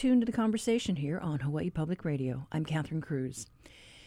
tuned 0.00 0.22
to 0.22 0.24
the 0.24 0.32
conversation 0.32 0.96
here 0.96 1.18
on 1.18 1.40
Hawaii 1.40 1.68
Public 1.68 2.06
Radio. 2.06 2.46
I'm 2.50 2.64
Catherine 2.64 3.02
Cruz. 3.02 3.46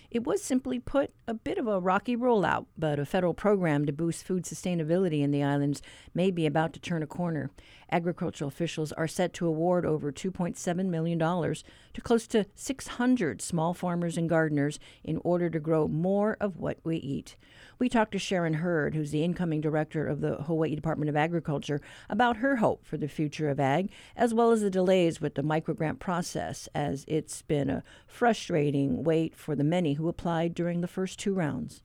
It 0.09 0.23
was 0.23 0.41
simply 0.41 0.79
put 0.79 1.11
a 1.27 1.35
bit 1.35 1.59
of 1.59 1.67
a 1.67 1.79
rocky 1.79 2.17
rollout, 2.17 2.65
but 2.75 2.97
a 2.97 3.05
federal 3.05 3.35
program 3.35 3.85
to 3.85 3.93
boost 3.93 4.25
food 4.25 4.45
sustainability 4.45 5.21
in 5.21 5.29
the 5.29 5.43
islands 5.43 5.83
may 6.15 6.31
be 6.31 6.47
about 6.47 6.73
to 6.73 6.79
turn 6.79 7.03
a 7.03 7.05
corner. 7.05 7.51
Agricultural 7.93 8.47
officials 8.47 8.91
are 8.93 9.07
set 9.07 9.33
to 9.33 9.45
award 9.45 9.85
over 9.85 10.11
$2.7 10.11 10.85
million 10.87 11.19
to 11.19 12.01
close 12.01 12.25
to 12.25 12.43
600 12.55 13.39
small 13.39 13.75
farmers 13.75 14.17
and 14.17 14.27
gardeners 14.27 14.79
in 15.03 15.21
order 15.23 15.47
to 15.47 15.59
grow 15.59 15.87
more 15.87 16.35
of 16.41 16.57
what 16.57 16.79
we 16.83 16.97
eat. 16.97 17.35
We 17.77 17.89
talked 17.89 18.13
to 18.13 18.19
Sharon 18.19 18.55
Hurd, 18.55 18.95
who's 18.95 19.11
the 19.11 19.23
incoming 19.23 19.61
director 19.61 20.07
of 20.07 20.21
the 20.21 20.37
Hawaii 20.37 20.73
Department 20.73 21.07
of 21.09 21.15
Agriculture, 21.15 21.81
about 22.09 22.37
her 22.37 22.55
hope 22.55 22.83
for 22.83 22.97
the 22.97 23.07
future 23.07 23.47
of 23.47 23.59
ag, 23.59 23.91
as 24.15 24.33
well 24.33 24.49
as 24.49 24.61
the 24.61 24.71
delays 24.71 25.21
with 25.21 25.35
the 25.35 25.43
microgrant 25.43 25.99
process, 25.99 26.67
as 26.73 27.05
it's 27.07 27.43
been 27.43 27.69
a 27.69 27.83
frustrating 28.07 29.03
wait 29.03 29.35
for 29.35 29.55
the 29.55 29.63
many 29.63 29.93
who 29.93 30.09
applied 30.09 30.55
during 30.55 30.81
the 30.81 30.87
first 30.87 31.19
two 31.19 31.35
rounds. 31.35 31.83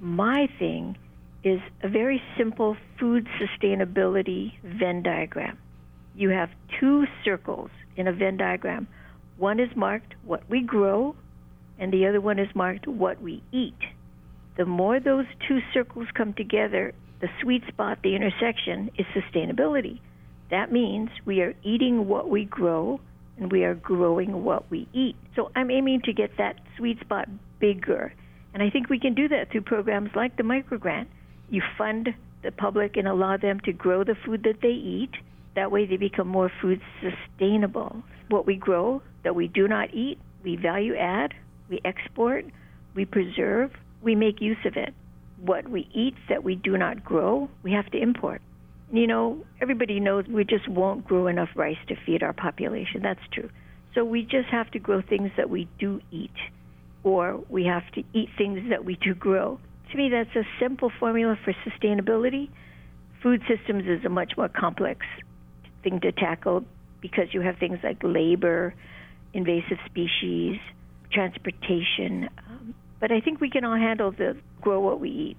My 0.00 0.48
thing 0.58 0.98
is 1.44 1.60
a 1.82 1.88
very 1.88 2.22
simple 2.36 2.76
food 2.98 3.26
sustainability 3.40 4.52
Venn 4.62 5.02
diagram. 5.02 5.58
You 6.14 6.30
have 6.30 6.50
two 6.80 7.04
circles 7.24 7.70
in 7.96 8.08
a 8.08 8.12
Venn 8.12 8.36
diagram. 8.36 8.88
One 9.36 9.60
is 9.60 9.68
marked 9.76 10.14
what 10.24 10.48
we 10.48 10.62
grow, 10.62 11.14
and 11.78 11.92
the 11.92 12.06
other 12.06 12.20
one 12.20 12.38
is 12.38 12.48
marked 12.54 12.88
what 12.88 13.20
we 13.20 13.42
eat 13.52 13.74
the 14.56 14.64
more 14.64 14.98
those 14.98 15.26
two 15.46 15.60
circles 15.74 16.08
come 16.14 16.32
together, 16.32 16.92
the 17.20 17.28
sweet 17.42 17.62
spot, 17.68 17.98
the 18.02 18.14
intersection, 18.14 18.90
is 18.98 19.06
sustainability. 19.14 20.00
That 20.50 20.72
means 20.72 21.10
we 21.24 21.42
are 21.42 21.54
eating 21.62 22.08
what 22.08 22.30
we 22.30 22.44
grow 22.44 23.00
and 23.36 23.52
we 23.52 23.64
are 23.64 23.74
growing 23.74 24.44
what 24.44 24.70
we 24.70 24.88
eat. 24.94 25.16
So 25.34 25.50
I'm 25.54 25.70
aiming 25.70 26.02
to 26.02 26.12
get 26.12 26.38
that 26.38 26.56
sweet 26.76 27.00
spot 27.00 27.28
bigger. 27.58 28.14
And 28.54 28.62
I 28.62 28.70
think 28.70 28.88
we 28.88 28.98
can 28.98 29.14
do 29.14 29.28
that 29.28 29.50
through 29.50 29.62
programs 29.62 30.10
like 30.14 30.36
the 30.36 30.42
microgrant. 30.42 31.06
You 31.50 31.62
fund 31.78 32.14
the 32.42 32.52
public 32.52 32.96
and 32.96 33.08
allow 33.08 33.36
them 33.36 33.60
to 33.60 33.72
grow 33.72 34.04
the 34.04 34.16
food 34.24 34.42
that 34.44 34.60
they 34.62 34.68
eat. 34.68 35.10
That 35.54 35.70
way 35.70 35.86
they 35.86 35.96
become 35.96 36.28
more 36.28 36.50
food 36.60 36.80
sustainable. 37.00 38.02
What 38.28 38.46
we 38.46 38.56
grow 38.56 39.02
that 39.24 39.34
we 39.34 39.48
do 39.48 39.68
not 39.68 39.94
eat, 39.94 40.18
we 40.42 40.56
value 40.56 40.94
add, 40.96 41.34
we 41.68 41.80
export, 41.84 42.44
we 42.94 43.04
preserve, 43.04 43.72
we 44.02 44.14
make 44.14 44.40
use 44.40 44.58
of 44.64 44.76
it. 44.76 44.94
What 45.40 45.68
we 45.68 45.88
eat 45.92 46.14
that 46.28 46.44
we 46.44 46.54
do 46.56 46.76
not 46.76 47.04
grow, 47.04 47.48
we 47.62 47.72
have 47.72 47.90
to 47.90 47.98
import. 47.98 48.40
You 48.92 49.06
know, 49.06 49.44
everybody 49.60 49.98
knows 49.98 50.26
we 50.28 50.44
just 50.44 50.68
won't 50.68 51.04
grow 51.04 51.26
enough 51.26 51.50
rice 51.56 51.78
to 51.88 51.96
feed 52.06 52.22
our 52.22 52.32
population. 52.32 53.02
That's 53.02 53.20
true. 53.32 53.50
So 53.94 54.04
we 54.04 54.22
just 54.22 54.48
have 54.48 54.70
to 54.72 54.78
grow 54.78 55.02
things 55.02 55.30
that 55.36 55.50
we 55.50 55.68
do 55.78 56.00
eat, 56.10 56.36
or 57.02 57.40
we 57.48 57.64
have 57.64 57.90
to 57.92 58.04
eat 58.12 58.28
things 58.36 58.68
that 58.70 58.84
we 58.84 58.96
do 58.96 59.14
grow. 59.14 59.58
To 59.90 59.96
me, 59.96 60.08
that's 60.08 60.34
a 60.34 60.44
simple 60.60 60.90
formula 60.98 61.38
for 61.44 61.52
sustainability. 61.68 62.48
Food 63.22 63.42
systems 63.48 63.84
is 63.86 64.04
a 64.04 64.08
much 64.08 64.36
more 64.36 64.48
complex 64.48 65.06
thing 65.82 66.00
to 66.00 66.12
tackle 66.12 66.64
because 67.00 67.32
you 67.32 67.40
have 67.40 67.56
things 67.58 67.78
like 67.82 67.98
labor, 68.02 68.74
invasive 69.32 69.78
species, 69.86 70.58
transportation, 71.12 72.28
um, 72.48 72.74
but 73.00 73.12
I 73.12 73.20
think 73.20 73.40
we 73.40 73.50
can 73.50 73.64
all 73.64 73.76
handle 73.76 74.10
the 74.10 74.36
grow 74.60 74.80
what 74.80 75.00
we 75.00 75.10
eat. 75.10 75.36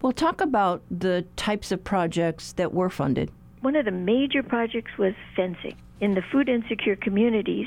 Well, 0.00 0.12
talk 0.12 0.40
about 0.40 0.82
the 0.90 1.26
types 1.36 1.72
of 1.72 1.84
projects 1.84 2.52
that 2.54 2.72
were 2.72 2.88
funded. 2.88 3.30
One 3.60 3.76
of 3.76 3.84
the 3.84 3.90
major 3.90 4.42
projects 4.42 4.92
was 4.98 5.12
fencing. 5.36 5.76
In 6.00 6.14
the 6.14 6.22
food 6.32 6.48
insecure 6.48 6.96
communities, 6.96 7.66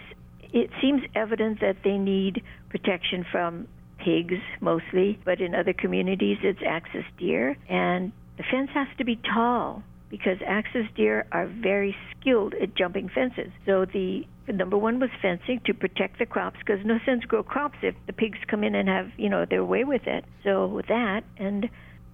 it 0.52 0.72
seems 0.82 1.04
evident 1.14 1.60
that 1.62 1.78
they 1.84 1.98
need 1.98 2.42
protection 2.70 3.24
from 3.32 3.68
pigs 4.04 4.42
mostly, 4.62 5.20
but 5.26 5.42
in 5.42 5.56
other 5.56 5.74
communities 5.74 6.38
it's 6.44 6.60
axis 6.66 7.06
deer. 7.18 7.58
And 7.70 8.12
the 8.38 8.44
fence 8.52 8.70
has 8.74 8.88
to 8.98 9.06
be 9.06 9.20
tall 9.34 9.84
because 10.10 10.38
axis 10.46 10.86
deer 10.96 11.26
are 11.32 11.48
very 11.48 11.96
skilled 12.12 12.54
at 12.62 12.76
jumping 12.76 13.10
fences. 13.10 13.52
So 13.66 13.86
the 13.86 14.26
number 14.48 14.78
one 14.78 15.00
was 15.00 15.10
fencing 15.22 15.62
to 15.66 15.74
protect 15.74 16.20
the 16.20 16.26
crops 16.26 16.58
because 16.60 16.86
no 16.86 17.00
sense 17.06 17.24
grow 17.26 17.44
crops 17.44 17.78
if 17.82 17.96
the 18.08 18.14
pigs 18.14 18.38
come 18.48 18.64
in 18.64 18.76
and 18.76 18.88
have 18.88 19.08
you 19.18 19.30
know 19.30 19.46
their 19.50 19.66
way 19.66 19.84
with 19.84 20.06
it. 20.06 20.26
So 20.44 20.82
that 20.88 21.22
and 21.38 21.70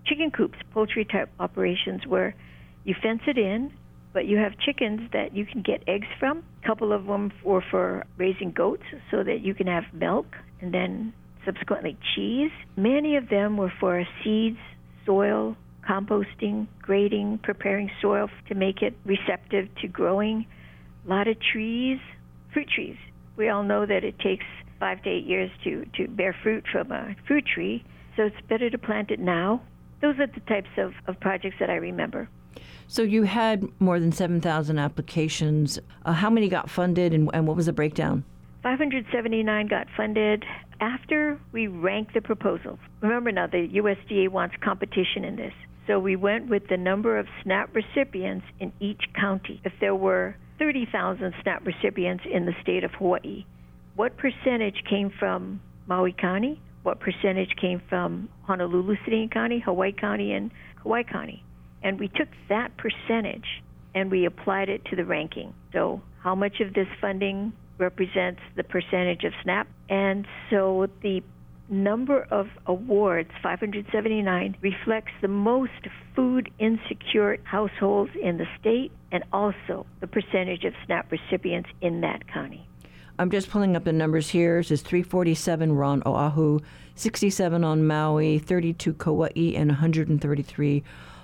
chicken 0.06 0.32
coops, 0.32 0.58
poultry 0.74 1.06
type 1.06 1.30
operations 1.40 2.06
where 2.08 2.36
you 2.84 2.96
fence 3.02 3.22
it 3.28 3.38
in, 3.38 3.72
but 4.14 4.26
you 4.26 4.38
have 4.38 4.58
chickens 4.58 5.02
that 5.14 5.36
you 5.36 5.46
can 5.46 5.62
get 5.62 5.84
eggs 5.88 6.08
from. 6.20 6.44
A 6.64 6.68
couple 6.68 6.94
of 6.94 7.06
them 7.06 7.32
were 7.44 7.64
for 7.70 8.06
raising 8.18 8.52
goats 8.52 8.84
so 9.12 9.24
that 9.24 9.42
you 9.42 9.54
can 9.54 9.68
have 9.68 9.84
milk 9.94 10.28
and 10.62 10.74
then 10.74 11.14
subsequently 11.50 11.98
cheese. 12.16 12.52
Many 12.76 13.16
of 13.16 13.30
them 13.30 13.58
were 13.58 13.74
for 13.80 14.06
seeds, 14.24 14.60
soil, 15.06 15.56
composting, 15.88 16.68
grading, 16.82 17.40
preparing 17.40 17.90
soil 18.02 18.30
to 18.48 18.56
make 18.56 18.82
it 18.82 18.96
receptive 19.06 19.68
to 19.82 19.88
growing. 19.88 20.46
A 21.06 21.10
lot 21.10 21.28
of 21.28 21.38
trees, 21.40 22.00
fruit 22.54 22.70
trees. 22.70 22.98
We 23.36 23.50
all 23.50 23.64
know 23.64 23.86
that 23.86 24.04
it 24.04 24.20
takes 24.20 24.46
five 24.80 25.02
to 25.04 25.10
eight 25.10 25.26
years 25.26 25.50
to, 25.64 25.86
to 25.98 26.08
bear 26.08 26.36
fruit 26.44 26.66
from 26.72 26.92
a 26.92 27.16
fruit 27.28 27.46
tree, 27.46 27.84
so 28.16 28.24
it's 28.24 28.48
better 28.48 28.70
to 28.70 28.78
plant 28.78 29.12
it 29.12 29.20
now. 29.20 29.62
Those 30.02 30.20
are 30.20 30.28
the 30.28 30.40
types 30.42 30.70
of, 30.78 30.94
of 31.08 31.20
projects 31.20 31.56
that 31.60 31.70
I 31.70 31.76
remember. 31.76 32.30
So 32.88 33.02
you 33.02 33.24
had 33.24 33.68
more 33.80 34.00
than 34.00 34.12
7,000 34.12 34.78
applications. 34.78 35.80
Uh, 36.06 36.14
how 36.14 36.30
many 36.30 36.50
got 36.50 36.70
funded 36.70 37.14
and, 37.14 37.30
and 37.34 37.48
what 37.48 37.56
was 37.56 37.66
the 37.66 37.74
breakdown? 37.74 38.24
579 38.64 39.68
got 39.68 39.88
funded 39.96 40.44
after 40.80 41.40
we 41.52 41.68
ranked 41.68 42.14
the 42.14 42.22
proposals. 42.22 42.80
Remember 43.02 43.32
now, 43.32 43.48
the 43.48 43.68
USDA 43.68 44.30
wants 44.30 44.56
competition 44.64 45.24
in 45.24 45.36
this. 45.36 45.54
So 45.88 46.00
we 46.00 46.16
went 46.16 46.50
with 46.50 46.68
the 46.70 46.78
number 46.78 47.18
of 47.18 47.26
SNAP 47.44 47.76
recipients 47.76 48.46
in 48.60 48.72
each 48.80 49.02
county. 49.20 49.60
If 49.66 49.74
there 49.80 49.96
were 49.96 50.36
30,000 50.60 51.34
SNAP 51.42 51.66
recipients 51.66 52.24
in 52.32 52.46
the 52.46 52.54
state 52.62 52.84
of 52.84 52.92
Hawaii. 52.92 53.46
What 53.96 54.18
percentage 54.18 54.84
came 54.90 55.10
from 55.18 55.62
Maui 55.88 56.14
County? 56.14 56.62
What 56.84 57.00
percentage 57.00 57.56
came 57.60 57.82
from 57.90 58.30
Honolulu 58.44 58.96
City 59.06 59.24
and 59.24 59.32
County, 59.32 59.60
Hawaii 59.60 59.94
County, 59.94 60.34
and 60.34 60.52
Kauai 60.84 61.04
County? 61.04 61.44
And 61.82 62.00
we 62.00 62.08
took 62.10 62.28
that 62.50 62.72
percentage 62.78 63.64
and 63.96 64.12
we 64.12 64.26
applied 64.26 64.70
it 64.70 64.86
to 64.86 64.96
the 64.96 65.06
ranking. 65.06 65.54
So, 65.74 66.02
how 66.22 66.36
much 66.36 66.60
of 66.60 66.74
this 66.74 66.88
funding 67.02 67.54
represents 67.80 68.42
the 68.56 68.64
percentage 68.64 69.24
of 69.24 69.34
SNAP? 69.44 69.68
And 69.90 70.28
so 70.50 70.88
the 71.02 71.24
number 71.70 72.28
of 72.32 72.48
awards, 72.66 73.30
579, 73.42 74.58
reflects 74.62 75.12
the 75.22 75.28
most 75.28 75.88
food 76.16 76.52
insecure 76.60 77.38
households 77.44 78.12
in 78.22 78.38
the 78.38 78.46
state 78.60 78.92
and 79.12 79.24
also 79.32 79.86
the 80.02 80.08
percentage 80.08 80.64
of 80.66 80.74
SNAP 80.86 81.12
recipients 81.12 81.70
in 81.82 82.02
that 82.02 82.28
county. 82.28 82.68
I'm 83.18 83.30
just 83.30 83.50
pulling 83.50 83.76
up 83.76 83.84
the 83.84 83.94
numbers 83.94 84.30
here. 84.30 84.60
It 84.60 84.68
says 84.68 84.82
347 84.82 85.76
were 85.76 85.84
on 85.84 86.02
Oahu, 86.06 86.60
67 86.96 87.64
on 87.64 87.86
Maui, 87.86 88.40
32 88.40 88.94
Kauai, 88.94 89.56
and 89.56 89.70
133 89.70 90.84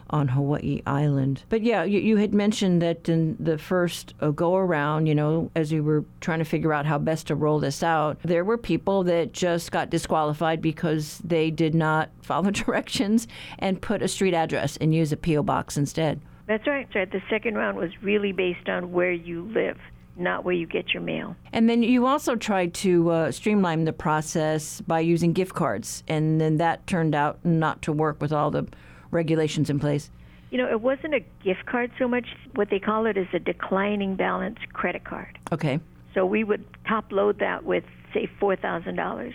on 0.10 0.28
Hawaii 0.28 0.82
Island. 0.86 1.44
But 1.50 1.62
yeah, 1.62 1.84
you, 1.84 2.00
you 2.00 2.18
had 2.18 2.34
mentioned 2.34 2.82
that 2.82 3.10
in 3.10 3.36
the 3.40 3.58
first 3.58 4.14
uh, 4.22 4.32
go 4.32 4.56
around, 4.56 5.08
you 5.08 5.16
know, 5.16 5.52
as 5.56 5.72
we 5.72 5.82
were 5.82 6.06
trying 6.22 6.40
to 6.40 6.46
figure 6.46 6.74
out 6.74 6.86
how 6.86 6.98
best 6.98 7.28
to 7.28 7.36
roll 7.36 7.60
this 7.60 7.84
out, 7.84 8.18
there 8.24 8.44
were 8.44 8.58
people 8.58 9.04
that 9.06 9.34
just 9.34 9.72
got 9.72 9.90
disqualified 9.90 10.62
because 10.62 11.20
they 11.24 11.50
did 11.50 11.74
not 11.74 12.10
follow 12.22 12.52
directions 12.52 13.28
and 13.60 13.82
put 13.82 14.02
a 14.02 14.08
street 14.08 14.34
address 14.34 14.78
and 14.78 14.94
use 14.94 15.12
a 15.12 15.18
P.O. 15.18 15.44
box 15.44 15.78
instead. 15.78 16.22
That's 16.48 16.68
right. 16.68 16.86
That's 16.86 16.96
right. 16.96 17.12
The 17.12 17.22
second 17.30 17.56
round 17.56 17.78
was 17.78 17.92
really 18.04 18.32
based 18.32 18.70
on 18.70 18.92
where 18.92 19.12
you 19.12 19.46
live 19.54 19.78
not 20.18 20.46
where 20.46 20.54
you 20.54 20.66
get 20.66 20.94
your 20.94 21.04
mail. 21.04 21.36
And 21.52 21.70
then 21.70 21.84
you 21.84 22.06
also 22.06 22.36
tried 22.36 22.74
to 22.76 23.10
uh, 23.10 23.32
streamline 23.32 23.84
the 23.84 23.94
process 23.94 24.82
by 24.82 25.02
using 25.02 25.34
gift 25.34 25.54
cards, 25.54 26.04
and 26.08 26.40
then 26.40 26.58
that 26.58 26.88
turned 26.88 27.16
out 27.16 27.44
not 27.44 27.82
to 27.82 27.92
work 27.92 28.22
with 28.22 28.32
all 28.32 28.52
the 28.52 28.66
regulations 29.16 29.70
in 29.70 29.80
place? 29.80 30.12
You 30.52 30.60
know, 30.60 30.70
it 30.70 30.82
wasn't 30.82 31.16
a 31.16 31.22
gift 31.44 31.66
card 31.66 31.92
so 31.98 32.08
much. 32.08 32.28
What 32.54 32.70
they 32.70 32.80
call 32.80 33.08
it 33.08 33.18
is 33.18 33.28
a 33.34 33.40
declining 33.40 34.16
balance 34.16 34.60
credit 34.74 35.04
card. 35.04 35.40
Okay. 35.52 35.80
So 36.14 36.26
we 36.26 36.44
would 36.44 36.64
top 36.88 37.12
load 37.12 37.40
that 37.40 37.66
with, 37.66 37.84
say, 38.14 38.30
$4,000, 38.40 39.34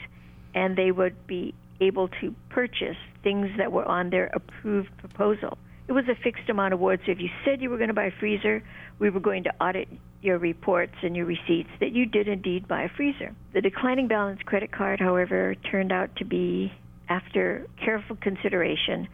and 0.55 0.77
they 0.77 0.93
would 0.93 1.27
be 1.27 1.55
able 1.81 2.09
to 2.21 2.35
purchase 2.49 2.97
things 3.23 3.49
that 3.59 3.73
were 3.73 3.85
on 3.85 4.11
their 4.11 4.31
approved 4.33 4.97
proposal. 4.99 5.59
It 5.89 5.93
was 5.93 6.05
a 6.09 6.15
fixed 6.15 6.49
amount 6.49 6.73
of 6.73 6.81
words. 6.81 7.03
So 7.05 7.13
if 7.13 7.21
you 7.21 7.29
said 7.45 7.61
you 7.61 7.69
were 7.69 7.77
going 7.77 7.89
to 7.89 7.95
buy 7.95 8.05
a 8.05 8.13
freezer, 8.21 8.63
we 8.99 9.11
were 9.11 9.21
going 9.21 9.45
to 9.45 9.53
audit 9.61 9.89
your 10.23 10.39
reports 10.39 10.95
and 11.03 11.17
your 11.17 11.27
receipts 11.27 11.71
that 11.81 11.93
you 11.93 12.07
did 12.07 12.29
indeed 12.29 12.69
buy 12.69 12.83
a 12.83 12.89
freezer. 12.89 13.35
The 13.55 13.61
declining 13.61 14.07
balance 14.07 14.41
credit 14.45 14.71
card, 14.71 15.01
however, 15.01 15.55
turned 15.71 15.91
out 15.91 16.15
to 16.17 16.25
be, 16.25 16.73
after 17.09 17.67
careful 17.83 18.17
consideration, 18.17 19.09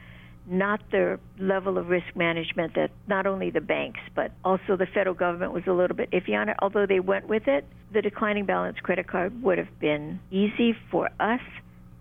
not 0.47 0.81
the 0.91 1.19
level 1.39 1.77
of 1.79 1.89
risk 1.89 2.07
management 2.15 2.75
that 2.75 2.91
not 3.09 3.27
only 3.27 3.51
the 3.51 3.61
banks, 3.61 4.01
but 4.15 4.33
also 4.45 4.77
the 4.77 4.87
federal 4.87 5.15
government 5.15 5.53
was 5.53 5.65
a 5.67 5.73
little 5.73 5.97
bit 5.97 6.11
iffy 6.13 6.35
on 6.35 6.49
it. 6.49 6.57
Although 6.61 6.87
they 6.87 7.01
went 7.01 7.29
with 7.29 7.49
it, 7.49 7.65
the 7.93 8.03
declining 8.03 8.47
balance 8.47 8.79
credit 8.81 9.09
card 9.09 9.43
would 9.43 9.59
have 9.59 9.79
been 9.81 10.21
easy 10.31 10.77
for 10.91 11.11
us, 11.19 11.41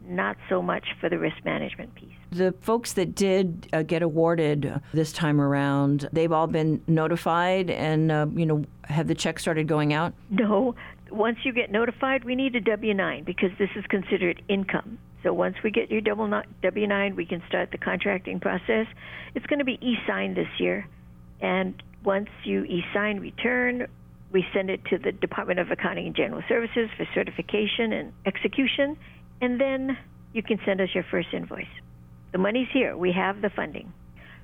not 0.07 0.37
so 0.49 0.61
much 0.61 0.85
for 0.99 1.09
the 1.09 1.17
risk 1.17 1.37
management 1.43 1.93
piece. 1.95 2.09
The 2.31 2.53
folks 2.61 2.93
that 2.93 3.15
did 3.15 3.67
uh, 3.73 3.81
get 3.81 4.01
awarded 4.01 4.81
this 4.93 5.11
time 5.11 5.41
around, 5.41 6.07
they've 6.11 6.31
all 6.31 6.47
been 6.47 6.81
notified 6.87 7.69
and, 7.69 8.11
uh, 8.11 8.27
you 8.35 8.45
know, 8.45 8.65
have 8.83 9.07
the 9.07 9.15
checks 9.15 9.41
started 9.41 9.67
going 9.67 9.93
out? 9.93 10.13
No. 10.29 10.75
Once 11.09 11.37
you 11.43 11.53
get 11.53 11.71
notified, 11.71 12.23
we 12.23 12.35
need 12.35 12.55
a 12.55 12.61
W 12.61 12.93
9 12.93 13.23
because 13.23 13.51
this 13.57 13.69
is 13.75 13.85
considered 13.87 14.41
income. 14.47 14.99
So 15.25 15.33
once 15.33 15.55
we 15.63 15.71
get 15.71 15.89
your 15.89 16.01
W 16.01 16.87
9, 16.87 17.15
we 17.15 17.25
can 17.25 17.41
start 17.47 17.71
the 17.71 17.79
contracting 17.79 18.39
process. 18.39 18.85
It's 19.33 19.45
going 19.47 19.57
to 19.57 19.65
be 19.65 19.79
e 19.81 19.95
signed 20.07 20.37
this 20.37 20.47
year. 20.59 20.87
And 21.41 21.81
once 22.03 22.29
you 22.43 22.63
e 22.63 22.83
sign 22.93 23.19
return, 23.19 23.87
we 24.31 24.45
send 24.53 24.69
it 24.69 24.85
to 24.91 24.99
the 24.99 25.11
Department 25.11 25.59
of 25.59 25.71
Accounting 25.71 26.05
and 26.05 26.15
General 26.15 26.43
Services 26.47 26.89
for 26.95 27.07
certification 27.15 27.91
and 27.91 28.13
execution. 28.27 28.97
And 29.41 29.59
then 29.59 29.97
you 30.31 30.43
can 30.43 30.59
send 30.63 30.79
us 30.79 30.89
your 30.93 31.05
first 31.09 31.29
invoice. 31.33 31.65
The 32.31 32.37
money's 32.37 32.67
here. 32.71 32.95
We 32.95 33.11
have 33.13 33.41
the 33.41 33.49
funding. 33.49 33.91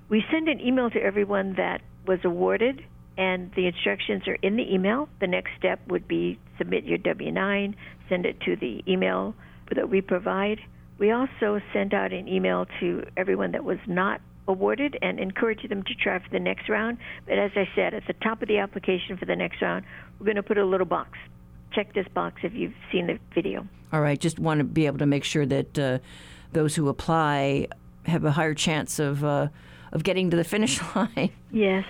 We 0.09 0.23
send 0.31 0.49
an 0.49 0.59
email 0.59 0.89
to 0.89 0.99
everyone 0.99 1.53
that 1.57 1.81
was 2.07 2.19
awarded, 2.23 2.81
and 3.19 3.51
the 3.55 3.67
instructions 3.67 4.27
are 4.27 4.37
in 4.41 4.55
the 4.55 4.73
email. 4.73 5.09
The 5.19 5.27
next 5.27 5.51
step 5.59 5.79
would 5.89 6.07
be 6.07 6.39
submit 6.57 6.85
your 6.85 6.97
W 6.97 7.31
9, 7.31 7.75
send 8.09 8.25
it 8.25 8.41
to 8.41 8.55
the 8.55 8.81
email 8.87 9.35
that 9.75 9.89
we 9.89 10.01
provide. 10.01 10.59
We 10.97 11.11
also 11.11 11.61
send 11.73 11.93
out 11.93 12.13
an 12.13 12.27
email 12.27 12.67
to 12.79 13.05
everyone 13.17 13.51
that 13.53 13.63
was 13.63 13.79
not 13.87 14.21
awarded 14.47 14.97
and 15.01 15.19
encourage 15.19 15.67
them 15.67 15.83
to 15.83 15.95
try 15.95 16.19
for 16.19 16.29
the 16.29 16.39
next 16.39 16.69
round. 16.69 16.97
But 17.25 17.37
as 17.37 17.51
I 17.55 17.67
said, 17.75 17.93
at 17.93 18.05
the 18.07 18.13
top 18.13 18.41
of 18.41 18.47
the 18.47 18.57
application 18.57 19.17
for 19.17 19.25
the 19.25 19.35
next 19.35 19.61
round, 19.61 19.85
we're 20.19 20.25
going 20.25 20.35
to 20.35 20.43
put 20.43 20.57
a 20.57 20.65
little 20.65 20.85
box. 20.85 21.17
Check 21.73 21.93
this 21.93 22.07
box 22.13 22.41
if 22.43 22.53
you've 22.53 22.73
seen 22.91 23.07
the 23.07 23.17
video. 23.33 23.67
All 23.93 24.01
right. 24.01 24.19
Just 24.19 24.39
want 24.39 24.59
to 24.59 24.63
be 24.63 24.85
able 24.85 24.99
to 24.99 25.05
make 25.05 25.23
sure 25.23 25.45
that 25.45 25.79
uh, 25.79 25.99
those 26.51 26.75
who 26.75 26.89
apply 26.89 27.67
have 28.05 28.25
a 28.25 28.31
higher 28.31 28.53
chance 28.53 28.99
of 28.99 29.23
uh, 29.23 29.47
of 29.91 30.03
getting 30.03 30.29
to 30.31 30.37
the 30.37 30.43
finish 30.43 30.79
line. 30.95 31.31
Yes, 31.51 31.85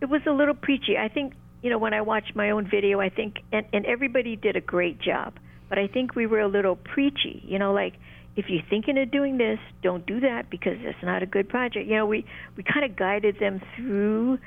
it 0.00 0.06
was 0.06 0.22
a 0.26 0.32
little 0.32 0.54
preachy. 0.54 0.98
I 0.98 1.08
think 1.08 1.34
you 1.62 1.70
know 1.70 1.78
when 1.78 1.94
I 1.94 2.00
watched 2.00 2.36
my 2.36 2.50
own 2.50 2.68
video, 2.68 3.00
I 3.00 3.08
think 3.08 3.40
and, 3.52 3.66
and 3.72 3.86
everybody 3.86 4.36
did 4.36 4.56
a 4.56 4.60
great 4.60 5.00
job. 5.00 5.34
But 5.68 5.78
I 5.78 5.86
think 5.86 6.14
we 6.14 6.26
were 6.26 6.40
a 6.40 6.48
little 6.48 6.76
preachy, 6.76 7.42
you 7.46 7.58
know, 7.58 7.72
like 7.72 7.94
if 8.36 8.46
you're 8.48 8.62
thinking 8.68 8.98
of 8.98 9.10
doing 9.10 9.38
this, 9.38 9.58
don't 9.82 10.04
do 10.06 10.20
that 10.20 10.50
because 10.50 10.76
it's 10.80 11.02
not 11.02 11.22
a 11.22 11.26
good 11.26 11.48
project. 11.48 11.86
You 11.86 11.96
know, 11.96 12.06
we 12.06 12.24
we 12.56 12.62
kind 12.62 12.84
of 12.84 12.96
guided 12.96 13.38
them 13.38 13.60
through 13.76 14.38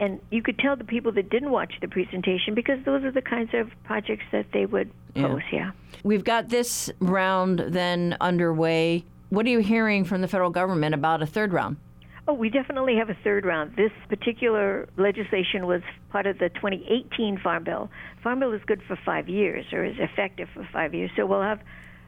and 0.00 0.20
you 0.30 0.42
could 0.42 0.58
tell 0.58 0.76
the 0.76 0.84
people 0.84 1.12
that 1.12 1.30
didn't 1.30 1.50
watch 1.50 1.74
the 1.80 1.88
presentation 1.88 2.54
because 2.54 2.78
those 2.84 3.04
are 3.04 3.12
the 3.12 3.22
kinds 3.22 3.50
of 3.54 3.70
projects 3.84 4.24
that 4.32 4.46
they 4.52 4.66
would 4.66 4.90
pose, 5.14 5.40
yeah. 5.52 5.58
yeah. 5.58 5.70
We've 6.02 6.24
got 6.24 6.48
this 6.48 6.90
round 6.98 7.60
then 7.68 8.16
underway. 8.20 9.04
What 9.30 9.46
are 9.46 9.50
you 9.50 9.60
hearing 9.60 10.04
from 10.04 10.20
the 10.20 10.28
federal 10.28 10.50
government 10.50 10.94
about 10.94 11.22
a 11.22 11.26
third 11.26 11.52
round? 11.52 11.76
Oh, 12.26 12.32
we 12.32 12.48
definitely 12.48 12.96
have 12.96 13.10
a 13.10 13.16
third 13.22 13.44
round. 13.44 13.76
This 13.76 13.92
particular 14.08 14.88
legislation 14.96 15.66
was 15.66 15.82
part 16.08 16.26
of 16.26 16.38
the 16.38 16.48
2018 16.48 17.38
Farm 17.38 17.64
Bill. 17.64 17.90
Farm 18.22 18.40
Bill 18.40 18.52
is 18.52 18.62
good 18.66 18.80
for 18.88 18.96
five 19.04 19.28
years, 19.28 19.66
or 19.74 19.84
is 19.84 19.96
effective 19.98 20.48
for 20.54 20.66
five 20.72 20.94
years. 20.94 21.10
So 21.16 21.26
we'll 21.26 21.42
have 21.42 21.60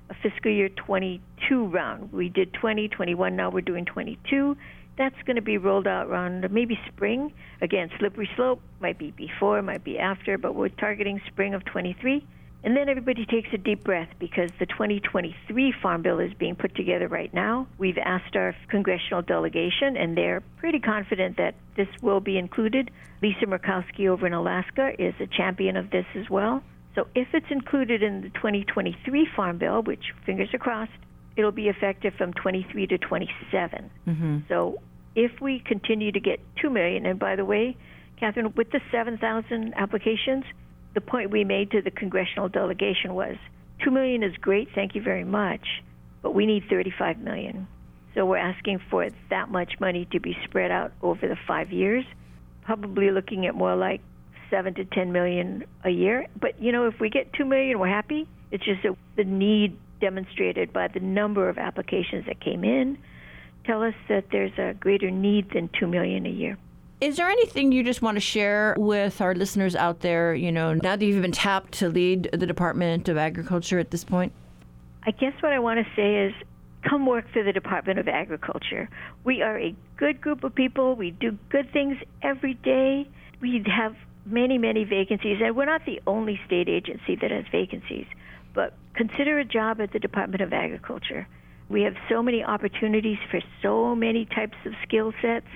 a 0.08 0.14
fiscal 0.14 0.50
year 0.50 0.70
22 0.70 1.66
round. 1.66 2.14
We 2.14 2.30
did 2.30 2.54
20, 2.54 2.88
21, 2.88 3.36
now 3.36 3.50
we're 3.50 3.60
doing 3.60 3.84
22. 3.84 4.56
That's 4.96 5.22
going 5.26 5.36
to 5.36 5.42
be 5.42 5.58
rolled 5.58 5.86
out 5.86 6.06
around 6.06 6.50
maybe 6.50 6.78
spring. 6.88 7.34
Again, 7.60 7.90
slippery 7.98 8.30
slope 8.36 8.62
might 8.80 8.98
be 8.98 9.10
before, 9.10 9.60
might 9.60 9.84
be 9.84 9.98
after, 9.98 10.38
but 10.38 10.54
we're 10.54 10.70
targeting 10.70 11.20
spring 11.26 11.52
of 11.52 11.62
23. 11.66 12.26
And 12.64 12.76
then 12.76 12.88
everybody 12.88 13.26
takes 13.26 13.48
a 13.52 13.58
deep 13.58 13.84
breath 13.84 14.08
because 14.18 14.50
the 14.58 14.66
2023 14.66 15.74
Farm 15.80 16.02
Bill 16.02 16.18
is 16.18 16.32
being 16.34 16.56
put 16.56 16.74
together 16.74 17.06
right 17.06 17.32
now. 17.32 17.68
We've 17.78 17.98
asked 17.98 18.34
our 18.34 18.56
congressional 18.68 19.22
delegation, 19.22 19.96
and 19.96 20.16
they're 20.16 20.42
pretty 20.56 20.80
confident 20.80 21.36
that 21.36 21.54
this 21.76 21.88
will 22.02 22.20
be 22.20 22.38
included. 22.38 22.90
Lisa 23.22 23.46
Murkowski 23.46 24.08
over 24.08 24.26
in 24.26 24.32
Alaska 24.32 24.90
is 24.98 25.14
a 25.20 25.26
champion 25.26 25.76
of 25.76 25.90
this 25.90 26.06
as 26.16 26.28
well. 26.28 26.62
So 26.96 27.06
if 27.14 27.28
it's 27.34 27.50
included 27.50 28.02
in 28.02 28.22
the 28.22 28.30
2023 28.30 29.28
Farm 29.36 29.58
Bill, 29.58 29.82
which 29.82 30.12
fingers 30.24 30.48
are 30.52 30.58
crossed, 30.58 30.92
it'll 31.36 31.52
be 31.52 31.68
effective 31.68 32.14
from 32.14 32.32
23 32.32 32.86
to 32.88 32.98
27. 32.98 33.90
Mm-hmm. 34.08 34.38
So 34.48 34.78
if 35.14 35.40
we 35.40 35.60
continue 35.60 36.10
to 36.10 36.20
get 36.20 36.40
2 36.60 36.70
million, 36.70 37.06
and 37.06 37.18
by 37.18 37.36
the 37.36 37.44
way, 37.44 37.76
Catherine, 38.18 38.52
with 38.56 38.70
the 38.70 38.80
7,000 38.90 39.74
applications, 39.76 40.44
the 40.96 41.00
point 41.02 41.30
we 41.30 41.44
made 41.44 41.70
to 41.72 41.82
the 41.82 41.90
congressional 41.90 42.48
delegation 42.48 43.14
was 43.14 43.36
2 43.84 43.90
million 43.90 44.22
is 44.22 44.34
great, 44.40 44.68
thank 44.74 44.94
you 44.94 45.02
very 45.02 45.24
much, 45.24 45.60
but 46.22 46.34
we 46.34 46.46
need 46.46 46.64
35 46.70 47.18
million. 47.18 47.68
So 48.14 48.24
we're 48.24 48.38
asking 48.38 48.80
for 48.90 49.06
that 49.28 49.50
much 49.50 49.74
money 49.78 50.08
to 50.12 50.20
be 50.20 50.34
spread 50.44 50.70
out 50.70 50.92
over 51.02 51.28
the 51.28 51.36
5 51.46 51.70
years, 51.70 52.04
probably 52.64 53.10
looking 53.10 53.46
at 53.46 53.54
more 53.54 53.76
like 53.76 54.00
7 54.50 54.72
to 54.74 54.86
10 54.86 55.12
million 55.12 55.64
a 55.84 55.90
year. 55.90 56.26
But 56.40 56.62
you 56.62 56.72
know, 56.72 56.86
if 56.86 56.98
we 56.98 57.10
get 57.10 57.30
2 57.34 57.44
million, 57.44 57.78
we're 57.78 57.88
happy. 57.88 58.26
It's 58.50 58.64
just 58.64 58.80
the 59.16 59.24
need 59.24 59.78
demonstrated 60.00 60.72
by 60.72 60.88
the 60.88 61.00
number 61.00 61.50
of 61.50 61.58
applications 61.58 62.24
that 62.26 62.40
came 62.40 62.64
in 62.64 62.96
tell 63.66 63.82
us 63.82 63.94
that 64.08 64.26
there's 64.30 64.56
a 64.58 64.74
greater 64.74 65.10
need 65.10 65.50
than 65.52 65.68
2 65.78 65.86
million 65.86 66.24
a 66.24 66.30
year. 66.30 66.56
Is 66.98 67.18
there 67.18 67.28
anything 67.28 67.72
you 67.72 67.84
just 67.84 68.00
want 68.00 68.16
to 68.16 68.20
share 68.20 68.74
with 68.78 69.20
our 69.20 69.34
listeners 69.34 69.76
out 69.76 70.00
there, 70.00 70.34
you 70.34 70.50
know, 70.50 70.72
now 70.72 70.96
that 70.96 71.04
you've 71.04 71.20
been 71.20 71.30
tapped 71.30 71.72
to 71.72 71.90
lead 71.90 72.30
the 72.32 72.46
Department 72.46 73.10
of 73.10 73.18
Agriculture 73.18 73.78
at 73.78 73.90
this 73.90 74.02
point? 74.02 74.32
I 75.02 75.10
guess 75.10 75.34
what 75.40 75.52
I 75.52 75.58
want 75.58 75.78
to 75.78 75.94
say 75.94 76.24
is 76.24 76.32
come 76.88 77.04
work 77.04 77.26
for 77.34 77.42
the 77.42 77.52
Department 77.52 77.98
of 77.98 78.08
Agriculture. 78.08 78.88
We 79.24 79.42
are 79.42 79.58
a 79.58 79.74
good 79.98 80.22
group 80.22 80.42
of 80.42 80.54
people. 80.54 80.94
We 80.96 81.10
do 81.10 81.38
good 81.50 81.70
things 81.70 81.98
every 82.22 82.54
day. 82.54 83.06
We 83.42 83.62
have 83.66 83.94
many, 84.24 84.56
many 84.56 84.84
vacancies, 84.84 85.38
and 85.44 85.54
we're 85.54 85.66
not 85.66 85.84
the 85.84 86.00
only 86.06 86.40
state 86.46 86.68
agency 86.68 87.14
that 87.20 87.30
has 87.30 87.44
vacancies. 87.52 88.06
But 88.54 88.72
consider 88.94 89.38
a 89.38 89.44
job 89.44 89.82
at 89.82 89.92
the 89.92 89.98
Department 89.98 90.40
of 90.40 90.54
Agriculture. 90.54 91.28
We 91.68 91.82
have 91.82 91.94
so 92.08 92.22
many 92.22 92.42
opportunities 92.42 93.18
for 93.30 93.40
so 93.60 93.94
many 93.94 94.24
types 94.24 94.56
of 94.64 94.72
skill 94.82 95.12
sets 95.20 95.46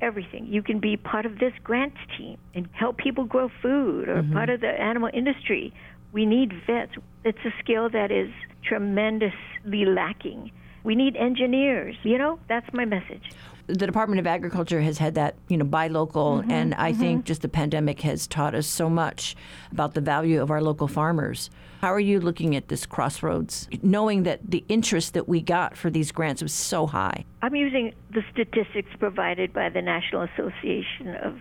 everything. 0.00 0.46
You 0.46 0.62
can 0.62 0.78
be 0.80 0.96
part 0.96 1.26
of 1.26 1.38
this 1.38 1.52
grants 1.64 1.98
team 2.16 2.38
and 2.54 2.68
help 2.72 2.96
people 2.98 3.24
grow 3.24 3.50
food 3.62 4.08
or 4.08 4.22
mm-hmm. 4.22 4.32
part 4.32 4.50
of 4.50 4.60
the 4.60 4.68
animal 4.68 5.10
industry. 5.12 5.72
We 6.12 6.26
need 6.26 6.52
vets. 6.66 6.92
It's 7.24 7.38
a 7.44 7.52
skill 7.62 7.88
that 7.90 8.10
is 8.10 8.30
tremendously 8.64 9.84
lacking. 9.84 10.50
We 10.84 10.94
need 10.94 11.16
engineers. 11.16 11.96
You 12.02 12.18
know, 12.18 12.38
that's 12.48 12.72
my 12.72 12.84
message 12.84 13.22
the 13.68 13.86
Department 13.86 14.18
of 14.18 14.26
Agriculture 14.26 14.80
has 14.80 14.98
had 14.98 15.14
that, 15.14 15.36
you 15.48 15.56
know, 15.56 15.64
buy 15.64 15.88
local, 15.88 16.38
mm-hmm, 16.38 16.50
and 16.50 16.74
I 16.74 16.90
mm-hmm. 16.90 17.00
think 17.00 17.24
just 17.24 17.42
the 17.42 17.48
pandemic 17.48 18.00
has 18.00 18.26
taught 18.26 18.54
us 18.54 18.66
so 18.66 18.88
much 18.88 19.36
about 19.70 19.94
the 19.94 20.00
value 20.00 20.40
of 20.40 20.50
our 20.50 20.62
local 20.62 20.88
farmers. 20.88 21.50
How 21.82 21.92
are 21.92 22.00
you 22.00 22.18
looking 22.18 22.56
at 22.56 22.68
this 22.68 22.86
crossroads, 22.86 23.68
knowing 23.82 24.24
that 24.24 24.50
the 24.50 24.64
interest 24.68 25.14
that 25.14 25.28
we 25.28 25.40
got 25.40 25.76
for 25.76 25.90
these 25.90 26.10
grants 26.10 26.42
was 26.42 26.52
so 26.52 26.86
high? 26.86 27.24
I'm 27.42 27.54
using 27.54 27.92
the 28.10 28.22
statistics 28.32 28.90
provided 28.98 29.52
by 29.52 29.68
the 29.68 29.82
National 29.82 30.22
Association 30.22 31.14
of 31.22 31.38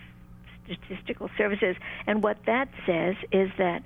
Statistical 0.66 1.30
Services, 1.38 1.78
and 2.06 2.22
what 2.22 2.38
that 2.46 2.68
says 2.86 3.16
is 3.32 3.50
that 3.58 3.84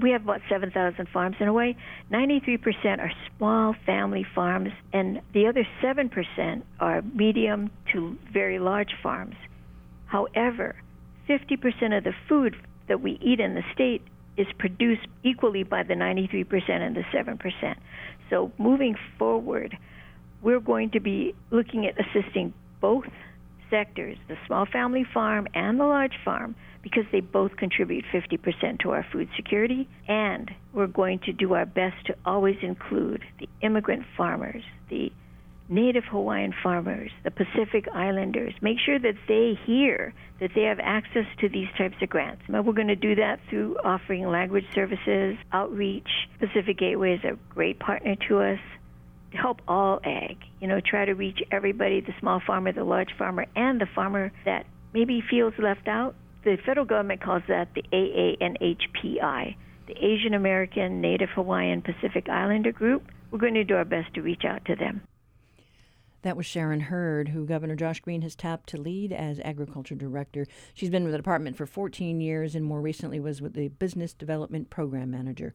we 0.00 0.10
have 0.10 0.22
about 0.22 0.40
7,000 0.48 1.08
farms 1.12 1.36
in 1.40 1.46
Hawaii. 1.46 1.74
93% 2.10 2.98
are 2.98 3.12
small 3.36 3.74
family 3.86 4.24
farms, 4.34 4.70
and 4.92 5.20
the 5.32 5.46
other 5.46 5.66
7% 5.82 6.62
are 6.80 7.02
medium 7.14 7.70
to 7.92 8.16
very 8.32 8.58
large 8.58 8.94
farms. 9.02 9.36
However, 10.06 10.76
50% 11.28 11.96
of 11.96 12.04
the 12.04 12.12
food 12.28 12.56
that 12.88 13.00
we 13.00 13.18
eat 13.22 13.40
in 13.40 13.54
the 13.54 13.62
state 13.72 14.02
is 14.36 14.46
produced 14.58 15.06
equally 15.22 15.62
by 15.62 15.82
the 15.82 15.94
93% 15.94 16.68
and 16.68 16.96
the 16.96 17.02
7%. 17.14 17.74
So 18.30 18.50
moving 18.58 18.96
forward, 19.18 19.76
we're 20.42 20.60
going 20.60 20.90
to 20.90 21.00
be 21.00 21.34
looking 21.50 21.86
at 21.86 21.94
assisting 21.98 22.52
both 22.80 23.04
sectors, 23.70 24.18
the 24.28 24.36
small 24.46 24.66
family 24.66 25.04
farm 25.14 25.46
and 25.54 25.78
the 25.78 25.84
large 25.84 26.14
farm, 26.24 26.54
because 26.82 27.04
they 27.12 27.20
both 27.20 27.56
contribute 27.56 28.04
50% 28.12 28.80
to 28.80 28.90
our 28.90 29.06
food 29.12 29.28
security. 29.36 29.88
And 30.08 30.50
we're 30.72 30.86
going 30.88 31.20
to 31.20 31.32
do 31.32 31.54
our 31.54 31.66
best 31.66 32.06
to 32.06 32.16
always 32.24 32.56
include 32.62 33.22
the 33.38 33.48
immigrant 33.60 34.04
farmers, 34.16 34.64
the 34.90 35.12
Native 35.68 36.04
Hawaiian 36.04 36.52
farmers, 36.62 37.10
the 37.22 37.30
Pacific 37.30 37.86
Islanders, 37.94 38.52
make 38.60 38.78
sure 38.84 38.98
that 38.98 39.14
they 39.26 39.58
hear 39.64 40.12
that 40.40 40.50
they 40.54 40.62
have 40.64 40.80
access 40.80 41.24
to 41.40 41.48
these 41.48 41.68
types 41.78 41.94
of 42.02 42.10
grants. 42.10 42.42
We're 42.48 42.72
going 42.72 42.88
to 42.88 42.96
do 42.96 43.14
that 43.14 43.38
through 43.48 43.78
offering 43.82 44.28
language 44.28 44.66
services, 44.74 45.36
outreach. 45.52 46.08
Pacific 46.40 46.76
Gateway 46.78 47.14
is 47.14 47.24
a 47.24 47.38
great 47.54 47.78
partner 47.78 48.16
to 48.28 48.40
us. 48.40 48.58
help 49.34 49.60
all 49.66 50.00
ag. 50.04 50.36
You 50.60 50.68
know, 50.68 50.80
try 50.80 51.04
to 51.04 51.14
reach 51.14 51.42
everybody, 51.50 52.00
the 52.00 52.14
small 52.20 52.40
farmer, 52.46 52.72
the 52.72 52.84
large 52.84 53.10
farmer, 53.16 53.46
and 53.56 53.80
the 53.80 53.86
farmer 53.94 54.32
that 54.44 54.66
maybe 54.92 55.22
feels 55.28 55.54
left 55.58 55.88
out. 55.88 56.14
The 56.44 56.56
federal 56.66 56.86
government 56.86 57.22
calls 57.22 57.42
that 57.48 57.68
the 57.74 57.82
AANHPI, 57.92 59.56
the 59.86 60.04
Asian 60.04 60.34
American 60.34 61.00
Native 61.00 61.28
Hawaiian 61.30 61.82
Pacific 61.82 62.28
Islander 62.28 62.72
Group. 62.72 63.04
We're 63.30 63.38
going 63.38 63.54
to 63.54 63.64
do 63.64 63.76
our 63.76 63.84
best 63.84 64.12
to 64.14 64.22
reach 64.22 64.44
out 64.44 64.64
to 64.66 64.74
them. 64.74 65.02
That 66.22 66.36
was 66.36 66.46
Sharon 66.46 66.80
Hurd, 66.80 67.28
who 67.28 67.46
Governor 67.46 67.74
Josh 67.74 68.00
Green 68.00 68.22
has 68.22 68.36
tapped 68.36 68.68
to 68.70 68.80
lead 68.80 69.12
as 69.12 69.40
Agriculture 69.40 69.96
Director. 69.96 70.46
She's 70.74 70.90
been 70.90 71.02
with 71.02 71.12
the 71.12 71.18
department 71.18 71.56
for 71.56 71.66
14 71.66 72.20
years 72.20 72.54
and 72.54 72.64
more 72.64 72.80
recently 72.80 73.18
was 73.18 73.42
with 73.42 73.54
the 73.54 73.68
Business 73.68 74.12
Development 74.12 74.70
Program 74.70 75.10
Manager. 75.10 75.54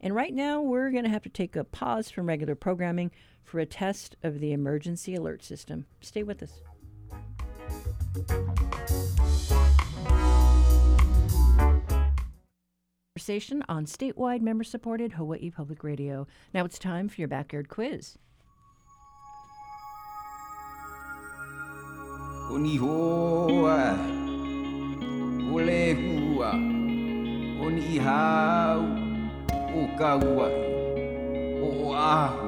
And 0.00 0.14
right 0.14 0.34
now, 0.34 0.60
we're 0.60 0.90
going 0.90 1.04
to 1.04 1.10
have 1.10 1.22
to 1.22 1.28
take 1.28 1.56
a 1.56 1.64
pause 1.64 2.10
from 2.10 2.26
regular 2.26 2.54
programming 2.54 3.10
for 3.42 3.58
a 3.58 3.66
test 3.66 4.16
of 4.22 4.38
the 4.38 4.52
emergency 4.52 5.14
alert 5.14 5.42
system. 5.42 5.86
Stay 6.00 6.22
with 6.22 6.42
us. 6.42 6.60
Conversation 13.24 13.64
on 13.70 13.86
statewide 13.86 14.42
member 14.42 14.64
supported 14.64 15.12
Hawaii 15.12 15.48
Public 15.48 15.82
Radio. 15.82 16.26
Now 16.52 16.66
it's 16.66 16.78
time 16.78 17.08
for 17.08 17.22
your 17.22 17.28
backyard 17.28 17.70
quiz. 17.70 18.18
Oni 22.50 22.76
hoa, 22.76 23.96
ole 25.50 25.94
hua, 25.94 26.52
oni 27.64 27.96
hau, 27.96 28.80
o 29.72 29.88
kaua, 29.96 30.50
o 31.62 31.94
ahu, 31.94 32.44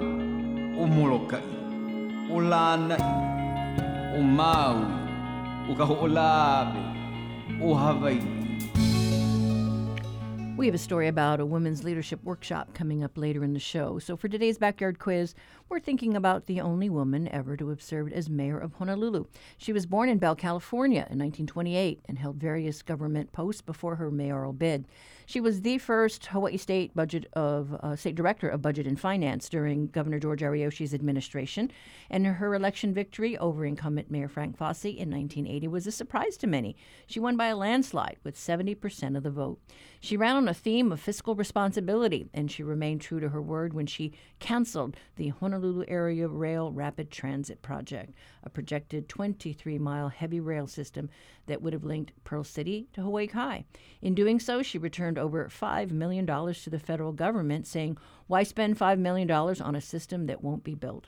We 10.57 10.65
have 10.65 10.75
a 10.75 10.79
story 10.79 11.07
about 11.07 11.39
a 11.39 11.45
women's 11.45 11.85
leadership 11.85 12.25
workshop 12.25 12.73
coming 12.73 13.05
up 13.05 13.19
later 13.19 13.45
in 13.45 13.53
the 13.53 13.61
show. 13.61 13.99
So, 13.99 14.17
for 14.17 14.27
today's 14.27 14.57
backyard 14.57 14.99
quiz, 14.99 15.35
we're 15.69 15.81
thinking 15.81 16.17
about 16.17 16.47
the 16.47 16.61
only 16.61 16.89
woman 16.89 17.29
ever 17.29 17.57
to 17.57 17.69
have 17.69 17.83
served 17.83 18.13
as 18.13 18.31
mayor 18.31 18.59
of 18.59 18.75
Honolulu. 18.75 19.25
She 19.59 19.73
was 19.73 19.85
born 19.85 20.09
in 20.09 20.19
Bell, 20.19 20.37
California 20.37 21.01
in 21.11 21.19
1928 21.19 22.01
and 22.07 22.19
held 22.19 22.37
various 22.37 22.83
government 22.83 23.33
posts 23.33 23.63
before 23.63 23.97
her 23.97 24.11
mayoral 24.11 24.53
bid. 24.53 24.87
She 25.29 25.41
was 25.41 25.63
the 25.63 25.79
first 25.79 26.27
Hawaii 26.27 26.57
State 26.57 26.95
budget 26.95 27.27
of 27.33 27.75
uh, 27.75 27.97
State 27.97 28.15
Director 28.15 28.49
of 28.49 28.63
Budget 28.63 28.87
and 28.87 28.99
Finance 28.99 29.49
during 29.49 29.89
Governor 29.89 30.21
George 30.21 30.41
Ariyoshi's 30.41 30.95
administration, 30.95 31.73
and 32.09 32.25
her 32.25 32.55
election 32.55 32.95
victory 32.95 33.37
over 33.39 33.65
incumbent 33.65 34.09
Mayor 34.09 34.29
Frank 34.29 34.57
Fasi 34.57 34.97
in 34.97 35.11
1980 35.11 35.67
was 35.67 35.85
a 35.89 35.91
surprise 35.91 36.37
to 36.37 36.47
many. 36.47 36.77
She 37.09 37.19
won 37.19 37.37
by 37.37 37.49
a 37.49 37.57
landslide 37.57 38.19
with 38.23 38.37
70% 38.37 39.17
of 39.17 39.25
the 39.25 39.31
vote. 39.31 39.59
She 39.99 40.17
ran 40.17 40.37
on 40.37 40.49
a 40.49 40.55
theme 40.55 40.93
of 40.93 41.01
fiscal 41.01 41.35
responsibility, 41.35 42.29
and 42.33 42.49
she 42.49 42.63
remained 42.63 43.01
true 43.01 43.19
to 43.19 43.31
her 43.31 43.43
word 43.43 43.75
when 43.75 43.87
she 43.87 44.13
canceled 44.39 44.97
the 45.17 45.31
Honolulu 45.31 45.56
Area 45.89 46.29
Rail 46.29 46.71
Rapid 46.71 47.11
Transit 47.11 47.63
Project, 47.63 48.13
a 48.43 48.51
projected 48.51 49.09
23 49.09 49.79
mile 49.79 50.09
heavy 50.09 50.41
rail 50.41 50.67
system 50.67 51.09
that 51.47 51.63
would 51.63 51.73
have 51.73 51.85
linked 51.85 52.13
Pearl 52.25 52.45
City 52.45 52.89
to 52.93 53.03
Hawaii 53.03 53.27
Kai. 53.27 53.65
In 54.03 54.15
doing 54.15 54.39
so, 54.41 54.63
she 54.63 54.79
returned 54.79 55.19
over 55.19 55.47
$5 55.47 55.91
million 55.91 56.27
to 56.27 56.71
the 56.71 56.79
federal 56.79 57.13
government, 57.13 57.67
saying, 57.67 57.99
Why 58.27 58.43
spend 58.43 58.79
$5 58.79 58.99
million 58.99 59.31
on 59.31 59.75
a 59.75 59.81
system 59.81 60.27
that 60.27 60.43
won't 60.43 60.65
be 60.65 60.75
built? 60.75 61.07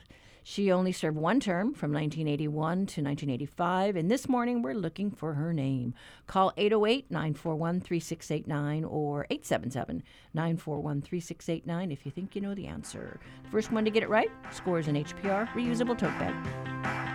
She 0.51 0.71
only 0.71 0.91
served 0.91 1.15
one 1.15 1.39
term 1.39 1.75
from 1.75 1.91
1981 1.93 2.71
to 2.71 3.03
1985, 3.03 3.95
and 3.95 4.09
this 4.09 4.27
morning 4.27 4.63
we're 4.63 4.73
looking 4.73 5.11
for 5.11 5.35
her 5.35 5.53
name. 5.53 5.93
Call 6.25 6.53
808 6.57 7.11
941 7.11 7.81
3689 7.81 8.83
or 8.83 9.27
877 9.29 10.01
941 10.33 11.01
3689 11.03 11.91
if 11.91 12.03
you 12.03 12.11
think 12.11 12.33
you 12.33 12.41
know 12.41 12.55
the 12.55 12.65
answer. 12.65 13.19
The 13.43 13.49
first 13.51 13.71
one 13.71 13.85
to 13.85 13.91
get 13.91 14.01
it 14.01 14.09
right 14.09 14.31
scores 14.49 14.87
an 14.87 14.95
HPR 14.95 15.47
reusable 15.49 15.95
tote 15.95 16.17
bag. 16.17 17.08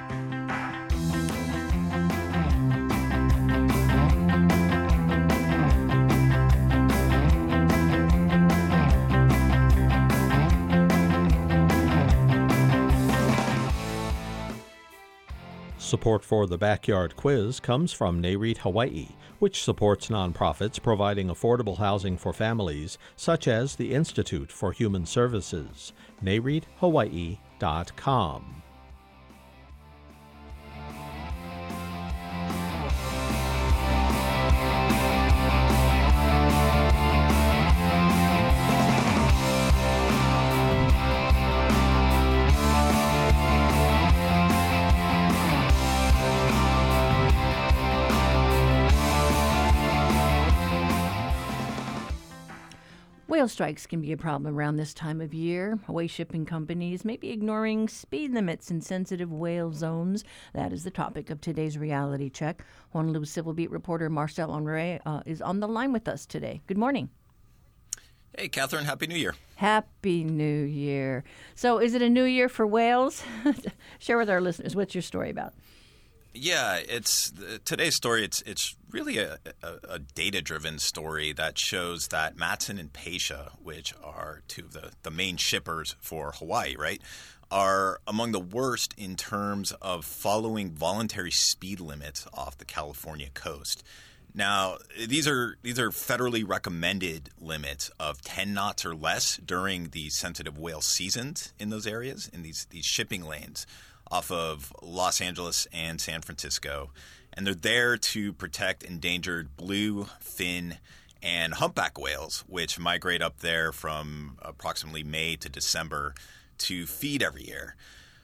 Support 15.95 16.25
for 16.25 16.49
the 16.49 16.59
Backyard 16.59 17.15
Quiz 17.15 17.61
comes 17.61 17.93
from 17.93 18.21
NAREIT 18.21 18.59
Hawaii, 18.59 19.11
which 19.39 19.63
supports 19.63 20.09
nonprofits 20.09 20.83
providing 20.83 21.29
affordable 21.29 21.79
housing 21.79 22.19
for 22.19 22.33
families, 22.33 22.99
such 23.15 23.47
as 23.47 23.77
the 23.77 23.95
Institute 23.95 24.51
for 24.51 24.73
Human 24.73 25.07
Services. 25.07 25.93
NAREITHawaii.com. 26.21 28.64
Whale 53.35 53.49
strikes 53.49 53.85
can 53.85 54.01
be 54.01 54.13
a 54.13 54.17
problem 54.17 54.55
around 54.55 54.77
this 54.77 54.95
time 54.95 55.21
of 55.21 55.35
year. 55.35 55.81
Hawaii 55.87 56.07
shipping 56.07 56.47
companies 56.47 57.05
may 57.05 57.17
be 57.17 57.33
ignoring 57.33 57.89
speed 57.89 58.33
limits 58.33 58.71
in 58.71 58.81
sensitive 58.81 59.33
whale 59.33 59.73
zones. 59.73 60.23
That 60.53 60.73
is 60.73 60.85
the 60.85 60.93
topic 60.93 61.31
of 61.31 61.41
today's 61.41 61.77
reality 61.77 62.31
check. 62.31 62.65
Honolulu 62.93 63.25
Civil 63.25 63.53
Beat 63.53 63.73
reporter 63.73 64.09
Marcel 64.09 64.53
Honore 64.53 65.01
uh, 65.05 65.23
is 65.27 65.43
on 65.43 65.59
the 65.59 65.67
line 65.67 65.93
with 65.93 66.07
us 66.07 66.27
today. 66.27 66.63
Good 66.69 66.79
morning. 66.79 67.11
Hey, 68.39 68.47
Catherine, 68.47 68.85
Happy 68.85 69.09
New 69.09 69.17
Year. 69.17 69.35
Happy 69.57 70.23
New 70.23 70.63
Year. 70.63 71.25
So, 71.57 71.79
is 71.79 71.95
it 71.95 72.03
a 72.03 72.09
new 72.09 72.23
year 72.23 72.49
for 72.49 72.65
whales? 72.69 73.25
Share 73.99 74.17
with 74.17 74.31
our 74.31 74.41
listeners 74.41 74.77
what's 74.77 74.95
your 74.95 75.03
story 75.03 75.31
about? 75.31 75.55
Yeah, 76.37 76.81
it's 76.89 77.33
uh, 77.33 77.59
today's 77.65 77.95
story. 77.95 78.25
It's 78.25 78.43
it's 78.43 78.75
really 78.91 79.19
a, 79.19 79.39
a, 79.63 79.73
a 79.89 79.99
data 80.01 80.43
driven 80.43 80.81
story 80.81 81.33
that 81.33 81.57
shows 81.57 82.09
that 82.09 82.37
Matson 82.37 82.77
and 82.77 82.93
Pasha, 82.93 83.53
which 83.63 83.95
are 84.03 84.43
two 84.49 84.65
of 84.65 84.73
the, 84.73 84.91
the 85.05 85.13
main 85.13 85.37
shippers 85.37 85.95
for 86.01 86.33
Hawaii, 86.33 86.75
right, 86.77 87.01
are 87.53 88.01
among 88.09 88.33
the 88.33 88.41
worst 88.41 88.95
in 88.99 89.15
terms 89.15 89.71
of 89.81 90.05
following 90.05 90.73
voluntary 90.73 91.31
speed 91.31 91.79
limits 91.79 92.27
off 92.35 92.59
the 92.59 92.65
California 92.65 93.29
coast. 93.33 93.85
Now, 94.35 94.79
these 95.07 95.29
are 95.29 95.57
these 95.63 95.79
are 95.79 95.91
federally 95.91 96.43
recommended 96.45 97.31
limits 97.41 97.93
of 98.01 98.23
10 98.23 98.53
knots 98.53 98.85
or 98.85 98.97
less 98.97 99.37
during 99.37 99.91
the 99.91 100.11
sensitive 100.11 100.59
whale 100.59 100.81
seasons 100.81 101.53
in 101.61 101.71
those 101.71 101.87
areas 101.87 102.29
in 102.33 102.43
these 102.43 102.67
these 102.71 102.85
shipping 102.85 103.25
lanes 103.25 103.69
off 104.11 104.31
of 104.31 104.73
Los 104.83 105.21
Angeles 105.21 105.67
and 105.73 106.01
San 106.01 106.23
Francisco. 106.23 106.91
And 107.33 107.47
they're 107.47 107.55
there 107.55 107.97
to 107.97 108.33
protect 108.33 108.83
endangered 108.83 109.57
blue, 109.57 110.07
fin, 110.21 110.79
and 111.23 111.55
humpback 111.55 111.99
whales, 111.99 112.45
which 112.47 112.79
migrate 112.79 113.23
up 113.23 113.41
there 113.41 113.73
from 113.73 114.39
approximately 114.43 115.03
May 115.03 115.37
to 115.37 115.49
December 115.49 116.15
to 116.59 116.87
feed 116.87 117.23
every 117.23 117.45
year. 117.45 117.77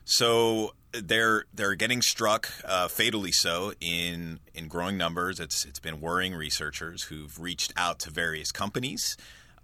So 0.05 0.75
they're 0.93 1.45
they're 1.55 1.75
getting 1.77 2.03
struck 2.03 2.49
uh, 2.65 2.89
fatally 2.89 3.33
so 3.33 3.73
in 3.81 4.41
in 4.55 4.69
growing 4.69 4.99
numbers. 4.99 5.41
It's 5.41 5.65
it's 5.65 5.79
been 5.79 6.01
worrying 6.01 6.35
researchers 6.35 7.05
who've 7.05 7.39
reached 7.41 7.73
out 7.77 8.01
to 8.01 8.11
various 8.11 8.53
companies. 8.53 9.17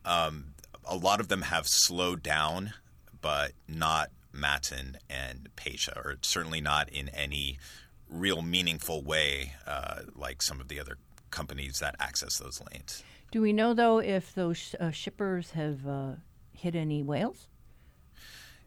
Um, 0.04 0.54
a 0.84 0.96
lot 0.96 1.20
of 1.20 1.28
them 1.28 1.42
have 1.42 1.66
slowed 1.66 2.22
down, 2.22 2.74
but 3.20 3.52
not 3.68 4.10
Matson 4.36 4.98
and 5.08 5.48
Pasha, 5.56 5.96
or 5.96 6.16
certainly 6.22 6.60
not 6.60 6.88
in 6.90 7.08
any 7.10 7.58
real 8.08 8.42
meaningful 8.42 9.02
way 9.02 9.54
uh, 9.66 10.02
like 10.14 10.42
some 10.42 10.60
of 10.60 10.68
the 10.68 10.78
other 10.78 10.98
companies 11.30 11.80
that 11.80 11.96
access 11.98 12.38
those 12.38 12.62
lanes. 12.70 13.02
Do 13.30 13.42
we 13.42 13.52
know, 13.52 13.74
though, 13.74 13.98
if 13.98 14.34
those 14.34 14.74
uh, 14.78 14.90
shippers 14.90 15.50
have 15.52 15.86
uh, 15.86 16.12
hit 16.52 16.74
any 16.74 17.02
whales? 17.02 17.48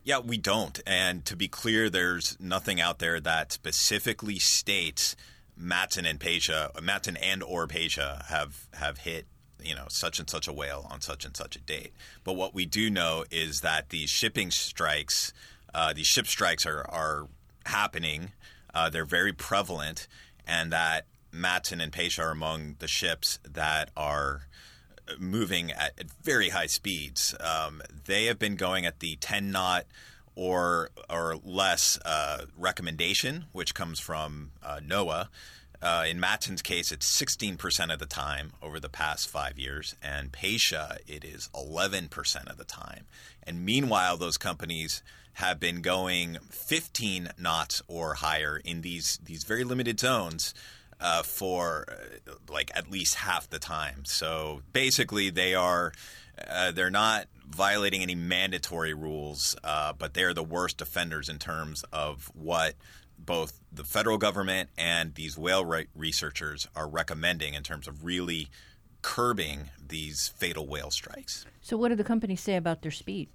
Yeah, 0.03 0.19
we 0.19 0.37
don't. 0.37 0.79
And 0.85 1.25
to 1.25 1.35
be 1.35 1.47
clear, 1.47 1.89
there's 1.89 2.37
nothing 2.39 2.81
out 2.81 2.99
there 2.99 3.19
that 3.19 3.51
specifically 3.51 4.39
states 4.39 5.15
Matson 5.55 6.05
and 6.05 6.19
Pasha, 6.19 6.71
Matson 6.81 7.17
and 7.17 7.43
or 7.43 7.67
Pasha 7.67 8.25
have 8.29 8.67
have 8.73 8.99
hit 8.99 9.27
you 9.61 9.75
know 9.75 9.85
such 9.89 10.19
and 10.19 10.29
such 10.29 10.47
a 10.47 10.53
whale 10.53 10.87
on 10.89 11.01
such 11.01 11.25
and 11.25 11.35
such 11.35 11.55
a 11.55 11.59
date. 11.59 11.93
But 12.23 12.33
what 12.33 12.53
we 12.53 12.65
do 12.65 12.89
know 12.89 13.25
is 13.29 13.61
that 13.61 13.89
these 13.89 14.09
shipping 14.09 14.51
strikes 14.51 15.33
uh, 15.73 15.93
these 15.93 16.07
ship 16.07 16.27
strikes 16.27 16.65
are, 16.65 16.85
are 16.89 17.27
happening. 17.65 18.31
Uh, 18.73 18.89
they're 18.89 19.05
very 19.05 19.33
prevalent, 19.33 20.07
and 20.47 20.71
that 20.71 21.05
Matson 21.31 21.81
and 21.81 21.91
Pasha 21.91 22.23
are 22.23 22.31
among 22.31 22.75
the 22.79 22.87
ships 22.87 23.39
that 23.43 23.89
are 23.95 24.43
moving 25.17 25.71
at, 25.71 25.93
at 25.99 26.11
very 26.23 26.49
high 26.49 26.67
speeds. 26.67 27.35
Um, 27.39 27.81
they 28.05 28.25
have 28.25 28.37
been 28.37 28.55
going 28.55 28.85
at 28.85 28.99
the 28.99 29.15
10 29.17 29.51
knot 29.51 29.85
or 30.35 30.89
or 31.09 31.35
less 31.43 31.99
uh, 32.05 32.45
recommendation, 32.57 33.45
which 33.51 33.73
comes 33.73 33.99
from 33.99 34.51
uh, 34.63 34.79
NOAA. 34.85 35.27
Uh, 35.81 36.05
in 36.07 36.19
Matson's 36.19 36.61
case, 36.61 36.91
it's 36.91 37.09
16% 37.21 37.93
of 37.93 37.99
the 37.99 38.05
time 38.05 38.51
over 38.61 38.79
the 38.79 38.89
past 38.89 39.29
five 39.29 39.57
years, 39.57 39.95
and 40.03 40.31
Pasha, 40.31 40.97
it 41.07 41.23
is 41.23 41.49
11% 41.55 42.49
of 42.49 42.57
the 42.57 42.65
time. 42.65 43.05
And 43.43 43.65
meanwhile, 43.65 44.17
those 44.17 44.37
companies 44.37 45.01
have 45.33 45.59
been 45.59 45.81
going 45.81 46.37
15 46.49 47.29
knots 47.37 47.81
or 47.87 48.15
higher 48.15 48.57
in 48.57 48.81
these 48.81 49.19
these 49.23 49.45
very 49.45 49.63
limited 49.63 49.97
zones 49.99 50.53
uh, 50.99 51.23
for 51.23 51.85
uh, 52.27 52.33
like 52.49 52.71
at 52.75 52.91
least 52.91 53.15
half 53.15 53.49
the 53.49 53.59
time. 53.59 54.03
So 54.03 54.61
basically, 54.73 55.29
they 55.29 55.55
are 55.55 55.93
uh, 56.47 56.71
they're 56.71 56.89
not 56.89 57.27
violating 57.47 58.01
any 58.01 58.15
mandatory 58.15 58.93
rules, 58.93 59.55
uh, 59.63 59.93
but 59.93 60.13
they're 60.13 60.33
the 60.33 60.43
worst 60.43 60.81
offenders 60.81 61.29
in 61.29 61.39
terms 61.39 61.83
of 61.91 62.29
what 62.33 62.75
both 63.25 63.59
the 63.71 63.83
federal 63.83 64.17
government 64.17 64.69
and 64.77 65.15
these 65.15 65.37
whale 65.37 65.65
re- 65.65 65.87
researchers 65.95 66.67
are 66.75 66.87
recommending 66.87 67.53
in 67.53 67.63
terms 67.63 67.87
of 67.87 68.03
really 68.03 68.49
curbing 69.01 69.69
these 69.85 70.27
fatal 70.37 70.67
whale 70.67 70.91
strikes. 70.91 71.45
So, 71.61 71.77
what 71.77 71.89
do 71.89 71.95
the 71.95 72.03
companies 72.03 72.41
say 72.41 72.55
about 72.55 72.81
their 72.81 72.91
speed? 72.91 73.29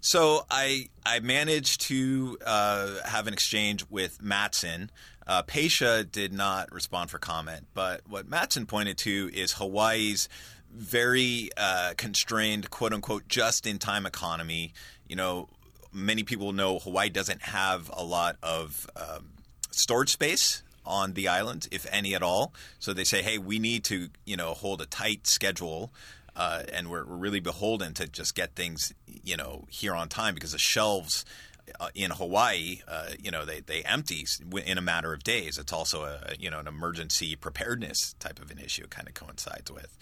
So 0.00 0.46
I 0.50 0.88
I 1.04 1.20
managed 1.20 1.82
to 1.82 2.38
uh, 2.44 3.02
have 3.04 3.26
an 3.26 3.34
exchange 3.34 3.84
with 3.90 4.22
Matson. 4.22 4.90
Uh, 5.26 5.42
Pasha 5.42 6.04
did 6.04 6.32
not 6.32 6.72
respond 6.72 7.10
for 7.10 7.18
comment, 7.18 7.66
but 7.74 8.00
what 8.08 8.26
Matson 8.26 8.66
pointed 8.66 8.96
to 8.98 9.30
is 9.32 9.52
Hawaii's 9.52 10.28
very 10.72 11.50
uh, 11.56 11.92
constrained, 11.96 12.70
quote 12.70 12.94
unquote, 12.94 13.28
just 13.28 13.66
in 13.66 13.78
time 13.78 14.06
economy. 14.06 14.72
You 15.06 15.16
know, 15.16 15.48
many 15.92 16.22
people 16.22 16.52
know 16.52 16.78
Hawaii 16.78 17.08
doesn't 17.08 17.42
have 17.42 17.90
a 17.92 18.04
lot 18.04 18.36
of 18.42 18.88
um, 18.96 19.30
storage 19.70 20.10
space 20.10 20.62
on 20.84 21.12
the 21.12 21.28
island, 21.28 21.68
if 21.70 21.86
any 21.92 22.14
at 22.14 22.22
all. 22.22 22.52
So 22.78 22.92
they 22.92 23.04
say, 23.04 23.22
hey, 23.22 23.38
we 23.38 23.58
need 23.58 23.84
to, 23.84 24.08
you 24.24 24.36
know, 24.36 24.54
hold 24.54 24.80
a 24.80 24.86
tight 24.86 25.26
schedule. 25.26 25.92
Uh, 26.34 26.62
and 26.72 26.90
we're, 26.90 27.04
we're 27.04 27.16
really 27.16 27.40
beholden 27.40 27.92
to 27.94 28.06
just 28.06 28.34
get 28.34 28.54
things, 28.54 28.92
you 29.06 29.36
know, 29.36 29.66
here 29.68 29.94
on 29.94 30.08
time 30.08 30.34
because 30.34 30.52
the 30.52 30.58
shelves 30.58 31.24
uh, 31.78 31.88
in 31.94 32.10
Hawaii, 32.10 32.80
uh, 32.88 33.10
you 33.20 33.30
know, 33.30 33.44
they, 33.44 33.60
they 33.60 33.82
empty 33.82 34.26
in 34.64 34.78
a 34.78 34.80
matter 34.80 35.12
of 35.12 35.22
days. 35.22 35.58
It's 35.58 35.72
also 35.72 36.04
a 36.04 36.34
you 36.38 36.50
know 36.50 36.58
an 36.58 36.66
emergency 36.66 37.36
preparedness 37.36 38.14
type 38.18 38.40
of 38.40 38.50
an 38.50 38.58
issue. 38.58 38.84
It 38.84 38.90
kind 38.90 39.06
of 39.06 39.14
coincides 39.14 39.70
with. 39.70 39.96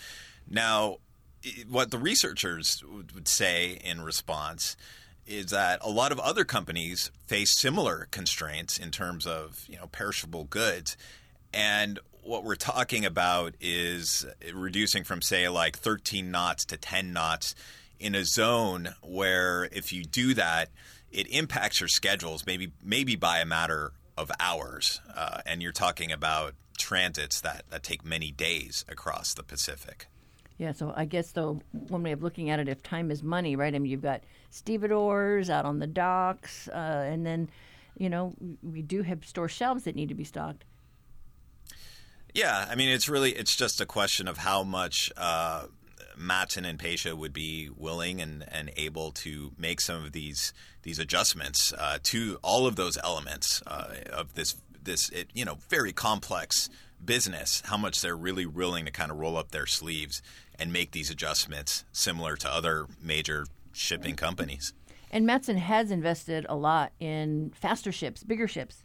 Now, 0.48 0.98
what 1.68 1.90
the 1.90 1.98
researchers 1.98 2.82
would 3.14 3.28
say 3.28 3.78
in 3.84 4.00
response 4.00 4.76
is 5.28 5.50
that 5.50 5.78
a 5.82 5.90
lot 5.90 6.10
of 6.10 6.18
other 6.18 6.44
companies 6.44 7.10
face 7.26 7.56
similar 7.56 8.08
constraints 8.10 8.78
in 8.78 8.90
terms 8.90 9.26
of 9.26 9.64
you 9.68 9.76
know 9.76 9.86
perishable 9.86 10.44
goods, 10.44 10.96
and 11.52 12.00
what 12.22 12.44
we're 12.44 12.56
talking 12.56 13.04
about 13.04 13.54
is 13.60 14.26
reducing 14.52 15.04
from 15.04 15.22
say 15.22 15.48
like 15.48 15.78
13 15.78 16.30
knots 16.30 16.64
to 16.66 16.76
10 16.76 17.12
knots 17.12 17.54
in 17.98 18.14
a 18.14 18.24
zone 18.24 18.94
where 19.02 19.68
if 19.72 19.92
you 19.92 20.04
do 20.04 20.34
that, 20.34 20.68
it 21.10 21.26
impacts 21.28 21.80
your 21.80 21.88
schedules 21.88 22.44
maybe 22.46 22.72
maybe 22.82 23.16
by 23.16 23.38
a 23.38 23.46
matter 23.46 23.92
of 24.16 24.32
hours, 24.40 25.00
uh, 25.14 25.40
and 25.46 25.62
you're 25.62 25.72
talking 25.72 26.10
about 26.10 26.54
transits 26.76 27.40
that, 27.40 27.64
that 27.70 27.82
take 27.82 28.04
many 28.04 28.30
days 28.30 28.84
across 28.88 29.34
the 29.34 29.42
Pacific. 29.42 30.06
Yeah, 30.58 30.72
so 30.72 30.92
I 30.96 31.04
guess 31.04 31.30
though 31.32 31.60
one 31.88 32.02
way 32.02 32.12
of 32.12 32.22
looking 32.22 32.50
at 32.50 32.58
it, 32.58 32.68
if 32.68 32.82
time 32.82 33.10
is 33.10 33.22
money, 33.22 33.54
right? 33.56 33.74
I 33.74 33.78
mean, 33.78 33.90
you've 33.90 34.02
got 34.02 34.22
stevedores 34.50 35.50
out 35.50 35.64
on 35.64 35.78
the 35.78 35.86
docks, 35.86 36.68
uh, 36.68 37.06
and 37.06 37.24
then, 37.24 37.50
you 37.96 38.08
know, 38.08 38.34
we 38.62 38.82
do 38.82 39.02
have 39.02 39.24
store 39.24 39.48
shelves 39.48 39.84
that 39.84 39.94
need 39.94 40.08
to 40.08 40.14
be 40.14 40.24
stocked. 40.24 40.64
Yeah, 42.34 42.66
I 42.70 42.74
mean, 42.74 42.88
it's 42.90 43.08
really 43.08 43.32
it's 43.32 43.56
just 43.56 43.80
a 43.80 43.86
question 43.86 44.28
of 44.28 44.38
how 44.38 44.62
much 44.62 45.10
uh, 45.16 45.64
and 46.56 46.78
Pasha 46.78 47.14
would 47.16 47.32
be 47.32 47.70
willing 47.76 48.20
and, 48.20 48.44
and 48.48 48.70
able 48.76 49.12
to 49.12 49.52
make 49.58 49.80
some 49.80 50.04
of 50.04 50.12
these 50.12 50.52
these 50.82 50.98
adjustments 50.98 51.72
uh, 51.76 51.98
to 52.04 52.38
all 52.42 52.66
of 52.66 52.76
those 52.76 52.98
elements 52.98 53.62
uh, 53.66 53.94
of 54.12 54.34
this 54.34 54.56
this 54.82 55.08
it, 55.10 55.28
you 55.34 55.44
know 55.44 55.58
very 55.68 55.92
complex 55.92 56.68
business. 57.04 57.62
How 57.66 57.76
much 57.76 58.00
they're 58.00 58.16
really 58.16 58.46
willing 58.46 58.84
to 58.84 58.90
kind 58.90 59.10
of 59.10 59.18
roll 59.18 59.36
up 59.36 59.50
their 59.50 59.66
sleeves 59.66 60.22
and 60.58 60.72
make 60.72 60.90
these 60.90 61.10
adjustments 61.10 61.84
similar 61.92 62.36
to 62.36 62.48
other 62.48 62.86
major 63.00 63.46
shipping 63.78 64.16
companies. 64.16 64.72
And 65.10 65.26
Matson 65.26 65.56
has 65.56 65.90
invested 65.90 66.44
a 66.48 66.56
lot 66.56 66.92
in 67.00 67.52
faster 67.54 67.92
ships, 67.92 68.22
bigger 68.22 68.46
ships. 68.46 68.84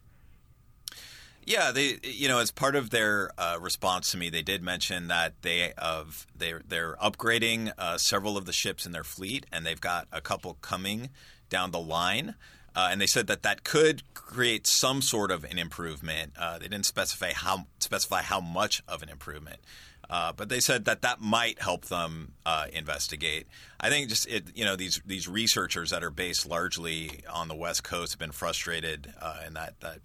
Yeah, 1.46 1.72
they 1.72 1.98
you 2.02 2.28
know 2.28 2.38
as 2.38 2.50
part 2.50 2.74
of 2.74 2.90
their 2.90 3.30
uh, 3.36 3.58
response 3.60 4.10
to 4.12 4.16
me, 4.16 4.30
they 4.30 4.42
did 4.42 4.62
mention 4.62 5.08
that 5.08 5.42
they 5.42 5.72
of 5.76 6.26
they 6.34 6.54
they're 6.66 6.96
upgrading 6.96 7.72
uh, 7.76 7.98
several 7.98 8.38
of 8.38 8.46
the 8.46 8.52
ships 8.52 8.86
in 8.86 8.92
their 8.92 9.04
fleet, 9.04 9.44
and 9.52 9.66
they've 9.66 9.80
got 9.80 10.08
a 10.10 10.22
couple 10.22 10.54
coming 10.62 11.10
down 11.50 11.70
the 11.70 11.80
line. 11.80 12.34
Uh, 12.76 12.88
and 12.90 13.00
they 13.00 13.06
said 13.06 13.28
that 13.28 13.44
that 13.44 13.62
could 13.62 14.02
create 14.14 14.66
some 14.66 15.00
sort 15.00 15.30
of 15.30 15.44
an 15.44 15.58
improvement. 15.58 16.32
Uh, 16.36 16.58
they 16.58 16.66
didn't 16.66 16.86
specify 16.86 17.32
how 17.32 17.66
specify 17.78 18.22
how 18.22 18.40
much 18.40 18.82
of 18.88 19.02
an 19.02 19.08
improvement. 19.08 19.60
Uh, 20.10 20.32
but 20.32 20.48
they 20.48 20.60
said 20.60 20.84
that 20.84 21.02
that 21.02 21.20
might 21.20 21.60
help 21.60 21.86
them 21.86 22.32
uh, 22.44 22.66
investigate. 22.72 23.46
I 23.80 23.88
think 23.88 24.08
just 24.08 24.26
it, 24.28 24.44
you 24.54 24.64
know 24.64 24.76
these 24.76 25.00
these 25.04 25.28
researchers 25.28 25.90
that 25.90 26.02
are 26.04 26.10
based 26.10 26.46
largely 26.46 27.20
on 27.32 27.48
the 27.48 27.54
West 27.54 27.84
Coast 27.84 28.12
have 28.12 28.18
been 28.18 28.32
frustrated, 28.32 29.12
uh, 29.20 29.40
and 29.44 29.56
that 29.56 29.80
that 29.80 30.00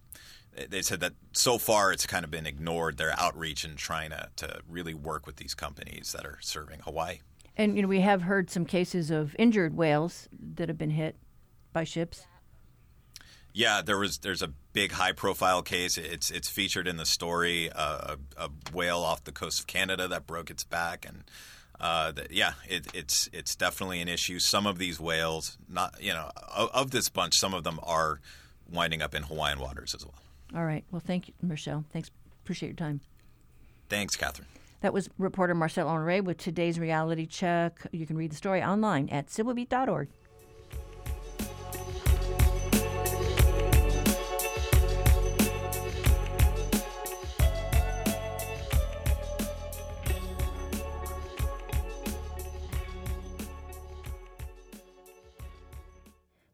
they 0.69 0.81
said 0.81 0.99
that 1.01 1.13
so 1.31 1.57
far 1.57 1.91
it's 1.91 2.05
kind 2.05 2.25
of 2.25 2.31
been 2.31 2.45
ignored 2.45 2.97
their 2.97 3.13
outreach 3.17 3.63
and 3.63 3.77
trying 3.77 4.09
to, 4.09 4.29
to 4.37 4.61
really 4.67 4.93
work 4.93 5.25
with 5.25 5.37
these 5.37 5.53
companies 5.53 6.13
that 6.13 6.25
are 6.25 6.37
serving 6.41 6.79
Hawaii. 6.81 7.19
And 7.55 7.75
you 7.75 7.81
know 7.81 7.87
we 7.87 8.01
have 8.01 8.23
heard 8.23 8.49
some 8.49 8.65
cases 8.65 9.11
of 9.11 9.35
injured 9.37 9.75
whales 9.75 10.27
that 10.55 10.69
have 10.69 10.77
been 10.77 10.91
hit 10.91 11.15
by 11.73 11.83
ships. 11.83 12.25
Yeah, 13.53 13.81
there 13.81 13.97
was 13.97 14.19
there's 14.19 14.41
a 14.41 14.49
big 14.73 14.91
high 14.93 15.11
profile 15.11 15.61
case. 15.61 15.97
It's 15.97 16.29
it's 16.29 16.49
featured 16.49 16.87
in 16.87 16.97
the 16.97 17.05
story 17.05 17.71
uh, 17.71 18.15
a, 18.37 18.45
a, 18.45 18.49
whale 18.73 18.99
off 18.99 19.23
the 19.23 19.31
coast 19.31 19.59
of 19.61 19.67
Canada 19.67 20.07
that 20.07 20.27
broke 20.27 20.49
its 20.49 20.63
back 20.63 21.05
and. 21.07 21.23
Uh, 21.81 22.11
the, 22.11 22.27
yeah, 22.29 22.51
it, 22.67 22.87
it's 22.93 23.29
it's 23.31 23.55
definitely 23.55 24.01
an 24.01 24.09
issue. 24.09 24.37
Some 24.37 24.67
of 24.67 24.79
these 24.79 24.99
whales, 24.99 25.57
not 25.69 25.95
you 26.01 26.11
know, 26.11 26.29
of, 26.53 26.69
of, 26.73 26.91
this 26.91 27.07
bunch, 27.07 27.35
some 27.35 27.53
of 27.53 27.63
them 27.63 27.79
are 27.83 28.19
winding 28.69 29.01
up 29.01 29.15
in 29.15 29.23
Hawaiian 29.23 29.59
waters 29.59 29.95
as 29.95 30.05
well. 30.05 30.19
All 30.53 30.65
right. 30.65 30.83
Well, 30.91 30.99
thank 30.99 31.29
you, 31.29 31.33
Marcel. 31.41 31.85
Thanks. 31.93 32.11
Appreciate 32.43 32.67
your 32.67 32.75
time. 32.75 32.99
Thanks, 33.87 34.17
Catherine. 34.17 34.49
That 34.81 34.93
was 34.93 35.09
reporter 35.17 35.55
Marcel 35.55 35.87
Honore 35.87 36.21
with 36.21 36.37
today's 36.37 36.79
reality 36.79 37.25
check. 37.25 37.85
You 37.91 38.05
can 38.05 38.17
read 38.17 38.31
the 38.31 38.35
story 38.35 38.63
online 38.63 39.09
at 39.09 39.27
civilbeat.org. 39.27 40.09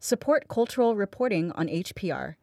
Support 0.06 0.48
cultural 0.50 0.96
reporting 0.96 1.52
on 1.54 1.68
HPR. 1.68 2.36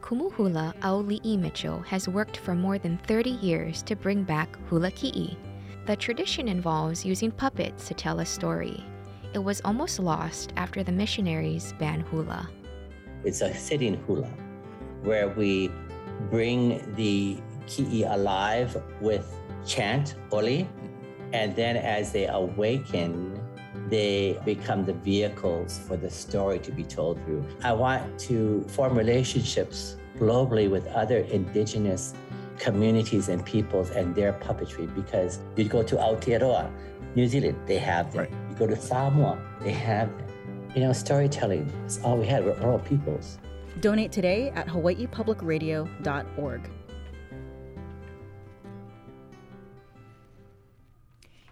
Kumuhula 0.00 0.72
Auli'i 0.82 1.36
Mitchell 1.36 1.80
has 1.80 2.08
worked 2.08 2.36
for 2.36 2.54
more 2.54 2.78
than 2.78 2.96
30 3.08 3.30
years 3.30 3.82
to 3.82 3.96
bring 3.96 4.22
back 4.22 4.56
hula 4.68 4.92
ki'i. 4.92 5.36
The 5.86 5.96
tradition 5.96 6.46
involves 6.46 7.04
using 7.04 7.32
puppets 7.32 7.88
to 7.88 7.94
tell 7.94 8.20
a 8.20 8.24
story. 8.24 8.84
It 9.34 9.40
was 9.40 9.60
almost 9.64 9.98
lost 9.98 10.52
after 10.56 10.84
the 10.84 10.92
missionaries 10.92 11.74
banned 11.80 12.02
hula. 12.02 12.48
It's 13.24 13.40
a 13.40 13.52
sitting 13.52 13.96
hula 14.06 14.30
where 15.02 15.30
we 15.30 15.72
bring 16.30 16.94
the 16.94 17.38
ki'i 17.66 18.08
alive 18.08 18.80
with 19.00 19.26
chant, 19.66 20.14
oli, 20.30 20.68
and 21.32 21.54
then 21.54 21.76
as 21.76 22.12
they 22.12 22.26
awaken, 22.26 23.40
they 23.88 24.38
become 24.44 24.84
the 24.84 24.92
vehicles 24.92 25.78
for 25.78 25.96
the 25.96 26.10
story 26.10 26.58
to 26.60 26.72
be 26.72 26.84
told 26.84 27.22
through. 27.24 27.44
I 27.62 27.72
want 27.72 28.18
to 28.20 28.62
form 28.68 28.96
relationships 28.96 29.96
globally 30.18 30.70
with 30.70 30.86
other 30.88 31.18
indigenous 31.18 32.14
communities 32.58 33.28
and 33.28 33.44
peoples 33.44 33.90
and 33.90 34.14
their 34.14 34.34
puppetry 34.34 34.92
because 34.94 35.40
you 35.56 35.64
go 35.64 35.82
to 35.82 35.96
Aotearoa, 35.96 36.70
New 37.16 37.26
Zealand, 37.26 37.58
they 37.66 37.78
have 37.78 38.12
them. 38.12 38.20
Right. 38.20 38.30
You 38.50 38.56
go 38.56 38.66
to 38.66 38.76
Samoa, 38.76 39.42
they 39.60 39.72
have 39.72 40.08
them. 40.18 40.26
You 40.74 40.82
know, 40.82 40.92
storytelling 40.92 41.72
is 41.86 42.00
all 42.04 42.18
we 42.18 42.26
had. 42.26 42.44
We're 42.44 42.60
oral 42.60 42.78
peoples. 42.78 43.38
Donate 43.80 44.12
today 44.12 44.50
at 44.50 44.68
hawaiipublicradio.org. 44.68 46.70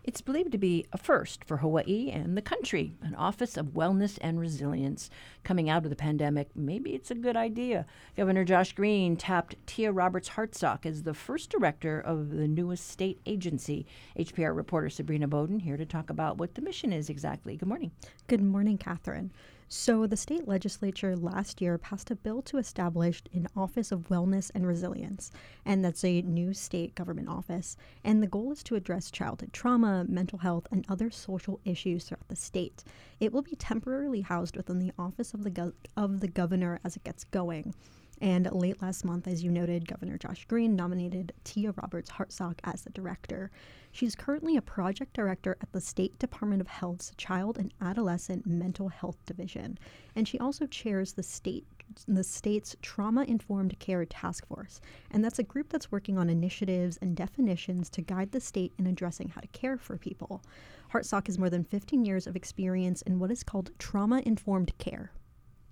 It's 0.09 0.23
believed 0.23 0.53
to 0.53 0.59
be 0.59 0.87
a 0.91 0.97
first 0.97 1.45
for 1.45 1.59
Hawaii 1.59 2.09
and 2.11 2.35
the 2.35 2.41
country, 2.41 2.95
an 3.03 3.15
Office 3.15 3.59
of 3.59 3.75
Wellness 3.75 4.17
and 4.23 4.41
Resilience. 4.41 5.11
Coming 5.45 5.69
out 5.69 5.85
of 5.85 5.91
the 5.91 5.97
pandemic, 5.97 6.49
maybe 6.57 6.95
it's 6.95 7.11
a 7.11 7.15
good 7.15 7.37
idea. 7.37 7.85
Governor 8.17 8.43
Josh 8.43 8.73
Green 8.73 9.17
tapped 9.17 9.57
Tia 9.67 9.93
Roberts 9.93 10.31
Hartsock 10.31 10.87
as 10.87 11.03
the 11.03 11.13
first 11.13 11.51
director 11.51 12.01
of 12.01 12.31
the 12.31 12.49
newest 12.49 12.89
state 12.89 13.21
agency. 13.27 13.85
HPR 14.19 14.57
reporter 14.57 14.89
Sabrina 14.89 15.29
Bodon 15.29 15.61
here 15.61 15.77
to 15.77 15.85
talk 15.85 16.09
about 16.09 16.39
what 16.39 16.55
the 16.55 16.63
mission 16.63 16.91
is 16.91 17.11
exactly. 17.11 17.59
Good 17.59 17.69
morning. 17.69 17.91
Good 18.29 18.41
morning, 18.41 18.79
Catherine. 18.79 19.31
So, 19.71 20.07
the 20.07 20.17
state 20.17 20.49
legislature 20.49 21.15
last 21.15 21.61
year 21.61 21.77
passed 21.77 22.11
a 22.11 22.17
bill 22.17 22.41
to 22.43 22.57
establish 22.57 23.23
an 23.35 23.49
Office 23.55 23.93
of 23.93 24.09
Wellness 24.09 24.51
and 24.55 24.67
Resilience, 24.67 25.31
and 25.67 25.85
that's 25.85 26.03
a 26.05 26.23
new 26.23 26.55
state 26.55 26.95
government 26.95 27.29
office. 27.29 27.77
And 28.03 28.23
the 28.23 28.27
goal 28.27 28.51
is 28.51 28.63
to 28.63 28.77
address 28.77 29.11
childhood 29.11 29.53
trauma, 29.53 30.07
mental 30.09 30.39
health, 30.39 30.67
and 30.71 30.87
other 30.89 31.11
social 31.11 31.61
issues 31.67 32.05
throughout 32.05 32.29
the 32.29 32.37
state. 32.37 32.83
It 33.21 33.31
will 33.31 33.43
be 33.43 33.57
temporarily 33.57 34.23
housed 34.23 34.57
within 34.57 34.79
the 34.79 34.93
office 34.99 35.35
of 35.35 35.45
the 35.45 35.51
go- 35.51 35.75
of 35.99 36.21
the 36.21 36.29
governor 36.29 36.81
as 36.83 36.97
it 36.97 37.05
gets 37.05 37.25
going. 37.25 37.75
And 38.21 38.51
late 38.51 38.81
last 38.83 39.05
month, 39.05 39.29
as 39.29 39.45
you 39.45 39.51
noted, 39.51 39.87
Governor 39.87 40.19
Josh 40.19 40.45
Green 40.47 40.75
nominated 40.75 41.33
Tia 41.45 41.73
Roberts 41.73 42.11
Hartsock 42.11 42.59
as 42.65 42.83
the 42.83 42.91
director. 42.91 43.51
She's 43.99 44.15
currently 44.15 44.57
a 44.57 44.63
project 44.63 45.13
director 45.13 45.57
at 45.61 45.73
the 45.73 45.81
State 45.81 46.21
Department 46.21 46.61
of 46.61 46.69
Health's 46.69 47.11
Child 47.17 47.59
and 47.59 47.75
Adolescent 47.81 48.47
Mental 48.47 48.87
Health 48.87 49.17
Division, 49.27 49.77
and 50.15 50.29
she 50.29 50.39
also 50.39 50.67
chairs 50.67 51.15
the 51.15 51.25
state 51.25 51.67
the 52.07 52.23
state's 52.23 52.77
trauma 52.81 53.25
informed 53.25 53.77
care 53.81 54.05
task 54.05 54.47
force. 54.47 54.81
And 55.11 55.25
that's 55.25 55.41
a 55.41 55.43
group 55.43 55.69
that's 55.69 55.91
working 55.91 56.17
on 56.17 56.31
initiatives 56.31 56.97
and 57.03 57.17
definitions 57.17 57.91
to 57.91 58.01
guide 58.01 58.31
the 58.31 58.41
state 58.41 58.73
in 58.79 58.87
addressing 58.87 59.31
how 59.31 59.41
to 59.41 59.49
care 59.49 59.77
for 59.77 59.99
people. 59.99 60.45
Hartsock 60.93 61.27
has 61.27 61.37
more 61.37 61.51
than 61.51 61.65
15 61.65 62.05
years 62.05 62.29
of 62.29 62.37
experience 62.37 63.03
in 63.03 63.19
what 63.19 63.33
is 63.33 63.43
called 63.43 63.73
trauma 63.81 64.23
informed 64.25 64.79
care. 64.79 65.11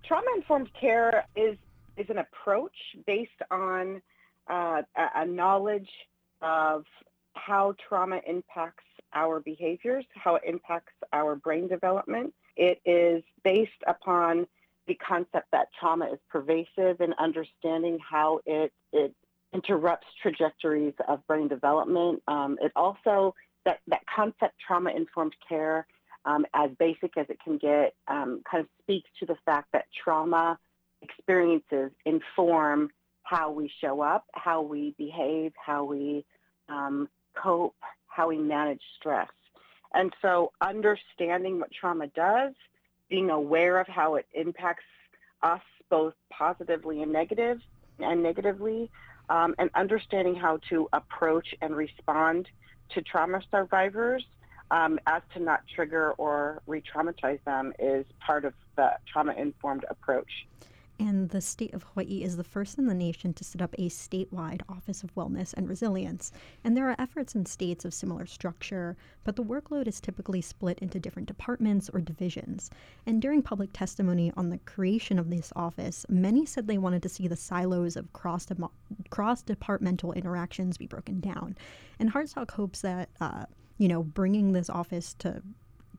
Trauma 0.05 0.27
informed 0.35 0.71
care 0.81 1.27
is 1.37 1.57
is 1.97 2.11
an 2.11 2.19
approach 2.19 2.75
based 3.07 3.41
on 3.53 4.03
uh, 4.51 4.83
a, 4.97 5.23
a 5.23 5.27
knowledge 5.27 5.91
of 6.43 6.85
how 7.37 7.75
trauma 7.89 8.21
impacts 8.27 8.85
our 9.13 9.41
behaviors, 9.41 10.05
how 10.15 10.37
it 10.37 10.43
impacts 10.47 10.93
our 11.13 11.37
brain 11.37 11.69
development. 11.69 12.35
It 12.57 12.81
is 12.85 13.23
based 13.45 13.83
upon 13.87 14.47
the 14.87 14.95
concept 14.95 15.47
that 15.53 15.69
trauma 15.79 16.07
is 16.07 16.19
pervasive 16.31 17.01
and 17.01 17.15
understanding 17.19 17.99
how 17.99 18.41
it, 18.47 18.73
it 18.93 19.15
interrupts 19.53 20.07
trajectories 20.21 20.95
of 21.09 21.27
brain 21.27 21.49
development. 21.49 22.23
Um, 22.29 22.59
it 22.61 22.73
also, 22.77 23.35
that, 23.65 23.81
that 23.89 24.03
concept, 24.15 24.55
trauma 24.65 24.91
informed 24.91 25.35
care, 25.49 25.87
um, 26.25 26.45
as 26.55 26.71
basic 26.79 27.17
as 27.17 27.27
it 27.29 27.39
can 27.43 27.59
get, 27.59 27.95
um, 28.09 28.43
kind 28.51 28.63
of 28.63 28.69
speaks 28.83 29.09
to 29.21 29.27
the 29.27 29.37
fact 29.45 29.69
that 29.73 29.87
trauma 30.05 30.59
experiences 31.03 31.91
inform 32.05 32.91
how 33.23 33.51
we 33.51 33.71
show 33.81 34.01
up, 34.03 34.25
how 34.35 34.63
we 34.63 34.95
behave, 34.99 35.53
how 35.65 35.85
we 35.85 36.25
um, 36.69 37.09
cope, 37.41 37.77
how 38.09 38.29
we 38.29 38.39
manage 38.39 38.83
stress. 38.99 39.29
And 39.95 40.13
so 40.21 40.53
understanding 40.61 41.61
what 41.61 41.71
trauma 41.73 42.09
does, 42.09 42.55
being 43.09 43.31
aware 43.31 43.79
of 43.79 43.87
how 43.87 44.17
it 44.17 44.27
impacts 44.35 44.85
us 45.43 45.63
both 45.89 46.15
positively 46.31 47.03
and 47.03 47.13
negative 47.13 47.61
and 47.99 48.23
negatively, 48.23 48.91
um, 49.29 49.55
and 49.59 49.71
understanding 49.75 50.35
how 50.35 50.59
to 50.69 50.89
approach 50.93 51.55
and 51.63 51.77
respond 51.77 52.49
to 52.91 53.03
trauma 53.03 53.41
survivors 53.51 54.25
um, 54.71 54.99
as 55.07 55.23
to 55.35 55.41
not 55.41 55.63
trigger 55.75 56.13
or 56.13 56.63
re-traumatize 56.67 57.43
them 57.45 57.73
is 57.79 58.05
part 58.25 58.45
of 58.45 58.53
the 58.77 58.91
trauma-informed 59.11 59.85
approach. 59.89 60.47
And 60.99 61.29
the 61.29 61.43
state 61.43 61.75
of 61.75 61.83
Hawaii 61.83 62.23
is 62.23 62.37
the 62.37 62.45
first 62.45 62.79
in 62.79 62.87
the 62.87 62.95
nation 62.95 63.35
to 63.35 63.45
set 63.45 63.61
up 63.61 63.75
a 63.75 63.91
statewide 63.91 64.63
Office 64.69 65.03
of 65.03 65.15
Wellness 65.15 65.53
and 65.53 65.69
Resilience. 65.69 66.33
And 66.65 66.75
there 66.75 66.89
are 66.89 66.97
efforts 66.99 67.35
in 67.35 67.45
states 67.45 67.85
of 67.85 67.93
similar 67.93 68.25
structure, 68.25 68.97
but 69.23 69.37
the 69.37 69.45
workload 69.45 69.89
is 69.89 70.01
typically 70.01 70.41
split 70.41 70.79
into 70.79 70.99
different 70.99 71.29
departments 71.29 71.91
or 71.93 72.01
divisions. 72.01 72.71
And 73.05 73.21
during 73.21 73.43
public 73.43 73.73
testimony 73.75 74.33
on 74.37 74.49
the 74.49 74.59
creation 74.59 75.19
of 75.19 75.29
this 75.29 75.53
office, 75.55 76.07
many 76.09 76.47
said 76.47 76.67
they 76.67 76.79
wanted 76.79 77.03
to 77.03 77.11
see 77.11 77.29
the 77.29 77.37
silos 77.37 77.97
of 77.97 78.13
cross 78.15 78.47
cross 79.11 79.43
departmental 79.43 80.13
interactions 80.13 80.79
be 80.79 80.87
broken 80.87 81.21
down. 81.21 81.57
And 81.99 82.13
Hartsock 82.13 82.53
hopes 82.53 82.81
that, 82.81 83.11
uh, 83.21 83.45
you 83.77 83.89
know, 83.89 84.03
bringing 84.03 84.53
this 84.53 84.71
office 84.71 85.15
to 85.19 85.43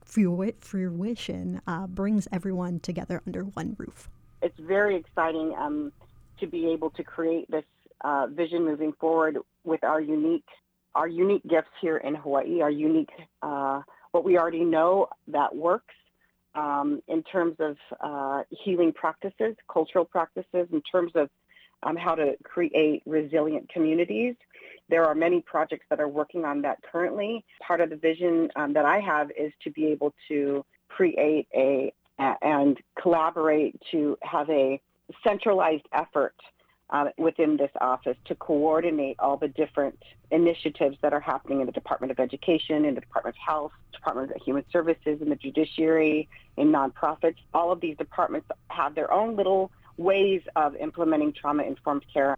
fruition 0.06 1.62
uh, 1.68 1.86
brings 1.88 2.28
everyone 2.32 2.80
together 2.80 3.22
under 3.28 3.44
one 3.44 3.76
roof 3.78 4.10
it's 4.42 4.58
very 4.60 4.96
exciting 4.96 5.54
um, 5.58 5.92
to 6.40 6.48
be 6.48 6.68
able 6.68 6.90
to 6.92 7.04
create 7.04 7.50
this 7.50 7.66
uh, 8.04 8.28
vision 8.28 8.64
moving 8.64 8.94
forward 9.00 9.38
with 9.64 9.84
our 9.84 10.02
unique 10.02 10.46
our 10.96 11.08
unique 11.08 11.44
gifts 11.48 11.70
here 11.80 11.98
in 11.98 12.16
Hawaii, 12.16 12.62
our 12.62 12.72
unique 12.72 13.10
uh, 13.42 13.82
what 14.12 14.24
we 14.24 14.38
already 14.38 14.64
know 14.64 15.08
that 15.28 15.56
works 15.56 15.94
um, 16.56 17.02
in 17.08 17.22
terms 17.24 17.56
of 17.60 17.78
uh, 18.02 18.44
healing 18.50 18.92
practices, 18.92 19.56
cultural 19.72 20.06
practices, 20.06 20.68
in 20.72 20.82
terms 20.92 21.12
of 21.16 21.30
um, 21.84 21.96
how 21.96 22.16
to 22.16 22.36
create 22.44 23.04
resilient 23.06 23.70
communities. 23.70 24.36
There 24.90 25.06
are 25.06 25.14
many 25.14 25.42
projects 25.42 25.86
that 25.90 26.00
are 26.00 26.08
working 26.08 26.46
on 26.46 26.62
that 26.64 26.80
currently. 26.92 27.46
Part 27.62 27.82
of 27.82 27.90
the 27.90 27.98
vision 27.98 28.50
um, 28.56 28.74
that 28.74 28.86
I 28.86 29.00
have 29.00 29.30
is 29.38 29.52
to 29.64 29.72
be 29.72 29.88
able 29.88 30.14
to 30.30 30.66
create 30.90 31.48
a 31.54 31.94
and 32.20 32.78
collaborate 33.02 33.80
to 33.92 34.18
have 34.22 34.50
a 34.50 34.82
centralized 35.24 35.86
effort 35.94 36.36
uh, 36.90 37.06
within 37.18 37.58
this 37.58 37.72
office 37.82 38.18
to 38.26 38.36
coordinate 38.36 39.18
all 39.20 39.38
the 39.38 39.48
different 39.50 39.98
initiatives 40.32 40.98
that 41.02 41.14
are 41.14 41.20
happening 41.20 41.60
in 41.60 41.66
the 41.66 41.72
Department 41.72 42.12
of 42.12 42.20
Education, 42.20 42.86
in 42.86 42.96
the 42.96 43.02
Department 43.02 43.36
of 43.36 43.40
Health, 43.46 43.72
Department 43.92 44.32
of 44.32 44.42
Human 44.42 44.64
Services, 44.72 45.22
in 45.22 45.30
the 45.30 45.36
judiciary, 45.36 46.30
in 46.56 46.72
nonprofits. 46.72 47.36
All 47.54 47.72
of 47.72 47.82
these 47.82 47.98
departments 47.98 48.48
have 48.70 48.96
their 48.96 49.12
own 49.12 49.36
little 49.36 49.72
ways 49.98 50.42
of 50.56 50.76
implementing 50.76 51.34
trauma 51.34 51.64
informed 51.64 52.06
care. 52.14 52.38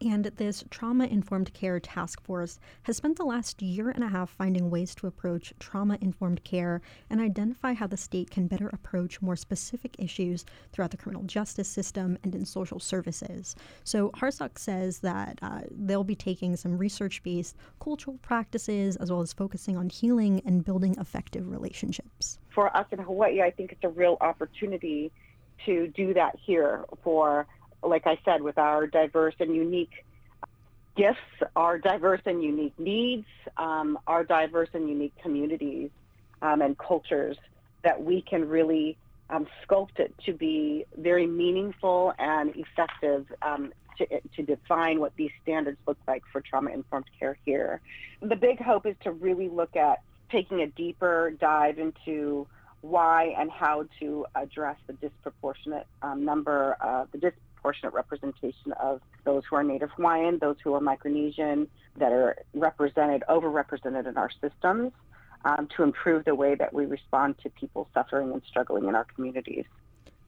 And 0.00 0.24
this 0.24 0.64
trauma 0.70 1.06
informed 1.06 1.52
care 1.54 1.80
task 1.80 2.22
force 2.22 2.60
has 2.82 2.96
spent 2.96 3.16
the 3.16 3.24
last 3.24 3.60
year 3.60 3.90
and 3.90 4.04
a 4.04 4.08
half 4.08 4.30
finding 4.30 4.70
ways 4.70 4.94
to 4.96 5.06
approach 5.06 5.52
trauma 5.58 5.98
informed 6.00 6.44
care 6.44 6.80
and 7.10 7.20
identify 7.20 7.72
how 7.72 7.86
the 7.86 7.96
state 7.96 8.30
can 8.30 8.46
better 8.46 8.68
approach 8.68 9.20
more 9.20 9.36
specific 9.36 9.96
issues 9.98 10.44
throughout 10.72 10.92
the 10.92 10.96
criminal 10.96 11.24
justice 11.24 11.68
system 11.68 12.16
and 12.22 12.34
in 12.34 12.44
social 12.44 12.78
services. 12.78 13.56
So 13.84 14.10
Hartsock 14.10 14.58
says 14.58 15.00
that 15.00 15.38
uh, 15.42 15.62
they'll 15.70 16.04
be 16.04 16.14
taking 16.14 16.54
some 16.56 16.78
research 16.78 17.22
based 17.22 17.56
cultural 17.80 18.18
practices 18.22 18.96
as 18.96 19.10
well 19.10 19.20
as 19.20 19.32
focusing 19.32 19.76
on 19.76 19.88
healing 19.88 20.42
and 20.44 20.64
building 20.64 20.94
effective 21.00 21.48
relationships. 21.50 22.38
For 22.50 22.74
us 22.76 22.86
in 22.92 22.98
Hawaii, 22.98 23.42
I 23.42 23.50
think 23.50 23.72
it's 23.72 23.84
a 23.84 23.88
real 23.88 24.16
opportunity 24.20 25.10
to 25.66 25.88
do 25.88 26.14
that 26.14 26.36
here 26.44 26.84
for 27.02 27.46
like 27.82 28.06
I 28.06 28.18
said, 28.24 28.42
with 28.42 28.58
our 28.58 28.86
diverse 28.86 29.34
and 29.40 29.54
unique 29.54 30.04
gifts, 30.96 31.18
our 31.54 31.78
diverse 31.78 32.20
and 32.26 32.42
unique 32.42 32.78
needs, 32.78 33.26
um, 33.56 33.98
our 34.06 34.24
diverse 34.24 34.68
and 34.72 34.88
unique 34.88 35.14
communities 35.22 35.90
um, 36.42 36.60
and 36.60 36.76
cultures, 36.76 37.36
that 37.82 38.02
we 38.02 38.20
can 38.20 38.48
really 38.48 38.96
um, 39.30 39.46
sculpt 39.64 39.98
it 39.98 40.14
to 40.26 40.32
be 40.32 40.84
very 40.96 41.26
meaningful 41.26 42.12
and 42.18 42.54
effective 42.56 43.26
um, 43.42 43.72
to, 43.98 44.06
to, 44.36 44.42
define 44.42 45.00
what 45.00 45.14
these 45.16 45.30
standards 45.42 45.78
look 45.86 45.98
like 46.06 46.22
for 46.32 46.40
trauma-informed 46.40 47.06
care 47.18 47.36
here. 47.44 47.80
The 48.20 48.36
big 48.36 48.60
hope 48.60 48.86
is 48.86 48.96
to 49.04 49.12
really 49.12 49.48
look 49.48 49.76
at 49.76 50.00
taking 50.30 50.60
a 50.60 50.66
deeper 50.66 51.32
dive 51.38 51.78
into 51.78 52.46
why 52.80 53.34
and 53.38 53.50
how 53.50 53.86
to 54.00 54.26
address 54.34 54.76
the 54.86 54.92
disproportionate 54.94 55.86
um, 56.02 56.24
number, 56.24 56.76
of 56.80 57.10
the 57.12 57.18
dis- 57.18 57.32
disproportionate 57.68 57.94
representation 57.94 58.72
of 58.80 59.00
those 59.24 59.42
who 59.48 59.56
are 59.56 59.62
Native 59.62 59.90
Hawaiian, 59.96 60.38
those 60.40 60.56
who 60.62 60.74
are 60.74 60.80
Micronesian, 60.80 61.68
that 61.98 62.12
are 62.12 62.36
represented, 62.54 63.22
overrepresented 63.28 64.06
in 64.08 64.16
our 64.16 64.30
systems 64.40 64.92
um, 65.44 65.68
to 65.76 65.82
improve 65.82 66.24
the 66.24 66.34
way 66.34 66.54
that 66.54 66.72
we 66.72 66.86
respond 66.86 67.36
to 67.42 67.50
people 67.50 67.88
suffering 67.94 68.32
and 68.32 68.42
struggling 68.48 68.88
in 68.88 68.94
our 68.94 69.06
communities. 69.14 69.64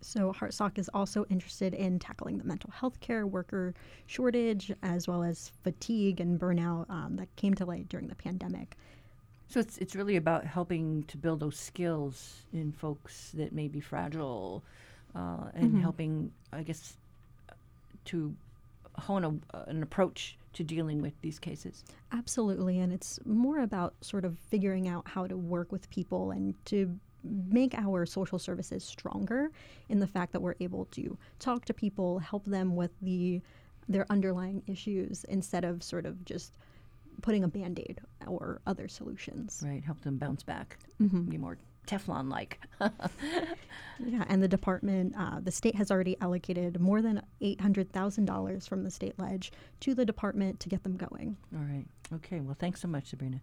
So, 0.03 0.33
Hartsock 0.33 0.79
is 0.79 0.89
also 0.95 1.27
interested 1.29 1.75
in 1.75 1.99
tackling 1.99 2.39
the 2.39 2.45
mental 2.45 2.71
health 2.71 3.01
care 3.01 3.27
worker 3.27 3.75
shortage 4.07 4.73
as 4.83 5.07
well 5.07 5.23
as 5.23 5.53
fatigue 5.63 6.21
and 6.21 6.41
burnout 6.41 6.89
um, 6.89 7.17
that 7.17 7.35
came 7.37 7.55
to 7.55 7.67
light 7.67 7.89
during 7.89 8.09
the 8.09 8.15
pandemic. 8.15 8.77
So 9.49 9.61
it's 9.61 9.79
it's 9.79 9.97
really 9.97 10.17
about 10.17 10.47
helping 10.47 11.03
to 11.05 11.19
build 11.19 11.41
those 11.41 11.59
skills 11.59 12.47
in 12.53 12.73
folks 12.73 13.33
that 13.33 13.53
may 13.53 13.67
be 13.69 13.81
fragile, 13.81 14.63
uh, 15.15 15.51
and 15.55 15.75
Mhm. 15.75 15.83
helping, 15.83 16.33
I 16.53 16.63
guess, 16.63 16.97
to 18.07 18.35
hone 18.97 19.25
a, 19.53 19.59
an 19.69 19.83
approach 19.83 20.37
to 20.53 20.65
dealing 20.65 21.01
with 21.01 21.13
these 21.21 21.39
cases. 21.39 21.85
Absolutely. 22.13 22.81
And 22.81 22.93
it's 22.93 23.19
more 23.25 23.61
about 23.61 23.95
sort 24.01 24.25
of 24.25 24.39
figuring 24.39 24.89
out 24.89 25.07
how 25.09 25.27
to 25.27 25.37
work 25.37 25.71
with 25.73 25.89
people 25.91 26.33
and 26.33 26.55
to 26.67 26.99
make 27.23 27.75
our 27.75 28.05
social 28.07 28.39
services 28.39 28.83
stronger 28.83 29.51
in 29.89 30.01
the 30.01 30.07
fact 30.07 30.33
that 30.33 30.41
we're 30.41 30.55
able 30.61 30.87
to 30.87 31.17
talk 31.39 31.65
to 31.67 31.75
people, 31.75 32.19
help 32.19 32.45
them 32.47 32.75
with 32.77 32.91
the 33.03 33.41
their 33.89 34.07
underlying 34.11 34.63
issues 34.69 35.25
instead 35.25 35.65
of 35.65 35.83
sort 35.83 36.07
of 36.07 36.25
just 36.25 36.57
putting 37.23 37.43
a 37.43 37.49
band-aid 37.49 38.01
or 38.27 38.61
other 38.67 38.87
solutions. 38.87 39.63
Right, 39.67 39.83
help 39.83 40.01
them 40.03 40.17
bounce 40.17 40.43
back, 40.45 40.79
Mhm. 41.01 41.29
be 41.29 41.39
more 41.39 41.59
Teflon-like. 41.87 42.61
Yeah, 44.07 44.25
and 44.29 44.43
the 44.43 44.49
department, 44.49 45.15
uh, 45.17 45.41
the 45.41 45.51
state 45.51 45.75
has 45.75 45.91
already 45.91 46.17
allocated 46.21 46.81
more 46.81 47.03
than 47.03 47.23
$800,000 47.43 48.69
from 48.69 48.83
the 48.83 48.91
state 48.91 49.19
ledge 49.19 49.53
to 49.81 49.95
the 49.95 50.05
department 50.05 50.61
to 50.61 50.69
get 50.69 50.83
them 50.83 50.97
going. 50.97 51.37
All 51.55 51.63
right. 51.63 51.85
Okay. 52.15 52.41
Well, 52.41 52.57
thanks 52.59 52.81
so 52.81 52.89
much, 52.89 53.09
Sabrina. 53.09 53.41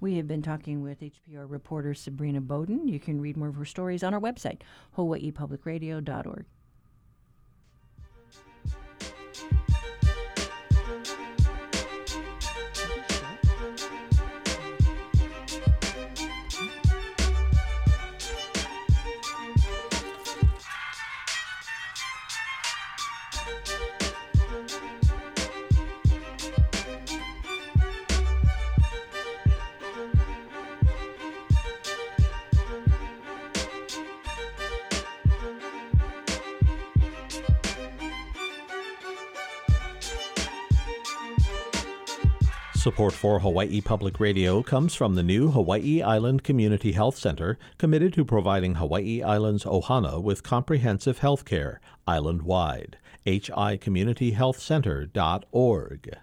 We 0.00 0.16
have 0.18 0.28
been 0.28 0.42
talking 0.42 0.82
with 0.82 1.00
HPR 1.00 1.50
reporter 1.50 1.94
Sabrina 1.94 2.40
Bodon. 2.40 2.88
You 2.88 3.00
can 3.00 3.20
read 3.20 3.36
more 3.36 3.48
of 3.48 3.56
her 3.56 3.64
stories 3.64 4.02
on 4.02 4.14
our 4.14 4.20
website, 4.20 4.60
hawaiipublicradio.org. 4.96 6.44
Support 42.82 43.12
for 43.12 43.38
Hawaii 43.38 43.80
Public 43.80 44.18
Radio 44.18 44.60
comes 44.60 44.92
from 44.92 45.14
the 45.14 45.22
new 45.22 45.52
Hawaii 45.52 46.02
Island 46.02 46.42
Community 46.42 46.90
Health 46.90 47.16
Center, 47.16 47.56
committed 47.78 48.12
to 48.14 48.24
providing 48.24 48.74
Hawaii 48.74 49.22
Island's 49.22 49.62
Ohana 49.62 50.20
with 50.20 50.42
comprehensive 50.42 51.18
health 51.18 51.44
care 51.44 51.80
island 52.08 52.42
wide. 52.42 52.98
hicommunityhealthcenter.org. 53.24 56.16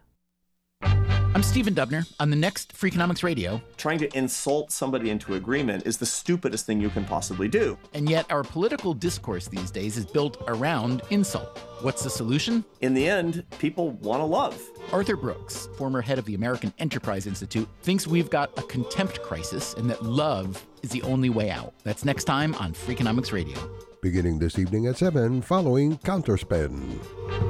I'm 1.35 1.43
Stephen 1.43 1.75
Dubner. 1.75 2.11
On 2.19 2.31
the 2.31 2.35
next 2.35 2.73
Freakonomics 2.75 3.21
Radio. 3.21 3.61
Trying 3.77 3.99
to 3.99 4.17
insult 4.17 4.71
somebody 4.71 5.11
into 5.11 5.35
agreement 5.35 5.85
is 5.85 5.95
the 5.95 6.05
stupidest 6.05 6.65
thing 6.65 6.81
you 6.81 6.89
can 6.89 7.05
possibly 7.05 7.47
do. 7.47 7.77
And 7.93 8.09
yet, 8.09 8.25
our 8.31 8.41
political 8.41 8.95
discourse 8.95 9.47
these 9.47 9.69
days 9.69 9.95
is 9.95 10.07
built 10.07 10.41
around 10.47 11.03
insult. 11.11 11.59
What's 11.81 12.03
the 12.03 12.09
solution? 12.09 12.65
In 12.81 12.95
the 12.95 13.07
end, 13.07 13.45
people 13.59 13.91
want 13.91 14.21
to 14.21 14.25
love. 14.25 14.59
Arthur 14.91 15.15
Brooks, 15.15 15.69
former 15.77 16.01
head 16.01 16.17
of 16.17 16.25
the 16.25 16.33
American 16.33 16.73
Enterprise 16.79 17.27
Institute, 17.27 17.69
thinks 17.83 18.07
we've 18.07 18.31
got 18.31 18.57
a 18.57 18.63
contempt 18.63 19.21
crisis 19.21 19.75
and 19.75 19.87
that 19.87 20.03
love 20.03 20.65
is 20.81 20.89
the 20.89 21.03
only 21.03 21.29
way 21.29 21.51
out. 21.51 21.75
That's 21.83 22.03
next 22.03 22.23
time 22.23 22.55
on 22.55 22.73
Freakonomics 22.73 23.31
Radio. 23.31 23.55
Beginning 24.01 24.39
this 24.39 24.57
evening 24.57 24.87
at 24.87 24.97
7, 24.97 25.43
following 25.43 25.99
Counterspin. 25.99 27.48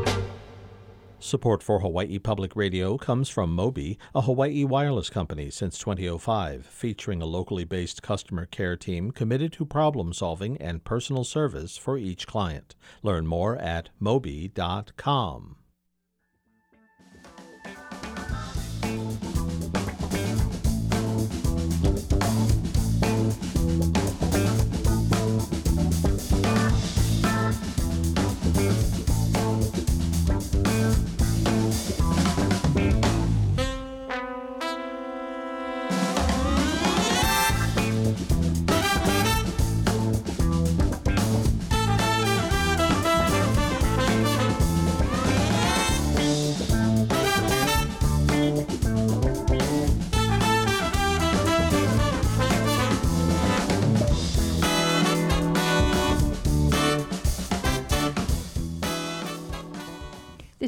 Support 1.21 1.61
for 1.61 1.81
Hawaii 1.81 2.17
Public 2.17 2.55
Radio 2.55 2.97
comes 2.97 3.27
from 3.27 3.55
Mobi, 3.55 3.97
a 4.15 4.21
Hawaii 4.21 4.63
wireless 4.63 5.09
company 5.09 5.49
since 5.49 5.77
2005, 5.77 6.65
featuring 6.65 7.21
a 7.21 7.25
locally 7.25 7.65
based 7.65 8.01
customer 8.01 8.45
care 8.45 8.77
team 8.77 9.11
committed 9.11 9.51
to 9.53 9.65
problem 9.65 10.13
solving 10.13 10.55
and 10.61 10.85
personal 10.85 11.25
service 11.25 11.75
for 11.75 11.97
each 11.97 12.25
client. 12.25 12.73
Learn 13.03 13.27
more 13.27 13.57
at 13.57 13.89
mobi.com. 14.01 15.58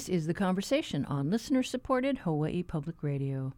This 0.02 0.10
is 0.10 0.26
The 0.26 0.34
Conversation 0.34 1.06
on 1.06 1.30
listener 1.30 1.62
supported 1.62 2.18
Hawaii 2.18 2.64
Public 2.64 3.04
Radio. 3.04 3.54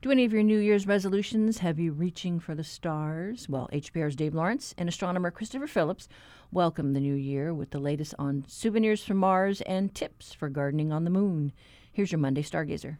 Do 0.00 0.12
any 0.12 0.24
of 0.24 0.32
your 0.32 0.44
New 0.44 0.60
Year's 0.60 0.86
resolutions 0.86 1.58
have 1.58 1.80
you 1.80 1.90
reaching 1.90 2.38
for 2.38 2.54
the 2.54 2.62
stars? 2.62 3.48
Well, 3.48 3.68
HPR's 3.72 4.14
Dave 4.14 4.32
Lawrence 4.32 4.76
and 4.78 4.88
astronomer 4.88 5.32
Christopher 5.32 5.66
Phillips 5.66 6.08
welcome 6.52 6.92
the 6.92 7.00
new 7.00 7.16
year 7.16 7.52
with 7.52 7.72
the 7.72 7.80
latest 7.80 8.14
on 8.16 8.44
souvenirs 8.46 9.02
from 9.02 9.16
Mars 9.16 9.60
and 9.62 9.92
tips 9.92 10.32
for 10.32 10.48
gardening 10.48 10.92
on 10.92 11.02
the 11.02 11.10
moon. 11.10 11.52
Here's 11.90 12.12
your 12.12 12.20
Monday 12.20 12.44
Stargazer. 12.44 12.98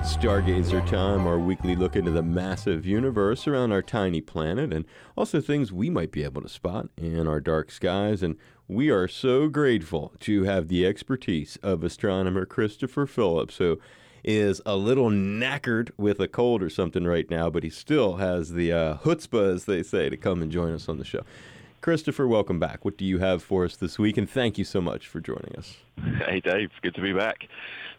Stargazer 0.00 0.84
Time, 0.86 1.26
our 1.26 1.38
weekly 1.38 1.76
look 1.76 1.94
into 1.94 2.10
the 2.10 2.22
massive 2.22 2.86
universe 2.86 3.46
around 3.46 3.70
our 3.70 3.82
tiny 3.82 4.22
planet 4.22 4.72
and 4.72 4.86
also 5.14 5.40
things 5.42 5.72
we 5.72 5.90
might 5.90 6.10
be 6.10 6.24
able 6.24 6.40
to 6.40 6.48
spot 6.48 6.88
in 6.96 7.26
our 7.26 7.38
dark 7.38 7.70
skies. 7.70 8.22
And 8.22 8.36
we 8.66 8.90
are 8.90 9.06
so 9.06 9.48
grateful 9.48 10.12
to 10.20 10.44
have 10.44 10.68
the 10.68 10.86
expertise 10.86 11.58
of 11.62 11.84
astronomer 11.84 12.46
Christopher 12.46 13.06
Phillips, 13.06 13.58
who 13.58 13.78
is 14.24 14.62
a 14.64 14.76
little 14.76 15.10
knackered 15.10 15.90
with 15.98 16.18
a 16.18 16.28
cold 16.28 16.62
or 16.62 16.70
something 16.70 17.04
right 17.04 17.30
now, 17.30 17.50
but 17.50 17.62
he 17.62 17.70
still 17.70 18.16
has 18.16 18.52
the 18.52 18.72
uh, 18.72 18.96
chutzpah, 18.98 19.54
as 19.54 19.66
they 19.66 19.82
say, 19.82 20.08
to 20.08 20.16
come 20.16 20.40
and 20.40 20.50
join 20.50 20.72
us 20.72 20.88
on 20.88 20.98
the 20.98 21.04
show. 21.04 21.22
Christopher, 21.82 22.26
welcome 22.26 22.58
back. 22.58 22.84
What 22.84 22.96
do 22.96 23.04
you 23.04 23.18
have 23.18 23.42
for 23.42 23.64
us 23.64 23.76
this 23.76 23.98
week? 23.98 24.16
And 24.16 24.28
thank 24.28 24.56
you 24.56 24.64
so 24.64 24.80
much 24.80 25.06
for 25.06 25.20
joining 25.20 25.54
us. 25.56 25.76
Hey, 26.26 26.40
Dave. 26.40 26.70
Good 26.82 26.94
to 26.94 27.00
be 27.00 27.12
back. 27.12 27.48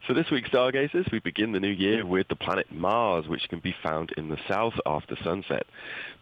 So 0.07 0.13
this 0.13 0.31
week, 0.31 0.47
Stargazers, 0.47 1.05
we 1.11 1.19
begin 1.19 1.51
the 1.51 1.59
new 1.59 1.69
year 1.69 2.05
with 2.05 2.27
the 2.27 2.35
planet 2.35 2.71
Mars, 2.71 3.27
which 3.27 3.47
can 3.49 3.59
be 3.59 3.75
found 3.83 4.11
in 4.17 4.29
the 4.29 4.37
south 4.47 4.73
after 4.85 5.15
sunset. 5.23 5.67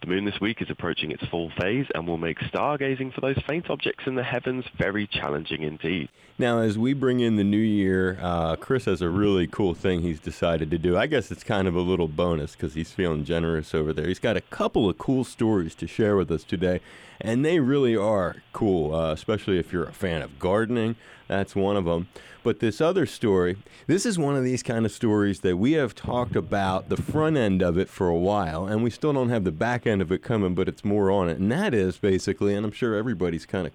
The 0.01 0.07
moon 0.07 0.25
this 0.25 0.39
week 0.41 0.61
is 0.61 0.69
approaching 0.69 1.11
its 1.11 1.25
full 1.27 1.51
phase 1.61 1.85
and 1.95 2.07
will 2.07 2.17
make 2.17 2.39
stargazing 2.39 3.13
for 3.13 3.21
those 3.21 3.41
faint 3.47 3.69
objects 3.69 4.03
in 4.05 4.15
the 4.15 4.23
heavens 4.23 4.65
very 4.77 5.07
challenging 5.07 5.63
indeed. 5.63 6.09
Now, 6.37 6.59
as 6.59 6.77
we 6.77 6.93
bring 6.93 7.19
in 7.19 7.35
the 7.35 7.43
new 7.43 7.57
year, 7.57 8.17
uh, 8.21 8.55
Chris 8.57 8.85
has 8.85 9.01
a 9.01 9.09
really 9.09 9.47
cool 9.47 9.73
thing 9.73 10.01
he's 10.01 10.19
decided 10.19 10.71
to 10.71 10.77
do. 10.77 10.97
I 10.97 11.07
guess 11.07 11.31
it's 11.31 11.43
kind 11.43 11.67
of 11.67 11.75
a 11.75 11.81
little 11.81 12.07
bonus 12.07 12.53
because 12.53 12.73
he's 12.73 12.91
feeling 12.91 13.23
generous 13.23 13.73
over 13.73 13.93
there. 13.93 14.07
He's 14.07 14.19
got 14.19 14.37
a 14.37 14.41
couple 14.41 14.89
of 14.89 14.97
cool 14.97 15.23
stories 15.23 15.75
to 15.75 15.87
share 15.87 16.15
with 16.15 16.31
us 16.31 16.43
today, 16.43 16.81
and 17.19 17.45
they 17.45 17.59
really 17.59 17.95
are 17.95 18.37
cool, 18.51 18.93
uh, 18.93 19.11
especially 19.11 19.57
if 19.57 19.71
you're 19.71 19.85
a 19.85 19.93
fan 19.93 20.21
of 20.21 20.39
gardening. 20.39 20.95
That's 21.29 21.55
one 21.55 21.77
of 21.77 21.85
them. 21.85 22.07
But 22.41 22.59
this 22.59 22.81
other 22.81 23.05
story, 23.05 23.57
this 23.85 24.03
is 24.05 24.17
one 24.17 24.35
of 24.35 24.43
these 24.43 24.63
kind 24.63 24.83
of 24.83 24.91
stories 24.91 25.41
that 25.41 25.57
we 25.57 25.73
have 25.73 25.93
talked 25.93 26.35
about 26.35 26.89
the 26.89 26.97
front 26.97 27.37
end 27.37 27.61
of 27.61 27.77
it 27.77 27.87
for 27.87 28.09
a 28.09 28.17
while, 28.17 28.65
and 28.65 28.83
we 28.83 28.89
still 28.89 29.13
don't 29.13 29.29
have 29.29 29.43
the 29.43 29.51
back 29.51 29.85
end 29.85 30.01
of 30.01 30.11
it 30.11 30.23
coming, 30.23 30.55
but 30.55 30.67
it's 30.67 30.83
more 30.83 31.11
on 31.11 31.29
it. 31.29 31.37
And 31.37 31.51
that 31.51 31.75
is 31.75 31.97
basically, 31.97 32.55
and 32.55 32.65
I'm 32.65 32.71
sure 32.71 32.95
everybody's 32.95 33.45
kind 33.45 33.67
of 33.67 33.73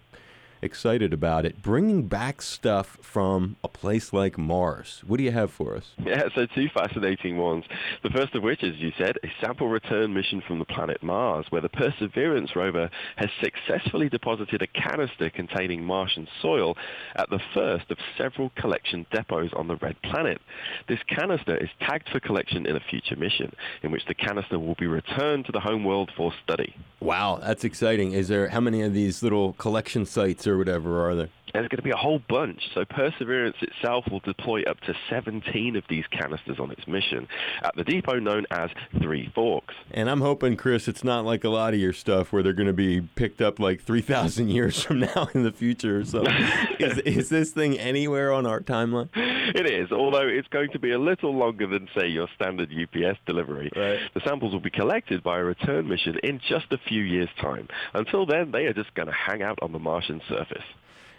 excited 0.63 1.13
about 1.13 1.45
it. 1.45 1.63
Bringing 1.63 2.07
back 2.07 2.43
stuff 2.43 2.99
from 3.01 3.57
a 3.63 3.69
place 3.69 4.13
like 4.13 4.39
Mars. 4.39 5.03
What 5.07 5.19
do 5.19 5.25
you 5.25 5.33
have 5.33 5.51
for 5.51 5.77
us? 5.77 5.93
Yeah, 5.99 6.25
so 6.35 6.47
two 6.47 6.69
fascinating 6.75 7.37
ones. 7.37 7.65
The 8.03 8.11
first 8.11 8.35
of 8.35 8.43
which, 8.43 8.63
as 8.63 8.75
you 8.77 8.93
said, 8.99 9.17
a 9.23 9.29
sample 9.41 9.69
return 9.69 10.13
mission 10.15 10.43
from 10.47 10.59
the 10.59 10.65
planet 10.65 11.03
Mars, 11.03 11.47
where 11.51 11.61
the 11.61 11.69
Perseverance 11.69 12.57
rover 12.57 12.91
has 13.17 13.29
successfully 13.43 14.09
deposited 14.09 14.63
a 14.63 14.67
canister 14.67 15.31
containing 15.31 15.85
Martian 15.85 16.27
soil 16.41 16.77
at 17.17 17.31
the 17.31 17.41
first 17.53 17.91
of 17.91 17.99
several 18.17 18.51
collection 18.57 19.07
depots 19.13 19.53
on 19.55 19.69
the 19.69 19.77
red 19.77 20.01
planet. 20.03 20.41
This 20.89 21.01
canister 21.09 21.57
is 21.57 21.69
tagged 21.81 22.09
for 22.11 22.21
collection 22.21 22.67
in 22.67 22.77
a 22.77 22.81
future 22.81 23.17
mission, 23.17 23.55
in 23.83 23.91
which 23.91 24.05
the 24.07 24.15
canister 24.15 24.59
will 24.59 24.77
be 24.77 24.87
returned 24.87 25.47
to 25.47 25.53
the 25.53 25.61
home 25.61 25.85
world 25.85 26.11
for 26.17 26.33
study. 26.43 26.75
Wow, 27.01 27.39
that's 27.43 27.65
exciting. 27.65 28.13
Is 28.13 28.29
there 28.29 28.49
how 28.49 28.61
many 28.61 28.83
of 28.83 28.95
these 28.95 29.23
little 29.23 29.53
collection 29.55 30.07
sites 30.07 30.44
or 30.47 30.59
whatever 30.59 31.09
are 31.09 31.15
there? 31.15 31.29
There's 31.55 31.69
going 31.69 31.77
to 31.77 31.83
be 31.83 31.93
a 31.93 31.97
whole 31.97 32.21
bunch. 32.29 32.61
So 32.75 32.85
Perseverance 32.85 33.55
itself 33.63 34.05
will 34.11 34.19
deploy 34.19 34.65
up 34.65 34.81
to 34.81 34.95
17 35.09 35.77
of 35.77 35.85
these 35.89 36.05
canisters 36.11 36.59
on 36.59 36.73
its 36.73 36.85
mission 36.89 37.29
at 37.63 37.77
the 37.77 37.85
depot 37.85 38.19
known 38.19 38.45
as 38.51 38.71
Three 39.01 39.31
Forks. 39.37 39.73
And 39.93 40.11
I'm 40.11 40.21
hoping, 40.21 40.57
Chris, 40.57 40.89
it's 40.89 41.05
not 41.05 41.25
like 41.25 41.45
a 41.45 41.49
lot 41.49 41.73
of 41.73 41.79
your 41.79 41.93
stuff 41.93 42.33
where 42.33 42.43
they're 42.43 42.53
going 42.53 42.67
to 42.67 42.73
be 42.73 43.03
picked 43.03 43.41
up 43.41 43.61
like 43.61 43.81
3,000 43.83 44.49
years 44.51 44.83
from 44.83 44.99
now 44.99 45.29
in 45.33 45.45
the 45.45 45.53
future 45.53 46.01
or 46.01 46.05
something. 46.05 46.35
is, 46.81 46.99
is 46.99 47.29
this 47.29 47.53
thing 47.53 47.79
anywhere 47.79 48.33
on 48.33 48.47
our 48.47 48.61
timeline? 48.61 49.09
It 49.15 49.71
is, 49.71 49.93
although 49.93 50.27
it's 50.27 50.49
going 50.49 50.71
to 50.73 50.81
be 50.81 50.91
a 50.91 50.99
little 50.99 51.37
longer 51.37 51.69
than, 51.69 51.89
say, 51.97 52.09
your 52.09 52.27
standard 52.35 52.71
UPS 52.73 53.21
delivery. 53.27 53.71
Right. 53.77 54.01
The 54.13 54.23
samples 54.27 54.53
will 54.53 54.61
be 54.61 54.71
collected 54.71 55.23
by 55.23 55.39
a 55.39 55.45
return 55.45 55.87
mission 55.87 56.19
in 56.25 56.41
just 56.49 56.73
a 56.73 56.79
few 56.89 57.03
years' 57.03 57.29
time. 57.41 57.69
Until 57.93 58.27
then, 58.27 58.51
they 58.51 58.65
are 58.65 58.73
just 58.73 58.93
going 58.95 59.07
to 59.07 59.15
hang 59.15 59.43
out 59.43 59.61
on 59.63 59.71
the 59.71 59.79
Martian 59.79 60.21
surface. 60.29 60.65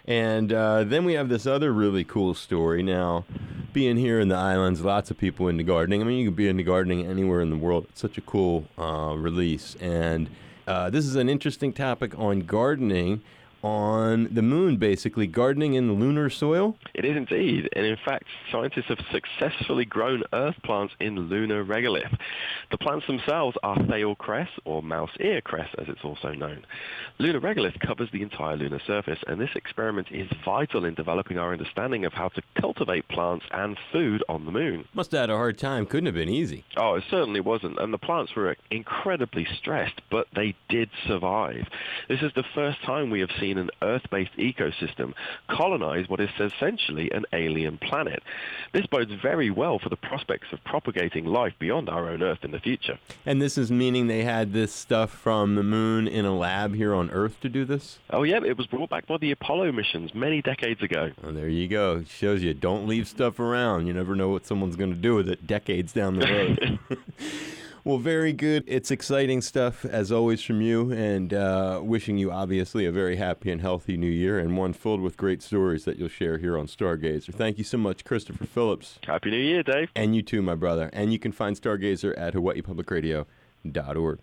And 0.06 0.52
uh, 0.52 0.84
then 0.84 1.04
we 1.04 1.14
have 1.14 1.28
this 1.28 1.46
other 1.46 1.72
really 1.72 2.04
cool 2.04 2.34
story. 2.34 2.82
Now, 2.82 3.24
being 3.72 3.96
here 3.96 4.20
in 4.20 4.28
the 4.28 4.36
islands, 4.36 4.80
lots 4.82 5.10
of 5.10 5.18
people 5.18 5.48
into 5.48 5.64
gardening. 5.64 6.00
I 6.00 6.04
mean, 6.04 6.18
you 6.18 6.28
can 6.28 6.34
be 6.34 6.48
into 6.48 6.62
gardening 6.62 7.06
anywhere 7.06 7.40
in 7.40 7.50
the 7.50 7.56
world. 7.56 7.86
It's 7.90 8.00
such 8.00 8.16
a 8.16 8.22
cool 8.22 8.64
uh, 8.78 9.14
release. 9.16 9.76
And 9.80 10.30
uh, 10.66 10.90
this 10.90 11.04
is 11.04 11.16
an 11.16 11.28
interesting 11.28 11.72
topic 11.72 12.18
on 12.18 12.40
gardening 12.40 13.22
on 13.66 14.32
the 14.32 14.42
moon, 14.42 14.76
basically, 14.76 15.26
gardening 15.26 15.74
in 15.74 15.98
lunar 15.98 16.30
soil. 16.30 16.76
It 16.94 17.04
is 17.04 17.16
indeed. 17.16 17.68
And 17.74 17.84
in 17.84 17.96
fact, 18.04 18.24
scientists 18.52 18.86
have 18.88 19.00
successfully 19.10 19.84
grown 19.84 20.22
earth 20.32 20.54
plants 20.64 20.94
in 21.00 21.18
lunar 21.28 21.64
regolith. 21.64 22.16
The 22.70 22.78
plants 22.78 23.06
themselves 23.08 23.56
are 23.64 23.76
Thale 23.86 24.14
cress, 24.14 24.48
or 24.64 24.82
mouse 24.82 25.10
ear 25.18 25.40
cress 25.40 25.68
as 25.78 25.88
it's 25.88 26.04
also 26.04 26.32
known. 26.32 26.64
Lunar 27.18 27.40
regolith 27.40 27.80
covers 27.80 28.08
the 28.12 28.22
entire 28.22 28.56
lunar 28.56 28.80
surface, 28.86 29.18
and 29.26 29.40
this 29.40 29.50
experiment 29.56 30.08
is 30.12 30.28
vital 30.44 30.84
in 30.84 30.94
developing 30.94 31.38
our 31.38 31.52
understanding 31.52 32.04
of 32.04 32.12
how 32.12 32.28
to 32.28 32.42
cultivate 32.60 33.08
plants 33.08 33.46
and 33.50 33.76
food 33.92 34.22
on 34.28 34.44
the 34.44 34.52
moon. 34.52 34.86
Must 34.94 35.10
have 35.10 35.22
had 35.22 35.30
a 35.30 35.36
hard 35.36 35.58
time. 35.58 35.86
Couldn't 35.86 36.06
have 36.06 36.14
been 36.14 36.28
easy. 36.28 36.64
Oh, 36.76 36.94
it 36.94 37.04
certainly 37.10 37.40
wasn't. 37.40 37.80
And 37.80 37.92
the 37.92 37.98
plants 37.98 38.34
were 38.36 38.56
incredibly 38.70 39.46
stressed, 39.58 40.00
but 40.10 40.28
they 40.36 40.54
did 40.68 40.88
survive. 41.08 41.66
This 42.08 42.22
is 42.22 42.32
the 42.36 42.44
first 42.54 42.80
time 42.84 43.10
we 43.10 43.20
have 43.20 43.30
seen 43.40 43.55
an 43.58 43.70
Earth-based 43.82 44.36
ecosystem 44.36 45.14
colonize 45.48 46.08
what 46.08 46.20
is 46.20 46.30
essentially 46.38 47.10
an 47.10 47.24
alien 47.32 47.78
planet. 47.78 48.22
This 48.72 48.86
bodes 48.86 49.12
very 49.22 49.50
well 49.50 49.78
for 49.78 49.88
the 49.88 49.96
prospects 49.96 50.48
of 50.52 50.62
propagating 50.64 51.24
life 51.24 51.54
beyond 51.58 51.88
our 51.88 52.08
own 52.08 52.22
Earth 52.22 52.40
in 52.42 52.50
the 52.50 52.60
future. 52.60 52.98
And 53.24 53.40
this 53.40 53.56
is 53.58 53.70
meaning 53.70 54.06
they 54.06 54.24
had 54.24 54.52
this 54.52 54.72
stuff 54.72 55.10
from 55.10 55.54
the 55.54 55.62
moon 55.62 56.08
in 56.08 56.24
a 56.24 56.36
lab 56.36 56.74
here 56.74 56.94
on 56.94 57.10
Earth 57.10 57.40
to 57.40 57.48
do 57.48 57.64
this? 57.64 57.98
Oh, 58.10 58.22
yeah, 58.22 58.40
it 58.44 58.56
was 58.56 58.66
brought 58.66 58.90
back 58.90 59.06
by 59.06 59.18
the 59.18 59.30
Apollo 59.30 59.72
missions 59.72 60.14
many 60.14 60.42
decades 60.42 60.82
ago. 60.82 61.12
Oh, 61.22 61.32
there 61.32 61.48
you 61.48 61.68
go. 61.68 61.98
It 61.98 62.08
Shows 62.08 62.42
you 62.42 62.54
don't 62.54 62.86
leave 62.86 63.06
stuff 63.06 63.38
around. 63.38 63.86
You 63.86 63.92
never 63.92 64.16
know 64.16 64.30
what 64.30 64.46
someone's 64.46 64.76
going 64.76 64.90
to 64.90 64.96
do 64.96 65.14
with 65.14 65.28
it 65.28 65.46
decades 65.46 65.92
down 65.92 66.18
the 66.18 66.26
road. 66.26 66.78
Well, 67.86 67.98
very 67.98 68.32
good. 68.32 68.64
It's 68.66 68.90
exciting 68.90 69.40
stuff, 69.42 69.84
as 69.84 70.10
always, 70.10 70.42
from 70.42 70.60
you, 70.60 70.90
and 70.90 71.32
uh, 71.32 71.78
wishing 71.84 72.18
you, 72.18 72.32
obviously, 72.32 72.84
a 72.84 72.90
very 72.90 73.14
happy 73.14 73.52
and 73.52 73.60
healthy 73.60 73.96
new 73.96 74.10
year 74.10 74.40
and 74.40 74.56
one 74.56 74.72
filled 74.72 75.00
with 75.00 75.16
great 75.16 75.40
stories 75.40 75.84
that 75.84 75.96
you'll 75.96 76.08
share 76.08 76.38
here 76.38 76.58
on 76.58 76.66
Stargazer. 76.66 77.32
Thank 77.32 77.58
you 77.58 77.62
so 77.62 77.78
much, 77.78 78.04
Christopher 78.04 78.44
Phillips. 78.44 78.98
Happy 79.06 79.30
New 79.30 79.36
Year, 79.38 79.62
Dave. 79.62 79.90
And 79.94 80.16
you 80.16 80.22
too, 80.22 80.42
my 80.42 80.56
brother. 80.56 80.90
And 80.92 81.12
you 81.12 81.20
can 81.20 81.30
find 81.30 81.54
Stargazer 81.54 82.12
at 82.18 82.34
hawaiipublicradio.org. 82.34 84.18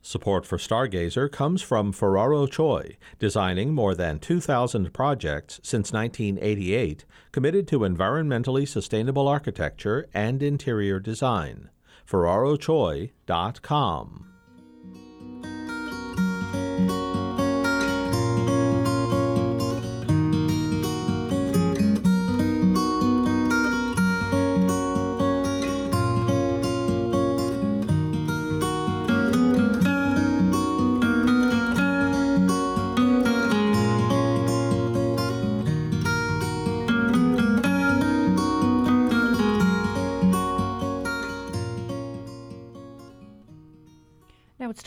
Support 0.00 0.46
for 0.46 0.56
Stargazer 0.56 1.30
comes 1.30 1.60
from 1.60 1.92
Ferraro 1.92 2.46
Choi, 2.46 2.96
designing 3.18 3.74
more 3.74 3.94
than 3.94 4.18
2,000 4.18 4.94
projects 4.94 5.60
since 5.62 5.92
1988, 5.92 7.04
committed 7.32 7.68
to 7.68 7.80
environmentally 7.80 8.66
sustainable 8.66 9.28
architecture 9.28 10.08
and 10.14 10.42
interior 10.42 10.98
design. 10.98 11.68
FerraroChoi.com. 12.08 14.27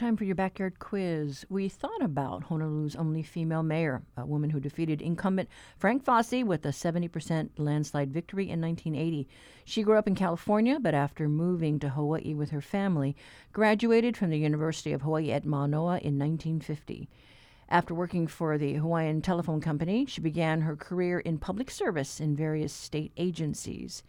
time 0.02 0.18
for 0.18 0.24
your 0.24 0.34
backyard 0.34 0.80
quiz. 0.80 1.46
We 1.48 1.70
thought 1.70 2.02
about 2.02 2.46
Honolulu's 2.46 2.96
only 2.96 3.22
female 3.22 3.62
mayor, 3.62 4.02
a 4.18 4.26
woman 4.26 4.50
who 4.50 4.60
defeated 4.60 5.00
incumbent 5.00 5.48
Frank 5.78 6.04
Fasi 6.04 6.44
with 6.44 6.66
a 6.66 6.70
70% 6.70 7.52
landslide 7.60 8.12
victory 8.12 8.50
in 8.50 8.60
1980. 8.60 9.28
She 9.64 9.84
grew 9.84 10.00
up 10.00 10.08
in 10.08 10.16
California, 10.16 10.80
but 10.80 10.96
after 10.96 11.30
moving 11.30 11.78
to 11.78 11.90
Hawaii 11.90 12.34
with 12.34 12.50
her 12.50 12.62
family, 12.62 13.16
graduated 13.54 14.18
from 14.18 14.32
the 14.32 14.40
University 14.40 14.92
of 14.92 15.04
Hawaii 15.04 15.32
at 15.32 15.46
Manoa 15.46 16.00
in 16.00 16.18
1950. 16.18 17.08
After 17.70 17.94
working 17.94 18.26
for 18.26 18.58
the 18.58 18.74
Hawaiian 18.74 19.22
Telephone 19.22 19.62
Company, 19.62 20.08
she 20.08 20.20
began 20.20 20.62
her 20.62 20.76
career 20.76 21.20
in 21.20 21.38
public 21.38 21.70
service 21.70 22.20
in 22.20 22.36
various 22.36 22.74
state 22.74 23.12
agencies. 23.18 24.02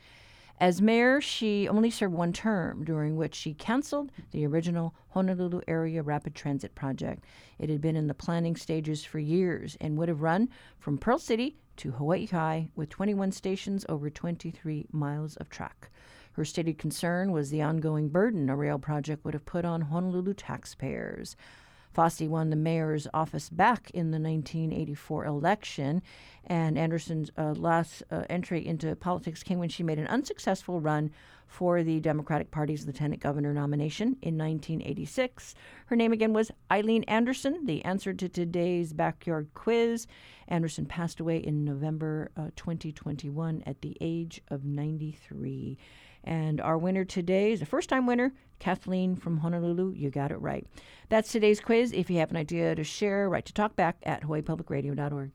As 0.61 0.81
mayor, 0.81 1.21
she 1.21 1.69
only 1.69 1.91
served 1.91 2.15
one 2.15 2.33
term, 2.33 2.85
during 2.85 3.17
which 3.17 3.35
she 3.35 3.55
canceled 3.55 4.13
the 4.31 4.47
original 4.47 4.95
Honolulu 5.09 5.61
Area 5.67 6.03
Rapid 6.03 6.35
Transit 6.35 6.75
Project. 6.75 7.25
It 7.59 7.69
had 7.69 7.81
been 7.81 7.97
in 7.97 8.07
the 8.07 8.15
planning 8.15 8.55
stages 8.57 9.05
for 9.05 9.19
years 9.19 9.77
and 9.81 9.97
would 9.99 10.09
have 10.09 10.23
run 10.23 10.49
from 10.79 10.99
Pearl 10.99 11.19
City 11.19 11.57
to 11.77 11.93
Hawaii 11.93 12.69
with 12.77 12.91
21 12.91 13.33
stations 13.33 13.85
over 13.89 14.11
23 14.11 14.87
miles 14.93 15.37
of 15.37 15.49
track. 15.49 15.91
Her 16.33 16.45
stated 16.45 16.79
concern 16.79 17.33
was 17.33 17.51
the 17.51 17.63
ongoing 17.63 18.09
burden 18.09 18.49
a 18.49 18.57
rail 18.57 18.79
project 18.79 19.25
would 19.25 19.35
have 19.35 19.45
put 19.45 19.65
on 19.65 19.83
Honolulu 19.83 20.35
taxpayers. 20.35 21.37
Fasi 21.95 22.29
won 22.29 22.51
the 22.51 22.57
mayor's 22.57 23.07
office 23.13 23.49
back 23.51 23.91
in 23.91 24.11
the 24.11 24.19
1984 24.19 25.25
election, 25.27 26.03
and 26.47 26.79
Anderson's 26.79 27.31
uh, 27.37 27.53
last 27.53 28.03
uh, 28.11 28.25
entry 28.31 28.67
into 28.67 28.97
politics 28.97 29.43
came 29.43 29.59
when 29.59 29.69
she 29.69 29.83
made 29.83 29.99
an 29.99 30.07
unsuccessful 30.07 30.81
run 30.81 31.11
for 31.47 31.83
the 31.83 32.01
Democratic 32.01 32.51
Party's 32.51 32.87
lieutenant 32.87 33.21
governor 33.21 33.53
nomination 33.53 34.17
in 34.23 34.39
1986. 34.39 35.55
Her 35.87 35.97
name 35.97 36.13
again 36.13 36.33
was 36.33 36.51
Eileen 36.71 37.05
Anderson, 37.05 37.67
the 37.67 37.85
answer 37.85 38.15
to 38.15 38.29
today's 38.29 38.95
backyard 38.95 39.49
quiz. 39.53 40.07
Anderson 40.49 40.87
passed 40.87 41.21
away 41.21 41.37
in 41.37 41.65
November 41.65 42.31
uh, 42.39 42.49
2021 42.57 43.63
at 43.67 43.83
the 43.83 43.99
age 44.01 44.41
of 44.49 44.65
93. 44.65 45.77
And 46.25 46.61
our 46.61 46.79
winner 46.79 47.05
today 47.05 47.53
is 47.53 47.63
a 47.63 47.67
first 47.67 47.89
time 47.89 48.07
winner, 48.07 48.33
Kathleen 48.59 49.17
from 49.17 49.39
Honolulu. 49.39 49.93
You 49.93 50.11
got 50.11 50.31
it 50.31 50.41
right. 50.41 50.67
That's 51.09 51.33
today's 51.33 51.61
quiz. 51.61 51.93
If 51.93 52.11
you 52.11 52.19
have 52.19 52.31
an 52.31 52.37
idea 52.37 52.75
to 52.75 52.85
share, 52.85 53.29
write 53.29 53.47
to 53.47 53.53
talkback 53.53 53.95
at 54.05 54.23
hawaiipublicradio.org. 54.23 55.33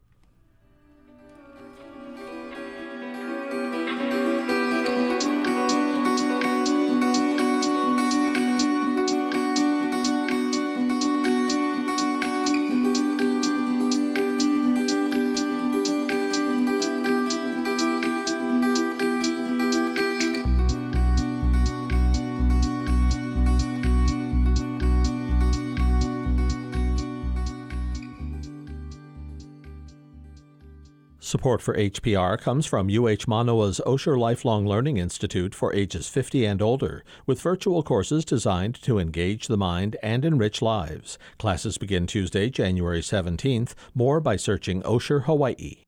Support 31.28 31.62
for 31.62 31.76
HPR 31.76 32.40
comes 32.40 32.66
from 32.66 32.88
UH 32.88 33.28
Manoa's 33.28 33.82
Osher 33.86 34.18
Lifelong 34.18 34.66
Learning 34.66 34.96
Institute 34.96 35.54
for 35.54 35.74
ages 35.74 36.08
50 36.08 36.46
and 36.46 36.62
older, 36.62 37.04
with 37.26 37.42
virtual 37.42 37.84
courses 37.84 38.24
designed 38.24 38.82
to 38.84 38.98
engage 38.98 39.48
the 39.48 39.58
mind 39.58 39.98
and 40.02 40.24
enrich 40.24 40.62
lives. 40.62 41.18
Classes 41.38 41.78
begin 41.78 42.08
Tuesday, 42.08 42.50
January 42.50 43.02
17th. 43.02 43.74
More 43.94 44.22
by 44.22 44.38
searching 44.38 44.82
Osher 44.84 45.26
Hawaii. 45.26 45.80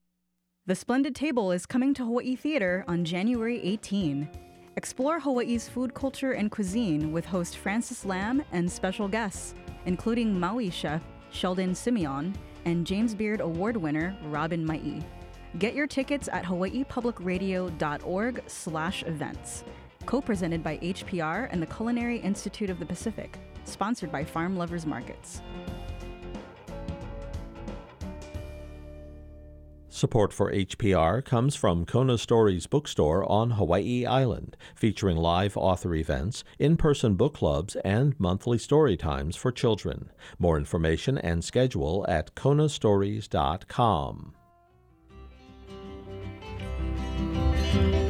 The 0.66 0.76
Splendid 0.76 1.16
Table 1.16 1.54
is 1.54 1.66
coming 1.66 1.94
to 1.94 2.04
Hawaii 2.04 2.36
Theater 2.36 2.84
on 2.90 3.06
January 3.06 3.62
18. 3.62 4.28
Explore 4.76 5.22
Hawaii's 5.22 5.70
food 5.70 5.94
culture 5.94 6.34
and 6.34 6.52
cuisine 6.52 7.14
with 7.14 7.26
host 7.26 7.60
Francis 7.60 8.04
Lam 8.04 8.44
and 8.52 8.70
special 8.70 9.08
guests, 9.08 9.56
including 9.86 10.38
Maui 10.38 10.70
chef 10.70 11.02
Sheldon 11.32 11.74
Simeon 11.74 12.36
and 12.66 12.86
James 12.86 13.16
Beard 13.16 13.40
Award 13.40 13.78
winner 13.78 14.18
Robynne 14.26 14.66
Maii. 14.66 15.02
Get 15.58 15.74
your 15.74 15.88
tickets 15.88 16.30
at 16.32 16.46
hawaiipublicradio.org 16.46 18.44
slash 18.48 19.04
events. 19.04 19.64
Co-presented 20.06 20.64
by 20.64 20.78
HPR 20.78 21.50
and 21.52 21.62
the 21.62 21.66
Culinary 21.66 22.20
Institute 22.20 22.70
of 22.70 22.80
the 22.80 22.86
Pacific. 22.86 23.38
Sponsored 23.66 24.12
by 24.12 24.24
Farm 24.24 24.58
Lovers 24.58 24.86
Markets. 24.86 25.42
Support 30.00 30.32
for 30.32 30.50
HPR 30.54 31.26
comes 31.26 31.56
from 31.56 31.86
Kona 31.86 32.18
Stories 32.18 32.68
Bookstore 32.68 33.30
on 33.30 33.52
Hawaii 33.52 34.06
Island, 34.06 34.56
featuring 34.74 35.18
live 35.18 35.58
author 35.58 35.94
events, 35.94 36.46
in 36.58 36.78
person 36.78 37.16
book 37.16 37.34
clubs, 37.34 37.76
and 37.84 38.18
monthly 38.18 38.58
story 38.58 38.96
times 38.96 39.36
for 39.36 39.52
children. 39.52 40.10
More 40.38 40.58
information 40.58 41.18
and 41.18 41.44
schedule 41.44 42.06
at 42.08 42.34
konastories.com. 42.34 44.36
The 47.20 48.09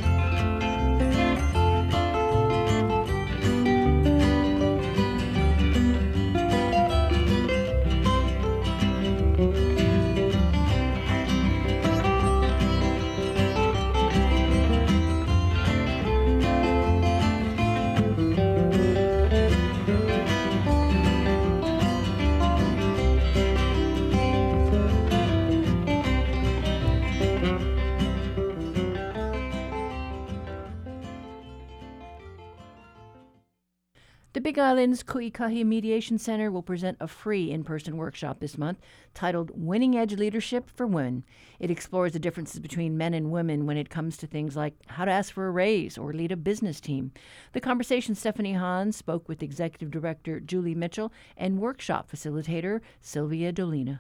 Big 34.50 34.58
Island's 34.58 35.04
Ku'ikahi 35.04 35.64
Mediation 35.64 36.18
Center 36.18 36.50
will 36.50 36.64
present 36.64 36.98
a 37.00 37.08
free 37.08 37.52
in 37.52 37.64
person 37.64 37.98
workshop 37.98 38.40
this 38.40 38.58
month 38.58 38.80
titled 39.14 39.52
Winning 39.54 39.96
Edge 39.96 40.14
Leadership 40.14 40.72
for 40.72 40.88
Women. 40.88 41.24
It 41.60 41.70
explores 41.70 42.14
the 42.14 42.20
differences 42.20 42.60
between 42.60 42.98
men 42.98 43.14
and 43.14 43.30
women 43.30 43.68
when 43.68 43.78
it 43.78 43.92
comes 43.92 44.18
to 44.18 44.26
things 44.26 44.56
like 44.56 44.74
how 44.88 45.06
to 45.06 45.12
ask 45.12 45.32
for 45.32 45.46
a 45.46 45.52
raise 45.52 46.00
or 46.00 46.14
lead 46.14 46.32
a 46.32 46.36
business 46.36 46.82
team. 46.82 47.12
The 47.54 47.62
conversation 47.62 48.16
Stephanie 48.16 48.54
Hahn 48.54 48.92
spoke 48.92 49.30
with 49.30 49.44
Executive 49.44 49.92
Director 49.92 50.40
Julie 50.40 50.74
Mitchell 50.74 51.14
and 51.38 51.60
workshop 51.60 52.10
facilitator 52.12 52.82
Sylvia 53.02 53.54
Dolina. 53.54 54.00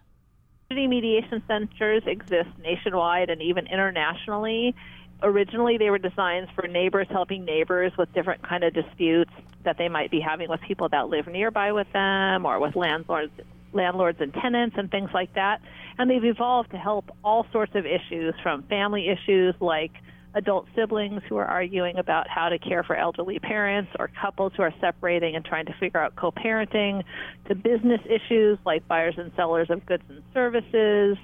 Community 0.70 0.88
mediation 0.88 1.44
centers 1.48 2.02
exist 2.08 2.50
nationwide 2.60 3.30
and 3.30 3.40
even 3.40 3.68
internationally 3.68 4.74
originally 5.22 5.78
they 5.78 5.90
were 5.90 5.98
designed 5.98 6.48
for 6.56 6.68
neighbors 6.68 7.08
helping 7.10 7.46
neighbors 7.46 7.92
with 7.98 8.12
different 8.14 8.48
kind 8.48 8.64
of 8.64 8.74
disputes 8.74 9.32
that 9.64 9.78
they 9.78 9.90
might 9.90 10.12
be 10.12 10.20
having 10.20 10.50
with 10.50 10.62
people 10.62 10.90
that 10.90 11.10
live 11.10 11.28
nearby 11.28 11.72
with 11.72 11.92
them 11.94 12.46
or 12.46 12.60
with 12.60 12.76
landlords 12.76 13.32
landlords 13.72 14.20
and 14.20 14.34
tenants 14.34 14.76
and 14.80 14.90
things 14.90 15.10
like 15.14 15.34
that. 15.36 15.62
And 15.98 16.10
they've 16.10 16.24
evolved 16.24 16.72
to 16.72 16.78
help 16.78 17.12
all 17.24 17.46
sorts 17.52 17.76
of 17.76 17.86
issues 17.86 18.34
from 18.42 18.64
family 18.64 19.10
issues 19.10 19.54
like 19.60 19.92
adult 20.36 20.68
siblings 20.76 21.22
who 21.28 21.38
are 21.38 21.46
arguing 21.46 21.98
about 21.98 22.28
how 22.28 22.50
to 22.50 22.60
care 22.60 22.84
for 22.84 22.96
elderly 22.96 23.40
parents 23.40 23.92
or 23.98 24.10
couples 24.22 24.54
who 24.56 24.64
are 24.64 24.74
separating 24.80 25.36
and 25.36 25.44
trying 25.44 25.66
to 25.66 25.74
figure 25.80 26.00
out 26.00 26.16
co-parenting 26.16 27.04
to 27.48 27.56
business 27.56 28.00
issues 28.06 28.58
like 28.66 28.88
buyers 28.88 29.16
and 29.18 29.32
sellers 29.36 29.70
of 29.70 29.86
goods 29.86 30.04
and 30.10 30.22
services 30.34 31.18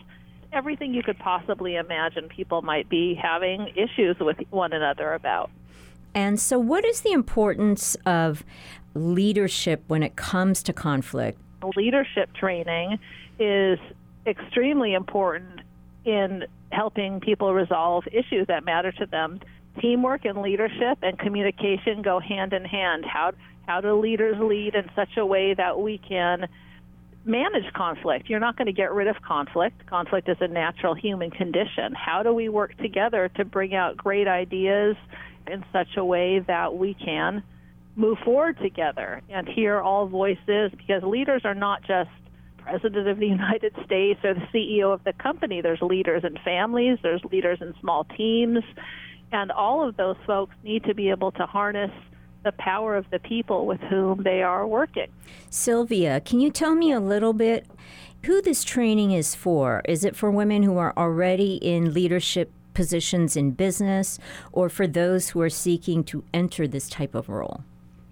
everything 0.53 0.93
you 0.93 1.03
could 1.03 1.19
possibly 1.19 1.75
imagine 1.75 2.29
people 2.29 2.61
might 2.61 2.89
be 2.89 3.15
having 3.15 3.67
issues 3.75 4.17
with 4.19 4.37
one 4.49 4.73
another 4.73 5.13
about. 5.13 5.49
And 6.13 6.39
so, 6.39 6.57
what 6.57 6.85
is 6.85 7.01
the 7.01 7.11
importance 7.11 7.95
of 8.05 8.43
leadership 8.93 9.83
when 9.87 10.01
it 10.01 10.15
comes 10.15 10.63
to 10.63 10.73
conflict? 10.73 11.39
Leadership 11.75 12.33
training 12.33 12.99
is 13.39 13.79
extremely 14.25 14.93
important 14.93 15.61
in 16.05 16.45
helping 16.71 17.19
people 17.19 17.53
resolve 17.53 18.05
issues 18.11 18.47
that 18.47 18.63
matter 18.63 18.91
to 18.93 19.05
them. 19.05 19.39
Teamwork 19.81 20.25
and 20.25 20.41
leadership 20.41 20.99
and 21.01 21.19
communication 21.19 22.01
go 22.01 22.19
hand 22.19 22.53
in 22.53 22.63
hand. 22.63 23.03
How 23.05 23.33
how 23.67 23.81
do 23.81 23.99
leaders 23.99 24.37
lead 24.39 24.75
in 24.75 24.89
such 24.95 25.17
a 25.17 25.25
way 25.25 25.53
that 25.53 25.79
we 25.79 25.97
can 25.97 26.47
manage 27.25 27.71
conflict. 27.73 28.29
You're 28.29 28.39
not 28.39 28.55
going 28.55 28.67
to 28.67 28.73
get 28.73 28.93
rid 28.93 29.07
of 29.07 29.15
conflict. 29.21 29.85
Conflict 29.87 30.29
is 30.29 30.37
a 30.39 30.47
natural 30.47 30.93
human 30.93 31.31
condition. 31.31 31.93
How 31.93 32.23
do 32.23 32.31
we 32.33 32.49
work 32.49 32.77
together 32.77 33.29
to 33.35 33.45
bring 33.45 33.73
out 33.73 33.97
great 33.97 34.27
ideas 34.27 34.95
in 35.47 35.65
such 35.73 35.97
a 35.97 36.05
way 36.05 36.39
that 36.39 36.75
we 36.75 36.93
can 36.93 37.43
move 37.95 38.17
forward 38.23 38.57
together 38.61 39.21
and 39.29 39.47
hear 39.47 39.79
all 39.79 40.07
voices? 40.07 40.71
Because 40.77 41.01
leaders 41.03 41.41
are 41.45 41.55
not 41.55 41.81
just 41.81 42.09
president 42.59 43.07
of 43.07 43.17
the 43.17 43.27
United 43.39 43.73
States 43.85 44.19
or 44.23 44.35
the 44.35 44.47
CEO 44.53 44.93
of 44.93 45.03
the 45.03 45.13
company. 45.13 45.61
There's 45.61 45.81
leaders 45.81 46.23
in 46.23 46.37
families, 46.43 46.99
there's 47.01 47.23
leaders 47.31 47.59
in 47.61 47.73
small 47.81 48.03
teams, 48.03 48.63
and 49.31 49.51
all 49.51 49.87
of 49.87 49.97
those 49.97 50.17
folks 50.27 50.55
need 50.63 50.83
to 50.85 50.93
be 50.93 51.09
able 51.09 51.31
to 51.33 51.45
harness 51.45 51.91
the 52.45 52.53
power 52.53 52.95
of 52.95 53.09
the 53.09 53.19
people 53.19 53.65
with 53.65 53.81
whom 53.81 54.23
they 54.23 54.41
are 54.41 54.65
working. 54.65 55.07
Sylvia, 55.49 56.21
can 56.21 56.39
you 56.39 56.49
tell 56.49 56.75
me 56.75 56.93
a 56.93 57.01
little 57.01 57.33
bit 57.33 57.65
who 58.23 58.41
this 58.41 58.63
training 58.63 59.11
is 59.11 59.35
for? 59.35 59.81
Is 59.85 60.05
it 60.05 60.15
for 60.15 60.31
women 60.31 60.63
who 60.63 60.77
are 60.77 60.93
already 60.95 61.55
in 61.55 61.93
leadership 61.93 62.51
positions 62.73 63.35
in 63.35 63.51
business 63.51 64.19
or 64.51 64.69
for 64.69 64.87
those 64.87 65.29
who 65.29 65.41
are 65.41 65.49
seeking 65.49 66.03
to 66.05 66.23
enter 66.33 66.67
this 66.67 66.87
type 66.87 67.15
of 67.15 67.27
role? 67.27 67.63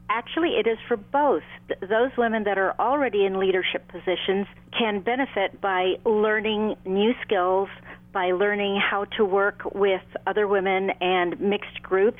Actually, 0.10 0.50
it 0.50 0.68
is 0.68 0.78
for 0.88 0.98
both. 0.98 1.44
Those 1.82 2.12
women 2.18 2.44
that 2.44 2.58
are 2.58 2.76
already 2.80 3.26
in 3.26 3.40
leadership 3.40 3.88
positions 3.88 4.48
can 4.78 5.00
benefit 5.00 5.60
by 5.62 5.96
learning 6.06 6.76
new 6.86 7.14
skills, 7.26 7.70
by 8.12 8.32
learning 8.32 8.80
how 8.80 9.06
to 9.18 9.26
work 9.26 9.64
with 9.74 10.04
other 10.28 10.48
women 10.48 10.92
and 11.02 11.40
mixed 11.40 11.82
groups, 11.82 12.20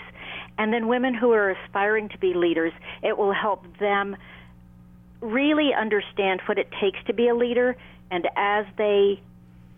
and 0.58 0.74
then 0.74 0.88
women 0.88 1.14
who 1.14 1.32
are 1.32 1.52
aspiring 1.52 2.10
to 2.10 2.18
be 2.18 2.34
leaders, 2.34 2.74
it 3.02 3.18
will 3.18 3.34
help 3.34 3.66
them 3.80 4.16
really 5.22 5.74
understand 5.74 6.42
what 6.46 6.58
it 6.58 6.70
takes 6.80 7.00
to 7.08 7.14
be 7.14 7.28
a 7.28 7.36
leader. 7.36 7.76
And 8.12 8.28
as 8.36 8.66
they 8.78 9.22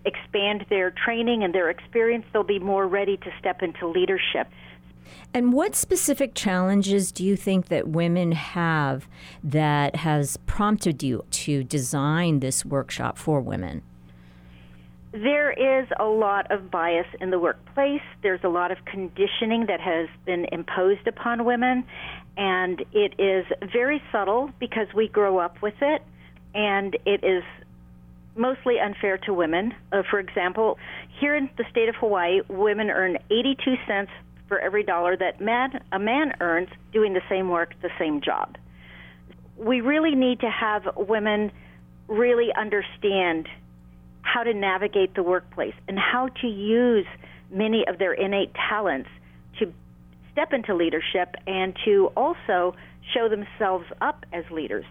expand 0.04 0.66
their 0.68 0.90
training 0.90 1.42
and 1.42 1.54
their 1.54 1.70
experience, 1.70 2.24
they'll 2.32 2.42
be 2.42 2.58
more 2.58 2.86
ready 2.86 3.16
to 3.16 3.32
step 3.38 3.62
into 3.62 3.86
leadership. 3.88 4.48
And 5.32 5.52
what 5.52 5.74
specific 5.74 6.34
challenges 6.34 7.12
do 7.12 7.24
you 7.24 7.36
think 7.36 7.66
that 7.66 7.88
women 7.88 8.32
have 8.32 9.08
that 9.42 9.96
has 9.96 10.36
prompted 10.46 11.02
you 11.02 11.24
to 11.30 11.62
design 11.64 12.40
this 12.40 12.64
workshop 12.64 13.18
for 13.18 13.40
women? 13.40 13.82
There 15.12 15.52
is 15.52 15.88
a 15.98 16.04
lot 16.04 16.50
of 16.50 16.70
bias 16.70 17.06
in 17.20 17.30
the 17.30 17.38
workplace. 17.38 18.02
There's 18.22 18.42
a 18.44 18.48
lot 18.48 18.70
of 18.70 18.78
conditioning 18.84 19.66
that 19.66 19.80
has 19.80 20.08
been 20.24 20.46
imposed 20.52 21.06
upon 21.06 21.44
women, 21.44 21.84
and 22.36 22.84
it 22.92 23.14
is 23.18 23.46
very 23.72 24.02
subtle 24.12 24.50
because 24.58 24.88
we 24.94 25.08
grow 25.08 25.38
up 25.38 25.62
with 25.62 25.80
it, 25.80 26.02
and 26.54 26.96
it 27.06 27.24
is 27.24 27.44
mostly 28.34 28.78
unfair 28.78 29.16
to 29.18 29.32
women. 29.32 29.74
Uh, 29.92 30.02
for 30.10 30.18
example, 30.18 30.78
here 31.20 31.34
in 31.34 31.48
the 31.56 31.64
state 31.70 31.88
of 31.88 31.94
Hawaii, 31.96 32.40
women 32.48 32.90
earn 32.90 33.16
82 33.30 33.76
cents 33.86 34.10
for 34.48 34.58
every 34.58 34.82
dollar 34.82 35.16
that 35.16 35.40
man, 35.40 35.82
a 35.92 35.98
man 35.98 36.34
earns 36.40 36.68
doing 36.92 37.14
the 37.14 37.22
same 37.28 37.48
work, 37.48 37.74
the 37.82 37.90
same 37.98 38.20
job. 38.20 38.56
We 39.56 39.80
really 39.80 40.14
need 40.14 40.40
to 40.40 40.50
have 40.50 40.82
women 40.96 41.50
really 42.08 42.52
understand 42.54 43.48
how 44.26 44.42
to 44.42 44.52
navigate 44.52 45.14
the 45.14 45.22
workplace 45.22 45.74
and 45.88 45.98
how 45.98 46.28
to 46.40 46.48
use 46.48 47.06
many 47.50 47.86
of 47.86 47.98
their 47.98 48.12
innate 48.12 48.52
talents 48.68 49.08
to 49.58 49.72
step 50.32 50.52
into 50.52 50.74
leadership 50.74 51.36
and 51.46 51.76
to 51.84 52.10
also 52.16 52.74
show 53.14 53.28
themselves 53.28 53.86
up 54.00 54.26
as 54.32 54.44
leaders. 54.50 54.84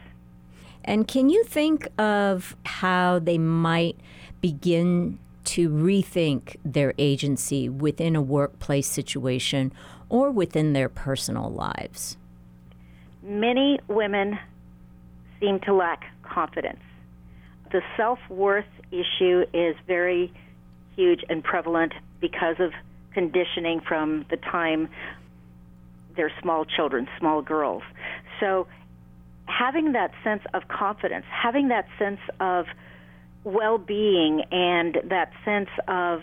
And 0.84 1.08
can 1.08 1.30
you 1.30 1.44
think 1.44 1.88
of 2.00 2.56
how 2.66 3.20
they 3.20 3.38
might 3.38 3.98
begin 4.42 5.20
to 5.46 5.70
rethink 5.70 6.56
their 6.64 6.94
agency 6.98 7.68
within 7.68 8.16
a 8.16 8.22
workplace 8.22 8.88
situation 8.88 9.74
or 10.10 10.32
within 10.32 10.74
their 10.74 10.90
personal 10.90 11.50
lives? 11.50 12.18
Many 13.22 13.80
women 13.88 14.40
seem 15.40 15.60
to 15.62 15.74
lack 15.74 16.06
confidence. 16.24 16.80
The 17.72 17.82
self 17.98 18.20
worth 18.30 18.66
issue 18.92 19.46
is 19.54 19.76
very 19.88 20.34
huge 20.96 21.24
and 21.30 21.44
prevalent 21.44 21.94
because 22.22 22.56
of 22.60 22.72
conditioning 23.14 23.82
from 23.82 24.26
the 24.30 24.38
time 24.38 24.90
they're 26.16 26.32
small 26.42 26.66
children, 26.66 27.08
small 27.20 27.42
girls. 27.42 27.84
So 28.40 28.68
having 29.48 29.94
that 29.94 30.12
sense 30.24 30.44
of 30.54 30.68
confidence, 30.68 31.26
having 31.30 31.70
that 31.70 31.88
sense 32.00 32.20
of 32.40 32.66
well 33.44 33.78
being, 33.78 34.44
and 34.52 34.98
that 35.10 35.32
sense 35.44 35.70
of 35.88 36.22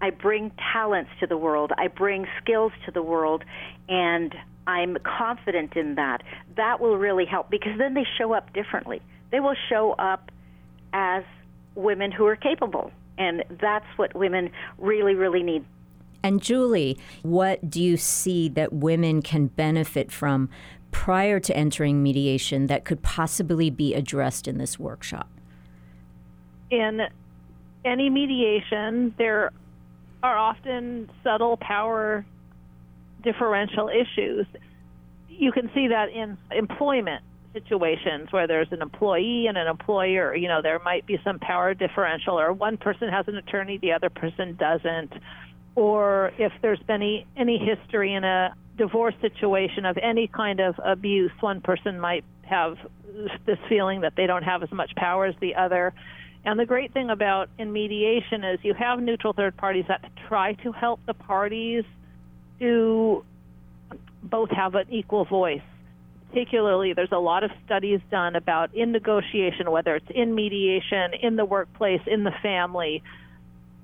I 0.00 0.10
bring 0.10 0.52
talents 0.72 1.10
to 1.20 1.26
the 1.26 1.36
world, 1.36 1.72
I 1.78 1.88
bring 1.88 2.26
skills 2.42 2.72
to 2.84 2.90
the 2.90 3.02
world, 3.02 3.44
and 3.88 4.34
I'm 4.66 4.98
confident 5.02 5.76
in 5.76 5.94
that. 5.94 6.22
That 6.56 6.80
will 6.80 6.96
really 6.96 7.24
help 7.24 7.50
because 7.50 7.78
then 7.78 7.94
they 7.94 8.04
show 8.18 8.32
up 8.32 8.52
differently. 8.52 9.00
They 9.30 9.40
will 9.40 9.56
show 9.68 9.92
up 9.92 10.30
as 10.92 11.24
women 11.76 12.10
who 12.10 12.26
are 12.26 12.36
capable. 12.36 12.90
And 13.18 13.44
that's 13.60 13.86
what 13.96 14.14
women 14.14 14.50
really, 14.78 15.14
really 15.14 15.42
need. 15.42 15.64
And 16.22 16.42
Julie, 16.42 16.98
what 17.22 17.70
do 17.70 17.80
you 17.80 17.96
see 17.96 18.48
that 18.50 18.72
women 18.72 19.22
can 19.22 19.46
benefit 19.46 20.10
from 20.10 20.48
prior 20.90 21.38
to 21.40 21.56
entering 21.56 22.02
mediation 22.02 22.66
that 22.66 22.84
could 22.84 23.02
possibly 23.02 23.70
be 23.70 23.94
addressed 23.94 24.48
in 24.48 24.58
this 24.58 24.78
workshop? 24.78 25.30
In 26.70 27.02
any 27.84 28.10
mediation, 28.10 29.14
there 29.18 29.52
are 30.22 30.36
often 30.36 31.08
subtle 31.22 31.56
power 31.58 32.24
differential 33.22 33.88
issues. 33.88 34.46
You 35.28 35.52
can 35.52 35.70
see 35.74 35.88
that 35.88 36.10
in 36.10 36.36
employment 36.50 37.22
situations 37.56 38.28
where 38.32 38.46
there's 38.46 38.70
an 38.70 38.82
employee 38.82 39.46
and 39.48 39.56
an 39.56 39.66
employer. 39.66 40.34
You 40.36 40.48
know, 40.48 40.60
there 40.60 40.78
might 40.84 41.06
be 41.06 41.18
some 41.24 41.38
power 41.38 41.72
differential, 41.72 42.38
or 42.38 42.52
one 42.52 42.76
person 42.76 43.08
has 43.08 43.26
an 43.28 43.36
attorney, 43.36 43.78
the 43.78 43.92
other 43.92 44.10
person 44.10 44.56
doesn't. 44.56 45.12
Or 45.74 46.32
if 46.38 46.52
there's 46.60 46.80
been 46.80 47.02
any, 47.02 47.26
any 47.36 47.58
history 47.58 48.14
in 48.14 48.24
a 48.24 48.54
divorce 48.76 49.14
situation 49.20 49.86
of 49.86 49.96
any 50.02 50.26
kind 50.28 50.60
of 50.60 50.74
abuse, 50.84 51.32
one 51.40 51.60
person 51.62 51.98
might 51.98 52.24
have 52.42 52.76
this 53.46 53.58
feeling 53.68 54.02
that 54.02 54.14
they 54.16 54.26
don't 54.26 54.42
have 54.42 54.62
as 54.62 54.70
much 54.70 54.94
power 54.94 55.24
as 55.24 55.34
the 55.40 55.54
other. 55.54 55.94
And 56.44 56.60
the 56.60 56.66
great 56.66 56.92
thing 56.92 57.10
about 57.10 57.48
in 57.58 57.72
mediation 57.72 58.44
is 58.44 58.60
you 58.62 58.74
have 58.74 59.00
neutral 59.00 59.32
third 59.32 59.56
parties 59.56 59.86
that 59.88 60.04
try 60.28 60.52
to 60.64 60.72
help 60.72 61.00
the 61.06 61.14
parties 61.14 61.84
to 62.60 63.24
both 64.22 64.50
have 64.50 64.74
an 64.74 64.86
equal 64.90 65.24
voice. 65.24 65.62
Particularly, 66.28 66.92
there's 66.92 67.12
a 67.12 67.18
lot 67.18 67.44
of 67.44 67.50
studies 67.64 68.00
done 68.10 68.36
about 68.36 68.74
in 68.74 68.92
negotiation, 68.92 69.70
whether 69.70 69.96
it's 69.96 70.10
in 70.10 70.34
mediation, 70.34 71.14
in 71.22 71.36
the 71.36 71.44
workplace, 71.44 72.00
in 72.06 72.24
the 72.24 72.32
family, 72.42 73.02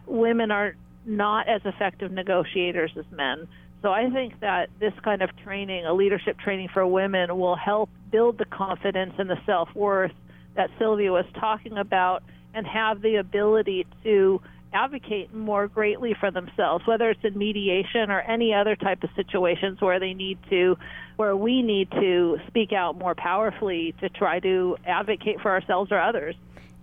women 0.06 0.50
are 0.50 0.74
not 1.06 1.48
as 1.48 1.62
effective 1.64 2.12
negotiators 2.12 2.90
as 2.96 3.04
men. 3.10 3.48
So 3.80 3.90
I 3.90 4.08
think 4.10 4.38
that 4.40 4.70
this 4.78 4.92
kind 5.02 5.22
of 5.22 5.30
training, 5.38 5.86
a 5.86 5.92
leadership 5.92 6.38
training 6.38 6.68
for 6.72 6.86
women, 6.86 7.36
will 7.36 7.56
help 7.56 7.90
build 8.10 8.38
the 8.38 8.44
confidence 8.44 9.14
and 9.18 9.28
the 9.28 9.38
self 9.44 9.74
worth 9.74 10.12
that 10.54 10.70
Sylvia 10.78 11.10
was 11.10 11.24
talking 11.40 11.76
about 11.78 12.22
and 12.54 12.66
have 12.66 13.02
the 13.02 13.16
ability 13.16 13.86
to 14.04 14.40
advocate 14.72 15.34
more 15.34 15.68
greatly 15.68 16.14
for 16.18 16.30
themselves, 16.30 16.86
whether 16.86 17.10
it's 17.10 17.24
in 17.24 17.36
mediation 17.36 18.10
or 18.10 18.20
any 18.20 18.54
other 18.54 18.76
type 18.76 19.02
of 19.02 19.10
situations 19.16 19.80
where 19.80 20.00
they 20.00 20.14
need 20.14 20.38
to, 20.48 20.76
where 21.22 21.36
we 21.36 21.62
need 21.62 21.88
to 21.92 22.36
speak 22.48 22.72
out 22.72 22.98
more 22.98 23.14
powerfully 23.14 23.94
to 24.00 24.08
try 24.08 24.40
to 24.40 24.76
advocate 24.84 25.40
for 25.40 25.52
ourselves 25.52 25.92
or 25.92 26.00
others. 26.00 26.34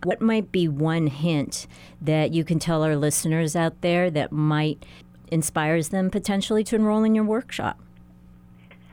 What 0.04 0.22
might 0.22 0.50
be 0.50 0.66
one 0.66 1.08
hint 1.08 1.68
that 2.00 2.32
you 2.32 2.46
can 2.46 2.58
tell 2.58 2.82
our 2.82 2.96
listeners 2.96 3.54
out 3.54 3.82
there 3.82 4.10
that 4.10 4.32
might 4.32 4.86
inspires 5.30 5.90
them 5.90 6.10
potentially 6.10 6.64
to 6.64 6.78
enroll 6.78 7.04
in 7.04 7.16
your 7.16 7.26
workshop? 7.26 7.82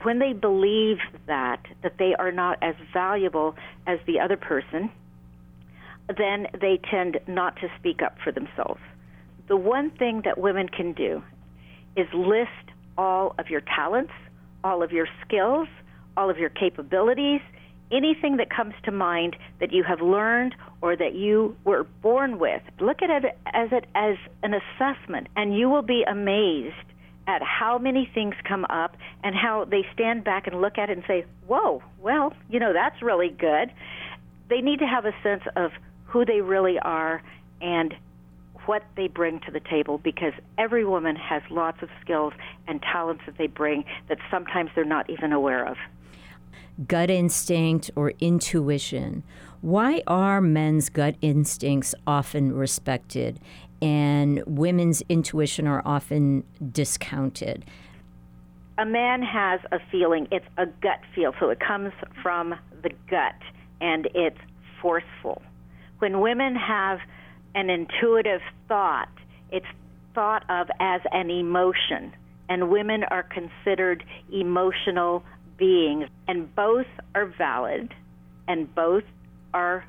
When 0.03 0.19
they 0.19 0.33
believe 0.33 0.99
that 1.29 1.61
that 1.85 1.97
they 1.97 2.17
are 2.19 2.33
not 2.33 2.59
as 2.61 2.75
valuable 2.93 3.55
as 3.87 4.01
the 4.05 4.19
other 4.19 4.37
person, 4.37 4.91
then 6.09 6.49
they 6.61 6.81
tend 6.91 7.21
not 7.29 7.55
to 7.61 7.69
speak 7.79 8.03
up 8.03 8.17
for 8.25 8.33
themselves. 8.33 8.81
The 9.47 9.57
one 9.57 9.93
thing 9.93 10.23
that 10.25 10.39
women 10.39 10.69
can 10.69 10.93
do 10.93 11.23
is 11.97 12.09
list 12.13 12.51
all 12.99 13.37
of 13.39 13.49
your 13.49 13.61
talents, 13.61 14.13
all 14.67 14.83
of 14.83 14.91
your 14.91 15.07
skills, 15.25 15.69
all 16.17 16.29
of 16.29 16.39
your 16.39 16.51
capabilities, 16.51 17.41
anything 17.93 18.39
that 18.39 18.51
comes 18.51 18.75
to 18.85 18.91
mind 18.91 19.37
that 19.61 19.73
you 19.73 19.85
have 19.85 20.01
learned 20.01 20.57
or 20.81 20.97
that 20.97 21.15
you 21.15 21.55
were 21.65 21.85
born 22.03 22.41
with. 22.41 22.61
Look 22.81 23.01
at 23.01 23.11
it 23.11 23.39
as 23.55 23.69
it 23.71 23.87
as 23.95 24.17
an 24.43 24.55
assessment 24.55 25.29
and 25.37 25.57
you 25.57 25.69
will 25.69 25.83
be 25.83 26.03
amazed 26.03 26.75
at 27.29 27.43
how 27.43 27.79
many 27.79 28.11
things 28.13 28.35
come 28.43 28.65
up 28.65 28.97
and 29.23 29.37
how 29.37 29.65
they 29.65 29.85
stand 29.95 30.25
back 30.25 30.49
and 30.49 30.61
look 30.61 30.79
at 30.79 30.91
it 30.91 30.97
and 30.97 31.07
say, 31.07 31.25
"Whoa, 31.47 31.81
well, 32.01 32.33
you 32.49 32.59
know, 32.59 32.73
that's 32.73 33.01
really 33.03 33.31
good." 33.31 33.73
They 34.49 34.61
need 34.61 34.81
to 34.81 34.87
have 34.87 35.05
a 35.07 35.15
sense 35.23 35.45
of 35.55 35.73
who 36.07 36.25
they 36.25 36.41
really 36.41 36.79
are 36.81 37.23
and 37.61 37.95
what 38.67 38.85
they 38.97 39.09
bring 39.09 39.41
to 39.41 39.51
the 39.51 39.61
table 39.61 39.99
because 39.99 40.33
every 40.59 40.85
woman 40.85 41.17
has 41.17 41.43
lots 41.51 41.83
of 41.83 41.89
skills 42.01 42.33
and 42.67 42.83
talents 42.83 43.23
that 43.27 43.39
they 43.39 43.47
bring 43.47 43.85
that 44.09 44.19
sometimes 44.31 44.71
they're 44.75 44.85
not 44.85 45.09
even 45.09 45.33
aware 45.33 45.67
of 45.67 45.77
gut 46.87 47.11
instinct 47.11 47.91
or 47.97 48.13
intuition. 48.21 49.23
Why 49.63 50.03
are 50.07 50.41
men's 50.41 50.89
gut 50.89 51.17
instincts 51.23 51.95
often 52.07 52.53
respected 52.53 53.41
and 53.81 54.43
women's 54.47 55.03
intuition 55.09 55.67
are 55.67 55.83
often 55.85 56.45
discounted? 56.73 57.65
A 58.79 58.85
man 58.85 59.23
has 59.23 59.61
a 59.73 59.79
feeling, 59.91 60.29
it's 60.31 60.47
a 60.59 60.67
gut 60.67 61.01
feel, 61.15 61.33
so 61.41 61.49
it 61.49 61.61
comes 61.61 61.93
from 62.23 62.55
the 62.83 62.91
gut 63.09 63.41
and 63.81 64.09
it's 64.15 64.39
forceful. 64.83 65.43
When 65.99 66.21
women 66.21 66.55
have 66.57 66.99
an 67.57 67.71
intuitive 67.71 68.43
thought, 68.69 69.09
it's 69.51 69.67
thought 70.15 70.45
of 70.49 70.69
as 70.79 71.01
an 71.11 71.31
emotion, 71.31 72.13
and 72.49 72.71
women 72.71 73.03
are 73.05 73.25
considered 73.25 74.05
emotional 74.33 75.25
beings, 75.57 76.07
and 76.29 76.55
both 76.55 76.87
are 77.15 77.27
valid 77.27 77.93
and 78.47 78.73
both 78.75 79.03
are 79.55 79.85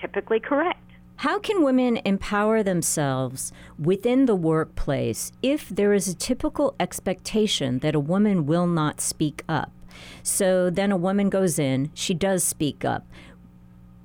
typically 0.00 0.40
correct. 0.40 0.80
How 1.16 1.38
can 1.38 1.62
women 1.62 2.00
empower 2.06 2.62
themselves 2.62 3.52
within 3.78 4.24
the 4.24 4.34
workplace 4.34 5.30
if 5.42 5.68
there 5.68 5.92
is 5.92 6.08
a 6.08 6.14
typical 6.14 6.74
expectation 6.80 7.80
that 7.80 7.94
a 7.94 8.00
woman 8.00 8.46
will 8.46 8.66
not 8.66 9.02
speak 9.02 9.44
up? 9.46 9.70
So 10.22 10.70
then 10.70 10.90
a 10.90 10.96
woman 10.96 11.28
goes 11.28 11.58
in, 11.58 11.90
she 11.92 12.14
does 12.14 12.42
speak 12.42 12.86
up, 12.86 13.06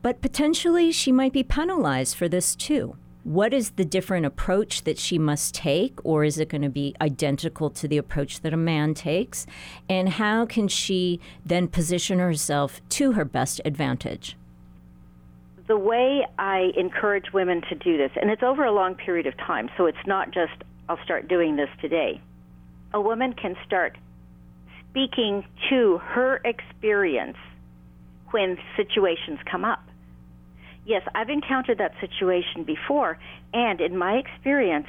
but 0.01 0.22
potentially 0.22 0.91
she 0.91 1.13
might 1.13 1.32
be 1.32 1.43
penalized 1.43 2.18
for 2.18 2.28
this 2.28 2.53
too 2.53 2.97
what 3.26 3.55
is 3.55 3.71
the 3.71 3.84
different 3.84 4.23
approach 4.23 4.84
that 4.84 4.99
she 4.99 5.17
must 5.17 5.55
take, 5.55 5.99
or 6.05 6.23
is 6.23 6.38
it 6.38 6.47
going 6.47 6.61
to 6.61 6.69
be 6.69 6.95
identical 7.01 7.71
to 7.71 7.88
the 7.88 7.97
approach 7.97 8.41
that 8.41 8.53
a 8.53 8.57
man 8.57 8.93
takes? 8.93 9.47
And 9.89 10.09
how 10.09 10.45
can 10.45 10.67
she 10.67 11.19
then 11.43 11.67
position 11.67 12.19
herself 12.19 12.88
to 12.89 13.13
her 13.13 13.26
best 13.26 13.59
advantage? 13.65 14.38
The 15.65 15.76
way 15.76 16.23
I 16.38 16.71
encourage 16.78 17.34
women 17.34 17.63
to 17.67 17.73
do 17.73 17.97
this, 17.97 18.11
and 18.21 18.30
it's 18.30 18.43
over 18.43 18.63
a 18.63 18.71
long 18.71 18.93
period 18.93 19.26
of 19.26 19.36
time, 19.38 19.71
so 19.76 19.88
it's 19.88 19.97
not 20.05 20.30
just, 20.30 20.53
I'll 20.88 21.03
start 21.03 21.28
doing 21.28 21.55
this 21.55 21.69
today. 21.82 22.21
A 22.93 23.01
woman 23.01 23.34
can 23.34 23.55
start 23.65 23.97
speaking 24.91 25.43
to 25.71 25.97
her 25.97 26.41
experience 26.45 27.38
when 28.30 28.59
situations 28.78 29.39
come 29.49 29.65
up 29.65 29.84
yes, 30.86 31.01
I've 31.13 31.29
encountered 31.29 31.79
that 31.79 31.93
situation 31.99 32.63
before, 32.63 33.17
and 33.53 33.81
in 33.81 33.97
my 33.97 34.13
experience, 34.13 34.88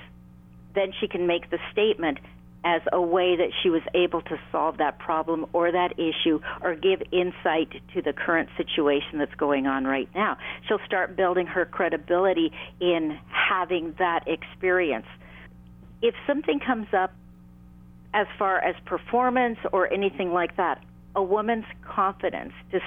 then 0.75 0.93
she 1.01 1.09
can 1.09 1.27
make 1.27 1.51
the 1.51 1.59
statement 1.73 2.19
as 2.65 2.83
a 2.93 3.01
way 3.01 3.37
that 3.37 3.51
she 3.63 3.71
was 3.71 3.83
able 3.95 4.21
to 4.21 4.37
solve 4.51 4.79
that 4.79 4.99
problem 4.99 5.47
or 5.53 5.71
that 5.71 5.93
issue 5.99 6.41
or 6.63 6.75
give 6.75 7.01
insight 7.13 7.71
to 7.95 8.03
the 8.03 8.13
current 8.13 8.49
situation 8.57 9.19
that's 9.19 9.35
going 9.37 9.69
on 9.69 9.85
right 9.85 10.09
now. 10.15 10.37
She'll 10.67 10.85
start 10.85 11.17
building 11.17 11.47
her 11.47 11.65
credibility 11.65 12.51
in 12.81 13.19
having 13.29 13.95
that 13.99 14.27
experience. 14.27 15.07
If 16.03 16.15
something 16.27 16.59
comes 16.59 16.89
up 16.93 17.13
as 18.13 18.27
far 18.37 18.59
as 18.59 18.75
performance 18.85 19.59
or 19.73 19.93
anything 19.93 20.33
like 20.33 20.57
that, 20.57 20.83
a 21.15 21.23
woman's 21.23 21.67
confidence 21.89 22.53
to 22.73 22.81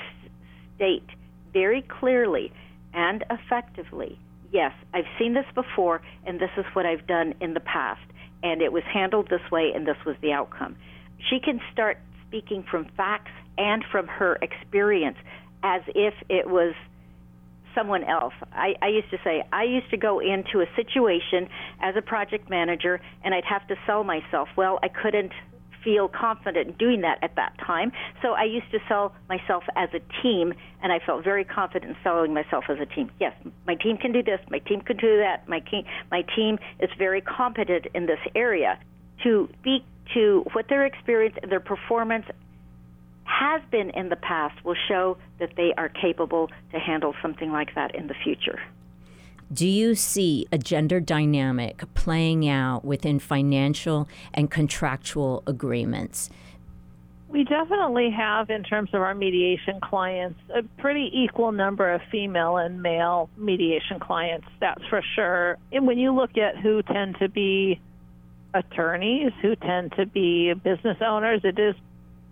state 0.76 1.08
very 1.54 1.84
clearly 1.84 2.52
and 2.94 3.24
effectively, 3.30 4.20
yes, 4.52 4.74
I've 4.94 5.06
seen 5.18 5.34
this 5.34 5.46
before, 5.56 6.02
and 6.26 6.40
this 6.40 6.52
is 6.58 6.66
what 6.74 6.86
I've 6.86 7.06
done 7.08 7.34
in 7.42 7.54
the 7.54 7.60
past, 7.60 8.02
and 8.44 8.62
it 8.62 8.72
was 8.72 8.84
handled 8.92 9.30
this 9.30 9.52
way, 9.52 9.72
and 9.76 9.88
this 9.88 9.98
was 10.06 10.16
the 10.22 10.32
outcome. 10.32 10.76
She 11.30 11.40
can 11.40 11.60
start 11.72 11.98
speaking 12.28 12.64
from 12.70 12.86
facts 12.96 13.32
and 13.58 13.84
from 13.92 14.08
her 14.08 14.38
experience 14.42 15.18
as 15.64 15.82
if 15.88 16.14
it 16.30 16.48
was 16.48 16.74
someone 17.76 18.04
else. 18.04 18.34
I, 18.52 18.76
I 18.82 18.88
used 18.88 19.10
to 19.12 19.18
say, 19.24 19.44
I 19.52 19.64
used 19.64 19.90
to 19.92 19.98
go 19.98 20.20
into 20.20 20.62
a 20.62 20.66
situation 20.76 21.50
as 21.82 21.96
a 21.96 22.02
project 22.02 22.50
manager 22.50 23.00
and 23.24 23.34
I'd 23.34 23.46
have 23.46 23.68
to 23.68 23.76
sell 23.86 24.04
myself. 24.04 24.50
Well, 24.56 24.80
I 24.82 24.88
couldn't 24.88 25.32
feel 25.84 26.08
confident 26.08 26.68
in 26.68 26.74
doing 26.74 27.02
that 27.02 27.20
at 27.22 27.36
that 27.36 27.58
time. 27.66 27.92
So 28.22 28.34
I 28.34 28.44
used 28.44 28.72
to 28.72 28.80
sell 28.88 29.14
myself 29.28 29.64
as 29.76 29.90
a 29.94 30.00
team, 30.22 30.54
and 30.82 30.92
I 30.92 31.00
felt 31.00 31.24
very 31.24 31.44
confident 31.44 31.92
in 31.92 31.98
selling 32.04 32.34
myself 32.34 32.66
as 32.70 32.78
a 32.80 32.86
team. 32.86 33.12
Yes, 33.20 33.34
my 33.66 33.76
team 33.76 33.98
can 33.98 34.12
do 34.12 34.24
this, 34.24 34.40
my 34.50 34.60
team 34.60 34.82
can 34.82 34.98
do 34.98 35.18
that, 35.18 35.48
my 35.48 35.60
team, 35.60 35.86
my 36.12 36.24
team 36.36 36.58
is 36.80 36.90
very 36.98 37.22
competent 37.22 37.88
in 37.94 38.06
this 38.06 38.20
area. 38.36 38.80
To 39.24 39.50
speak 39.60 39.84
to 40.14 40.46
what 40.54 40.70
their 40.70 40.86
experience 40.86 41.36
and 41.42 41.52
their 41.52 41.60
performance 41.60 42.26
has 43.26 43.62
been 43.70 43.90
in 43.92 44.10
the 44.10 44.16
past 44.16 44.64
will 44.66 44.76
show 44.88 45.18
that 45.40 45.52
they 45.56 45.74
are 45.78 45.90
capable 45.90 46.50
to 46.72 46.80
handle 46.80 47.14
something 47.22 47.52
like 47.52 47.76
that 47.76 47.96
in 47.96 48.08
the 48.08 48.16
future. 48.24 48.60
Do 49.52 49.68
you 49.68 49.96
see 49.96 50.46
a 50.52 50.60
gender 50.60 51.00
dynamic 51.00 51.84
playing 51.96 52.48
out 52.48 52.86
within 52.86 53.18
financial 53.18 54.08
and 54.32 54.52
contractual 54.52 55.42
agreements? 55.48 56.30
We 57.30 57.46
definitely 57.46 58.12
have, 58.12 58.52
in 58.52 58.64
terms 58.64 58.92
of 58.94 59.02
our 59.02 59.16
mediation 59.16 59.80
clients, 59.82 60.40
a 60.56 60.62
pretty 60.80 61.10
equal 61.14 61.52
number 61.52 61.92
of 61.92 62.02
female 62.12 62.58
and 62.58 62.84
male 62.84 63.30
mediation 63.38 64.00
clients, 64.00 64.48
that's 64.60 64.84
for 64.88 65.02
sure. 65.16 65.58
And 65.72 65.88
when 65.88 65.98
you 65.98 66.14
look 66.14 66.38
at 66.38 66.58
who 66.58 66.84
tend 66.84 67.18
to 67.18 67.28
be 67.28 67.80
attorneys, 68.54 69.32
who 69.42 69.56
tend 69.56 69.94
to 69.94 70.06
be 70.06 70.54
business 70.54 70.98
owners, 71.02 71.42
it 71.44 71.58
is 71.58 71.74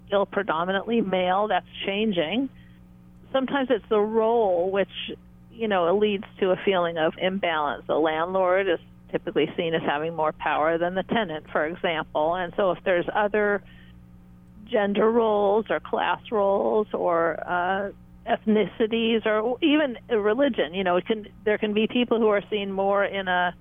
still 0.06 0.28
predominantly 0.28 1.02
male. 1.02 1.48
That's 1.48 1.68
changing. 1.86 2.50
Sometimes 3.32 3.70
it's 3.72 3.86
the 3.90 4.00
role 4.00 4.72
which 4.72 4.88
you 5.58 5.68
know, 5.68 5.88
it 5.88 6.00
leads 6.00 6.24
to 6.40 6.52
a 6.52 6.56
feeling 6.64 6.98
of 6.98 7.14
imbalance. 7.18 7.84
The 7.88 7.96
landlord 7.96 8.68
is 8.68 8.80
typically 9.12 9.52
seen 9.58 9.74
as 9.74 9.82
having 9.82 10.16
more 10.16 10.32
power 10.32 10.78
than 10.78 10.94
the 10.94 11.04
tenant, 11.04 11.46
for 11.52 11.66
example. 11.66 12.36
And 12.36 12.54
so 12.56 12.72
if 12.72 12.84
there's 12.84 13.06
other 13.14 13.64
gender 14.70 15.10
roles 15.10 15.66
or 15.70 15.80
class 15.80 16.20
roles 16.32 16.88
or 16.94 17.40
uh, 17.48 17.92
ethnicities 18.30 19.26
or 19.26 19.58
even 19.64 19.98
religion, 20.10 20.74
you 20.74 20.84
know, 20.84 20.98
it 20.98 21.08
can 21.08 21.28
there 21.44 21.58
can 21.58 21.74
be 21.74 21.88
people 21.88 22.20
who 22.20 22.28
are 22.28 22.44
seen 22.52 22.72
more 22.72 23.04
in 23.04 23.28
a 23.28 23.56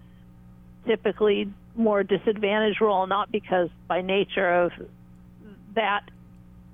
typically 0.86 1.50
more 1.76 2.02
disadvantaged 2.02 2.80
role, 2.80 3.06
not 3.06 3.32
because 3.32 3.70
by 3.88 4.02
nature 4.02 4.64
of 4.64 4.72
that 5.74 6.02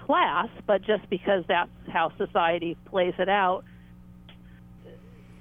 class, 0.00 0.48
but 0.66 0.82
just 0.82 1.08
because 1.10 1.44
that's 1.46 1.70
how 1.92 2.12
society 2.16 2.76
plays 2.86 3.14
it 3.18 3.28
out 3.28 3.64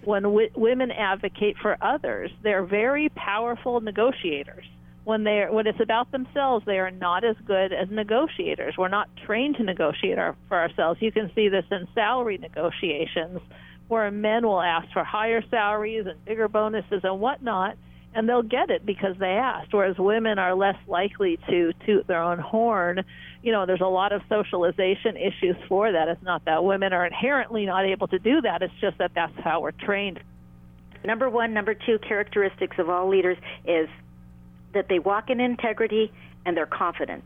when 0.03 0.23
w- 0.23 0.49
women 0.55 0.91
advocate 0.91 1.57
for 1.61 1.77
others, 1.81 2.31
they're 2.43 2.65
very 2.65 3.09
powerful 3.09 3.79
negotiators. 3.81 4.65
When 5.03 5.23
they 5.23 5.47
when 5.49 5.65
it's 5.65 5.79
about 5.79 6.11
themselves, 6.11 6.65
they 6.65 6.77
are 6.77 6.91
not 6.91 7.23
as 7.23 7.35
good 7.45 7.73
as 7.73 7.89
negotiators. 7.89 8.75
We're 8.77 8.87
not 8.87 9.09
trained 9.25 9.55
to 9.57 9.63
negotiate 9.63 10.19
our, 10.19 10.35
for 10.47 10.59
ourselves. 10.59 11.01
You 11.01 11.11
can 11.11 11.31
see 11.33 11.49
this 11.49 11.65
in 11.71 11.87
salary 11.95 12.37
negotiations, 12.37 13.39
where 13.87 14.11
men 14.11 14.45
will 14.45 14.61
ask 14.61 14.91
for 14.93 15.03
higher 15.03 15.43
salaries 15.49 16.05
and 16.05 16.23
bigger 16.23 16.47
bonuses 16.47 17.01
and 17.03 17.19
whatnot, 17.19 17.77
and 18.13 18.27
they'll 18.27 18.43
get 18.43 18.69
it 18.69 18.85
because 18.85 19.15
they 19.19 19.33
asked. 19.33 19.73
Whereas 19.73 19.97
women 19.97 20.37
are 20.37 20.53
less 20.55 20.75
likely 20.87 21.37
to 21.49 21.71
toot 21.85 22.07
their 22.07 22.21
own 22.21 22.39
horn. 22.39 23.03
You 23.41 23.51
know, 23.51 23.65
there's 23.65 23.81
a 23.81 23.85
lot 23.85 24.11
of 24.11 24.21
socialization 24.27 25.15
issues 25.17 25.55
for 25.67 25.91
that. 25.91 26.07
It's 26.07 26.23
not 26.23 26.45
that 26.45 26.63
women 26.63 26.93
are 26.93 27.05
inherently 27.05 27.65
not 27.65 27.85
able 27.85 28.07
to 28.09 28.19
do 28.19 28.41
that. 28.41 28.61
It's 28.61 28.73
just 28.81 28.97
that 28.97 29.11
that's 29.15 29.33
how 29.43 29.61
we're 29.61 29.71
trained. 29.71 30.19
Number 31.03 31.29
one, 31.29 31.53
number 31.53 31.73
two 31.73 31.97
characteristics 31.99 32.77
of 32.77 32.89
all 32.89 33.09
leaders 33.09 33.37
is 33.65 33.87
that 34.73 34.87
they 34.87 34.99
walk 34.99 35.29
in 35.29 35.39
integrity 35.39 36.11
and 36.45 36.55
they're 36.55 36.65
confident. 36.65 37.25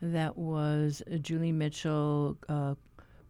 That 0.00 0.38
was 0.38 1.02
Julie 1.20 1.52
Mitchell, 1.52 2.38
uh, 2.48 2.76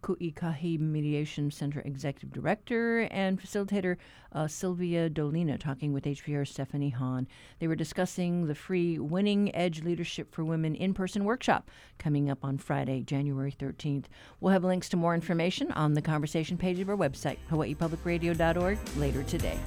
Ku'ikahi 0.03 0.78
Mediation 0.78 1.51
Center 1.51 1.80
Executive 1.84 2.32
Director 2.32 3.01
and 3.11 3.40
Facilitator 3.40 3.96
uh, 4.32 4.46
Sylvia 4.46 5.09
Dolina 5.09 5.59
talking 5.59 5.92
with 5.92 6.05
HPR 6.05 6.46
Stephanie 6.46 6.90
Hahn. 6.90 7.26
They 7.59 7.66
were 7.66 7.74
discussing 7.74 8.46
the 8.46 8.55
free 8.55 8.99
Winning 8.99 9.55
Edge 9.55 9.82
Leadership 9.82 10.34
for 10.34 10.44
Women 10.44 10.74
in 10.74 10.94
person 10.94 11.24
workshop 11.24 11.70
coming 11.99 12.30
up 12.30 12.44
on 12.44 12.59
Friday, 12.59 13.03
January 13.03 13.53
13th. 13.53 14.05
We'll 14.40 14.53
have 14.53 14.64
links 14.64 14.88
to 14.90 14.96
more 14.96 15.14
information 15.14 15.72
on 15.72 15.94
the 15.94 16.03
conversation 16.03 16.57
page 16.57 16.78
of 16.80 16.88
our 16.88 16.96
website, 16.96 17.38
hawaiipublicradio.org, 17.51 18.78
later 18.96 19.22
today. 19.22 19.59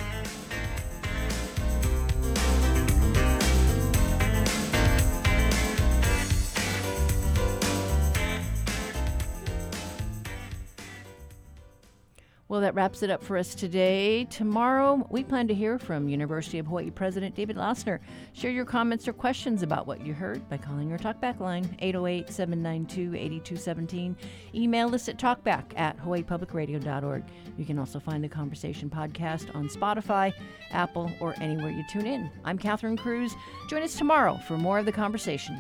Well, 12.52 12.60
that 12.60 12.76
wraps 12.76 13.02
it 13.02 13.10
up 13.10 13.24
for 13.24 13.38
us 13.38 13.56
today. 13.56 14.26
Tomorrow, 14.26 15.08
we 15.10 15.24
plan 15.24 15.48
to 15.48 15.54
hear 15.54 15.80
from 15.80 16.10
University 16.10 16.60
of 16.60 16.66
Hawaii 16.66 16.92
President 16.92 17.34
David 17.34 17.56
Lassner. 17.56 18.00
Share 18.34 18.52
your 18.52 18.66
comments 18.66 19.08
or 19.08 19.14
questions 19.14 19.64
about 19.64 19.88
what 19.88 20.06
you 20.06 20.14
heard 20.14 20.50
by 20.50 20.58
calling 20.58 20.92
our 20.92 20.98
talkback 20.98 21.40
line, 21.40 21.78
808 21.80 22.30
792 22.30 23.16
8217. 23.16 24.18
Email 24.54 24.94
us 24.94 25.08
at 25.08 25.18
talkback 25.18 25.64
at 25.78 25.98
hawaiipublicradio.org. 25.98 27.24
You 27.58 27.64
can 27.64 27.80
also 27.80 28.02
find 28.02 28.22
the 28.22 28.28
Conversation 28.28 28.90
podcast 28.90 29.56
on 29.56 29.70
Spotify, 29.70 30.34
Apple, 30.72 31.10
or 31.22 31.34
anywhere 31.40 31.72
you 31.72 31.86
tune 31.90 32.06
in. 32.06 32.30
I'm 32.44 32.58
Catherine 32.58 32.98
Cruz. 32.98 33.34
Join 33.70 33.82
us 33.82 33.96
tomorrow 33.96 34.38
for 34.46 34.58
more 34.58 34.78
of 34.78 34.86
the 34.86 34.92
conversation. 34.92 35.58